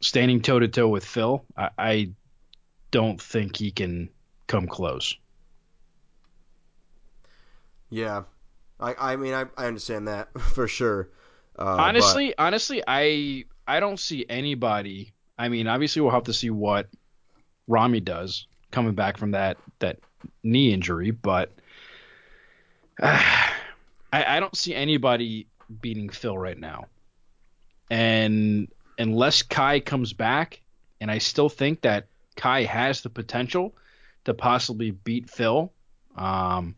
standing 0.00 0.40
toe 0.40 0.60
to 0.60 0.68
toe 0.68 0.86
with 0.86 1.04
Phil, 1.04 1.44
I, 1.56 1.70
I 1.76 2.10
don't 2.92 3.20
think 3.20 3.56
he 3.56 3.72
can 3.72 4.10
come 4.46 4.68
close. 4.68 5.16
Yeah, 7.90 8.22
I 8.80 9.12
I 9.12 9.16
mean 9.16 9.34
I, 9.34 9.46
I 9.56 9.66
understand 9.66 10.08
that 10.08 10.38
for 10.40 10.68
sure. 10.68 11.08
Uh, 11.58 11.76
honestly, 11.78 12.34
but... 12.36 12.42
honestly, 12.42 12.82
I 12.86 13.44
I 13.66 13.80
don't 13.80 13.98
see 13.98 14.26
anybody. 14.28 15.12
I 15.38 15.48
mean, 15.48 15.66
obviously 15.66 16.02
we'll 16.02 16.12
have 16.12 16.24
to 16.24 16.32
see 16.32 16.50
what 16.50 16.88
Ramy 17.66 18.00
does 18.00 18.46
coming 18.70 18.94
back 18.94 19.16
from 19.16 19.32
that 19.32 19.58
that 19.78 19.98
knee 20.42 20.72
injury, 20.72 21.10
but 21.10 21.52
uh, 23.00 23.18
I 24.12 24.36
I 24.36 24.40
don't 24.40 24.56
see 24.56 24.74
anybody 24.74 25.46
beating 25.80 26.08
Phil 26.08 26.36
right 26.36 26.58
now. 26.58 26.86
And 27.90 28.68
unless 28.98 29.42
Kai 29.42 29.80
comes 29.80 30.12
back, 30.12 30.60
and 31.00 31.10
I 31.10 31.18
still 31.18 31.48
think 31.48 31.82
that 31.82 32.06
Kai 32.34 32.64
has 32.64 33.02
the 33.02 33.10
potential 33.10 33.74
to 34.24 34.34
possibly 34.34 34.90
beat 34.90 35.30
Phil. 35.30 35.72
Um, 36.16 36.74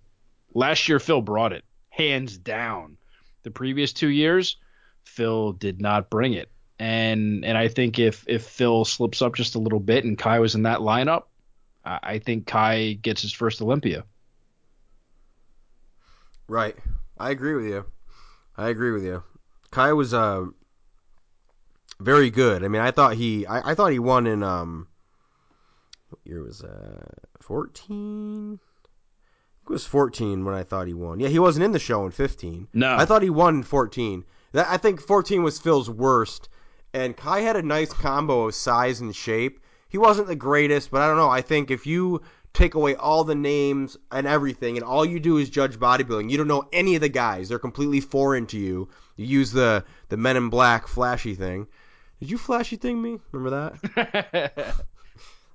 Last 0.54 0.88
year, 0.88 0.98
Phil 0.98 1.20
brought 1.20 1.52
it 1.52 1.64
hands 1.98 2.38
down. 2.38 2.96
The 3.42 3.50
previous 3.50 3.92
two 3.92 4.08
years, 4.08 4.56
Phil 5.04 5.52
did 5.52 5.80
not 5.80 6.08
bring 6.08 6.32
it. 6.32 6.50
And 6.78 7.44
and 7.44 7.58
I 7.58 7.68
think 7.68 7.98
if 7.98 8.24
if 8.28 8.44
Phil 8.44 8.84
slips 8.84 9.20
up 9.20 9.34
just 9.34 9.56
a 9.56 9.58
little 9.58 9.80
bit 9.80 10.04
and 10.04 10.16
Kai 10.16 10.38
was 10.38 10.54
in 10.54 10.62
that 10.62 10.78
lineup, 10.78 11.24
I, 11.84 11.98
I 12.02 12.18
think 12.20 12.46
Kai 12.46 12.92
gets 12.92 13.22
his 13.22 13.32
first 13.32 13.60
Olympia. 13.60 14.04
Right. 16.46 16.76
I 17.18 17.30
agree 17.30 17.54
with 17.54 17.66
you. 17.66 17.84
I 18.56 18.68
agree 18.68 18.92
with 18.92 19.04
you. 19.04 19.22
Kai 19.72 19.92
was 19.92 20.14
uh 20.14 20.46
very 21.98 22.30
good. 22.30 22.62
I 22.62 22.68
mean, 22.68 22.80
I 22.80 22.92
thought 22.92 23.14
he 23.14 23.44
I, 23.44 23.72
I 23.72 23.74
thought 23.74 23.90
he 23.90 23.98
won 23.98 24.28
in 24.28 24.44
um 24.44 24.86
what 26.10 26.20
year 26.24 26.44
was 26.44 26.62
uh 26.62 27.06
14 27.40 28.60
it 28.62 28.67
was 29.70 29.86
14 29.86 30.44
when 30.44 30.54
I 30.54 30.62
thought 30.62 30.86
he 30.86 30.94
won. 30.94 31.20
Yeah, 31.20 31.28
he 31.28 31.38
wasn't 31.38 31.64
in 31.64 31.72
the 31.72 31.78
show 31.78 32.04
in 32.04 32.10
15. 32.10 32.68
No. 32.72 32.96
I 32.96 33.04
thought 33.04 33.22
he 33.22 33.30
won 33.30 33.56
in 33.56 33.62
14. 33.62 34.24
That, 34.52 34.66
I 34.68 34.76
think 34.76 35.00
14 35.00 35.42
was 35.42 35.58
Phil's 35.58 35.90
worst. 35.90 36.48
And 36.94 37.16
Kai 37.16 37.40
had 37.40 37.56
a 37.56 37.62
nice 37.62 37.92
combo 37.92 38.48
of 38.48 38.54
size 38.54 39.00
and 39.00 39.14
shape. 39.14 39.60
He 39.88 39.98
wasn't 39.98 40.28
the 40.28 40.36
greatest, 40.36 40.90
but 40.90 41.02
I 41.02 41.06
don't 41.06 41.16
know. 41.16 41.30
I 41.30 41.42
think 41.42 41.70
if 41.70 41.86
you 41.86 42.22
take 42.54 42.74
away 42.74 42.94
all 42.94 43.24
the 43.24 43.34
names 43.34 43.96
and 44.10 44.26
everything, 44.26 44.76
and 44.76 44.84
all 44.84 45.04
you 45.04 45.20
do 45.20 45.36
is 45.36 45.50
judge 45.50 45.78
bodybuilding, 45.78 46.30
you 46.30 46.36
don't 46.36 46.48
know 46.48 46.68
any 46.72 46.94
of 46.94 47.00
the 47.00 47.08
guys. 47.08 47.48
They're 47.48 47.58
completely 47.58 48.00
foreign 48.00 48.46
to 48.46 48.58
you. 48.58 48.88
You 49.16 49.26
use 49.26 49.52
the, 49.52 49.84
the 50.08 50.16
Men 50.16 50.36
in 50.36 50.48
Black 50.48 50.88
flashy 50.88 51.34
thing. 51.34 51.66
Did 52.20 52.30
you 52.30 52.38
flashy 52.38 52.76
thing 52.76 53.00
me? 53.00 53.20
Remember 53.32 53.72
that? 53.94 54.74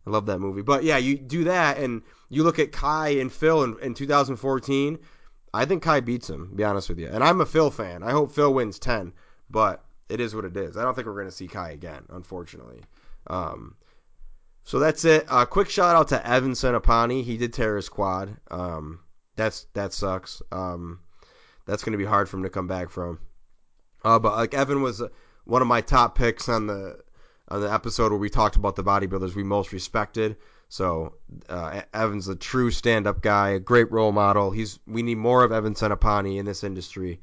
I 0.05 0.09
love 0.09 0.25
that 0.25 0.39
movie. 0.39 0.61
But 0.61 0.83
yeah, 0.83 0.97
you 0.97 1.17
do 1.17 1.45
that, 1.45 1.77
and 1.77 2.01
you 2.29 2.43
look 2.43 2.59
at 2.59 2.71
Kai 2.71 3.09
and 3.09 3.31
Phil 3.31 3.63
in, 3.63 3.77
in 3.81 3.93
2014. 3.93 4.99
I 5.53 5.65
think 5.65 5.83
Kai 5.83 5.99
beats 5.99 6.29
him. 6.29 6.51
Be 6.55 6.63
honest 6.63 6.89
with 6.89 6.99
you, 6.99 7.07
and 7.07 7.23
I'm 7.23 7.41
a 7.41 7.45
Phil 7.45 7.69
fan. 7.71 8.03
I 8.03 8.11
hope 8.11 8.31
Phil 8.31 8.53
wins 8.53 8.79
10, 8.79 9.13
but 9.49 9.83
it 10.09 10.19
is 10.19 10.35
what 10.35 10.45
it 10.45 10.57
is. 10.57 10.77
I 10.77 10.83
don't 10.83 10.95
think 10.95 11.07
we're 11.07 11.13
going 11.13 11.27
to 11.27 11.31
see 11.31 11.47
Kai 11.47 11.71
again, 11.71 12.03
unfortunately. 12.09 12.81
Um, 13.27 13.75
so 14.63 14.79
that's 14.79 15.05
it. 15.05 15.25
Uh, 15.27 15.45
quick 15.45 15.69
shout 15.69 15.95
out 15.95 16.09
to 16.09 16.27
Evan 16.27 16.53
Centopani. 16.53 17.23
He 17.23 17.37
did 17.37 17.53
tear 17.53 17.75
his 17.75 17.89
quad. 17.89 18.35
Um, 18.49 18.99
that's 19.35 19.67
that 19.73 19.93
sucks. 19.93 20.41
Um, 20.51 20.99
that's 21.65 21.83
going 21.83 21.93
to 21.93 21.97
be 21.97 22.05
hard 22.05 22.29
for 22.29 22.37
him 22.37 22.43
to 22.43 22.49
come 22.49 22.67
back 22.67 22.89
from. 22.89 23.19
Uh, 24.03 24.19
but 24.19 24.35
like 24.35 24.53
Evan 24.53 24.81
was 24.81 25.01
uh, 25.01 25.09
one 25.45 25.61
of 25.61 25.67
my 25.67 25.81
top 25.81 26.17
picks 26.17 26.49
on 26.49 26.67
the 26.67 26.99
on 27.49 27.61
the 27.61 27.71
episode 27.71 28.11
where 28.11 28.19
we 28.19 28.29
talked 28.29 28.55
about 28.55 28.75
the 28.75 28.83
bodybuilders 28.83 29.35
we 29.35 29.43
most 29.43 29.73
respected. 29.73 30.37
So 30.69 31.15
uh, 31.49 31.81
Evan's 31.93 32.27
a 32.27 32.35
true 32.35 32.71
stand-up 32.71 33.21
guy, 33.21 33.49
a 33.49 33.59
great 33.59 33.91
role 33.91 34.11
model. 34.11 34.51
He's 34.51 34.79
we 34.87 35.03
need 35.03 35.17
more 35.17 35.43
of 35.43 35.51
Evan 35.51 35.75
Centopani 35.75 36.37
in 36.39 36.45
this 36.45 36.63
industry. 36.63 37.19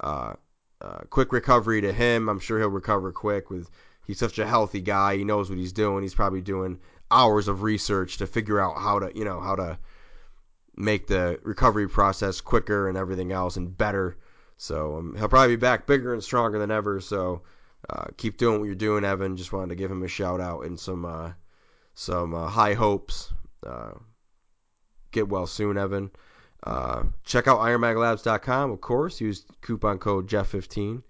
uh, 0.00 0.34
uh, 0.80 1.00
quick 1.10 1.32
recovery 1.32 1.82
to 1.82 1.92
him. 1.92 2.28
I'm 2.28 2.40
sure 2.40 2.58
he'll 2.58 2.68
recover 2.68 3.12
quick. 3.12 3.50
With 3.50 3.68
he's 4.06 4.18
such 4.18 4.38
a 4.38 4.46
healthy 4.46 4.80
guy. 4.80 5.16
He 5.16 5.24
knows 5.24 5.50
what 5.50 5.58
he's 5.58 5.72
doing. 5.72 6.02
He's 6.02 6.14
probably 6.14 6.40
doing 6.40 6.80
hours 7.10 7.48
of 7.48 7.62
research 7.62 8.18
to 8.18 8.26
figure 8.26 8.60
out 8.60 8.78
how 8.78 9.00
to 9.00 9.12
you 9.14 9.24
know 9.24 9.40
how 9.40 9.56
to 9.56 9.78
make 10.76 11.06
the 11.06 11.38
recovery 11.42 11.88
process 11.88 12.40
quicker 12.40 12.88
and 12.88 12.96
everything 12.96 13.32
else 13.32 13.56
and 13.56 13.76
better. 13.76 14.16
So 14.56 14.96
um, 14.96 15.14
he'll 15.16 15.28
probably 15.28 15.56
be 15.56 15.60
back 15.60 15.86
bigger 15.86 16.14
and 16.14 16.24
stronger 16.24 16.58
than 16.58 16.70
ever. 16.70 17.00
So 17.00 17.42
uh, 17.90 18.04
keep 18.16 18.36
doing 18.36 18.60
what 18.60 18.66
you're 18.66 18.74
doing, 18.74 19.04
Evan. 19.04 19.36
Just 19.36 19.52
wanted 19.52 19.70
to 19.70 19.74
give 19.74 19.90
him 19.90 20.02
a 20.02 20.08
shout 20.08 20.40
out 20.40 20.64
and 20.64 20.78
some 20.78 21.04
uh, 21.04 21.32
some 21.94 22.34
uh, 22.34 22.46
high 22.46 22.74
hopes. 22.74 23.32
Uh, 23.66 23.92
get 25.10 25.28
well 25.28 25.46
soon, 25.46 25.76
Evan. 25.76 26.10
Uh, 26.62 27.04
check 27.24 27.48
out 27.48 27.58
IronMagLabs.com, 27.58 28.70
of 28.70 28.80
course. 28.80 29.20
Use 29.20 29.44
coupon 29.60 29.98
code 29.98 30.28
Jeff15, 30.28 31.02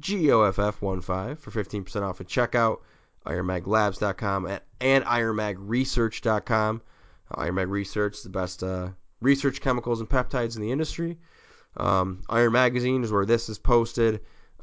G-O-F-F-1-5 0.00 1.38
for 1.38 1.50
15% 1.50 2.02
off 2.02 2.20
at 2.20 2.28
checkout. 2.28 2.78
IronMagLabs.com 3.26 4.58
and 4.80 5.04
IronMagResearch.com. 5.04 6.82
Iron 7.34 7.54
Mag 7.54 7.68
Research 7.68 8.22
the 8.22 8.28
best 8.28 8.62
uh, 8.62 8.90
research 9.20 9.60
chemicals 9.60 10.00
and 10.00 10.08
peptides 10.08 10.56
in 10.56 10.62
the 10.62 10.72
industry. 10.72 11.18
Um, 11.76 12.22
Iron 12.28 12.52
Magazine 12.52 13.04
is 13.04 13.12
where 13.12 13.24
this 13.24 13.48
is 13.48 13.58
posted. 13.58 14.20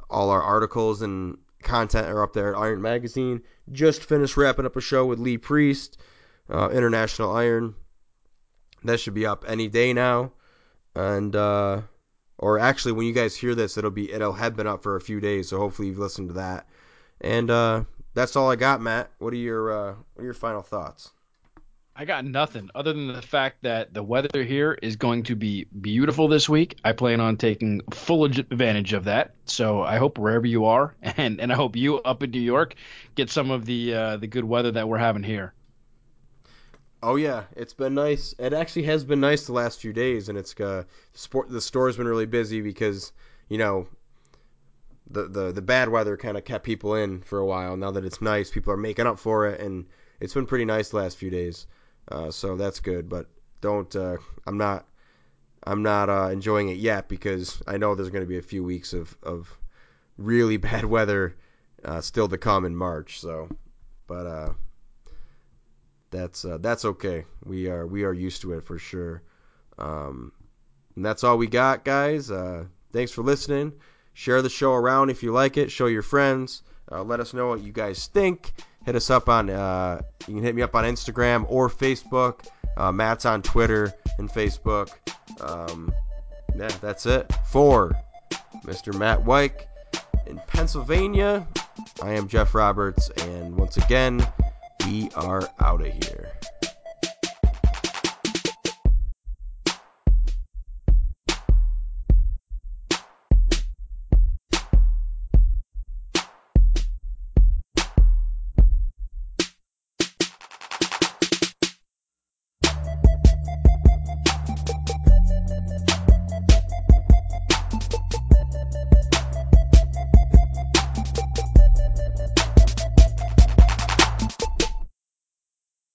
All 0.10 0.30
our 0.30 0.42
articles 0.42 1.02
and 1.02 1.38
content 1.62 2.08
are 2.08 2.24
up 2.24 2.34
there 2.34 2.54
at 2.54 2.60
Iron 2.60 2.82
Magazine. 2.82 3.44
Just 3.72 4.04
finished 4.04 4.38
wrapping 4.38 4.66
up 4.66 4.76
a 4.76 4.82
show 4.82 5.06
with 5.06 5.20
Lee 5.20 5.38
Priest, 5.38 5.98
uh, 6.50 6.70
International 6.70 7.32
Iron. 7.32 7.76
That 8.84 9.00
should 9.00 9.14
be 9.14 9.26
up 9.26 9.44
any 9.48 9.68
day 9.68 9.94
now, 9.94 10.32
and 10.96 11.36
uh, 11.36 11.82
or 12.38 12.58
actually, 12.58 12.94
when 12.94 13.06
you 13.06 13.14
guys 13.14 13.36
hear 13.36 13.54
this, 13.54 13.78
it'll 13.78 13.92
be 13.92 14.12
it'll 14.12 14.34
have 14.34 14.56
been 14.56 14.68
up 14.68 14.82
for 14.82 14.96
a 14.96 15.02
few 15.02 15.20
days. 15.20 15.50
So 15.50 15.58
hopefully 15.58 15.90
you've 15.90 16.00
listened 16.00 16.30
to 16.30 16.36
that. 16.36 16.68
And 17.20 17.52
uh, 17.52 17.84
that's 18.14 18.38
all 18.38 18.50
I 18.50 18.56
got, 18.56 18.82
Matt. 18.82 19.12
What 19.20 19.34
are 19.34 19.38
your 19.38 19.72
uh, 19.72 19.96
what 20.14 20.22
are 20.22 20.26
your 20.26 20.34
final 20.34 20.62
thoughts? 20.62 21.12
I 22.00 22.06
got 22.06 22.24
nothing 22.24 22.70
other 22.74 22.94
than 22.94 23.08
the 23.08 23.22
fact 23.22 23.64
that 23.64 23.94
the 23.94 24.02
weather 24.02 24.42
here 24.42 24.72
is 24.82 24.96
going 24.96 25.24
to 25.24 25.36
be 25.36 25.66
beautiful 25.66 26.30
this 26.30 26.48
week. 26.48 26.80
I 26.82 26.94
plan 26.94 27.20
on 27.20 27.36
taking 27.36 27.82
full 27.92 28.24
advantage 28.24 28.94
of 28.94 29.04
that. 29.04 29.36
So 29.44 29.82
I 29.82 29.98
hope 29.98 30.18
wherever 30.18 30.48
you 30.48 30.64
are, 30.64 30.96
and, 31.02 31.42
and 31.42 31.52
I 31.52 31.56
hope 31.56 31.76
you 31.76 31.98
up 31.98 32.24
in 32.24 32.32
New 32.32 32.40
York 32.40 32.76
get 33.16 33.30
some 33.30 33.52
of 33.52 33.66
the 33.66 33.94
uh, 33.94 34.16
the 34.16 34.28
good 34.28 34.46
weather 34.46 34.72
that 34.72 34.88
we're 34.88 34.98
having 34.98 35.24
here. 35.24 35.54
Oh 37.04 37.18
yeah, 37.18 37.44
it's 37.58 37.74
been 37.74 37.96
nice. 37.96 38.34
It 38.40 38.54
actually 38.54 38.84
has 38.84 39.04
been 39.04 39.20
nice 39.20 39.46
the 39.46 39.52
last 39.52 39.82
few 39.82 39.92
days, 39.92 40.30
and 40.30 40.38
it's 40.38 40.58
uh, 40.58 40.86
sport. 41.12 41.50
The 41.50 41.60
store's 41.60 41.98
been 41.98 42.08
really 42.08 42.28
busy 42.28 42.62
because 42.62 43.12
you 43.50 43.58
know 43.58 43.90
the 45.10 45.28
the 45.28 45.52
the 45.52 45.62
bad 45.62 45.90
weather 45.90 46.16
kind 46.16 46.38
of 46.38 46.46
kept 46.46 46.64
people 46.64 46.96
in 46.96 47.24
for 47.24 47.40
a 47.40 47.46
while. 47.46 47.76
Now 47.76 47.92
that 47.92 48.06
it's 48.06 48.22
nice, 48.22 48.50
people 48.50 48.72
are 48.72 48.78
making 48.78 49.06
up 49.06 49.20
for 49.20 49.48
it, 49.48 49.60
and 49.60 49.86
it's 50.22 50.34
been 50.34 50.46
pretty 50.46 50.64
nice 50.64 50.92
the 50.92 50.96
last 50.96 51.18
few 51.18 51.30
days. 51.30 51.68
Uh, 52.10 52.32
so 52.32 52.56
that's 52.56 52.80
good, 52.80 53.08
but 53.08 53.28
don't. 53.62 53.96
Uh, 53.96 54.18
I'm 54.46 54.58
not. 54.58 54.86
I'm 55.64 55.84
not 55.84 56.10
uh, 56.10 56.30
enjoying 56.32 56.70
it 56.70 56.78
yet 56.78 57.08
because 57.08 57.62
I 57.68 57.78
know 57.78 57.94
there's 57.94 58.10
going 58.10 58.24
to 58.24 58.28
be 58.28 58.38
a 58.38 58.42
few 58.42 58.64
weeks 58.64 58.94
of, 58.94 59.16
of 59.22 59.56
really 60.18 60.58
bad 60.70 60.86
weather 60.86 61.36
uh, 61.84 62.02
still 62.02 62.28
to 62.28 62.38
come 62.38 62.66
in 62.66 62.76
March. 62.76 63.20
So, 63.20 63.50
but 64.08 64.26
uh, 64.26 64.54
that's 66.10 66.46
that's 66.60 66.86
okay. 66.86 67.26
We 67.46 67.70
are 67.70 67.86
we 67.86 68.04
are 68.06 68.14
used 68.14 68.42
to 68.42 68.54
it 68.54 68.64
for 68.64 68.80
sure. 68.80 69.22
Um, 69.78 70.32
and 70.96 71.06
that's 71.06 71.24
all 71.24 71.38
we 71.38 71.48
got, 71.48 71.86
guys. 71.86 72.32
thanks 72.92 73.12
for 73.12 73.22
listening. 73.22 73.74
Share 74.14 74.42
the 74.42 74.50
show 74.50 74.74
around 74.74 75.12
if 75.12 75.24
you 75.24 75.32
like 75.32 75.58
it. 75.58 75.72
Show 75.72 75.86
your 75.86 76.02
friends. 76.02 76.64
let 76.92 77.20
us 77.20 77.34
know 77.34 77.48
what 77.48 77.62
you 77.62 77.72
guys 77.72 78.08
think 78.08 78.52
hit 78.86 78.96
us 78.96 79.10
up 79.10 79.30
on 79.30 79.50
uh, 79.50 80.02
you 80.28 80.36
can 80.36 80.44
hit 80.44 80.56
me 80.56 80.62
up 80.62 80.76
on 80.76 80.84
Instagram 80.84 81.46
or 81.50 81.70
Facebook. 81.70 82.46
Uh, 82.78 82.92
Matt's 82.92 83.26
on 83.26 83.42
Twitter 83.42 83.94
and 84.18 84.30
Facebook. 84.30 84.92
Um, 85.42 85.94
yeah, 86.56 86.70
that's 86.82 87.06
it 87.06 87.32
for 87.48 87.94
Mr. 88.66 88.98
Matt 88.98 89.24
White 89.24 89.68
in 90.28 90.40
Pennsylvania. 90.48 91.48
I 92.02 92.14
am 92.14 92.28
Jeff 92.28 92.54
Roberts, 92.54 93.10
and 93.10 93.56
once 93.56 93.78
again, 93.78 94.26
we 94.86 95.10
are 95.16 95.50
out 95.60 95.82
of 95.82 95.88
here. 96.06 96.32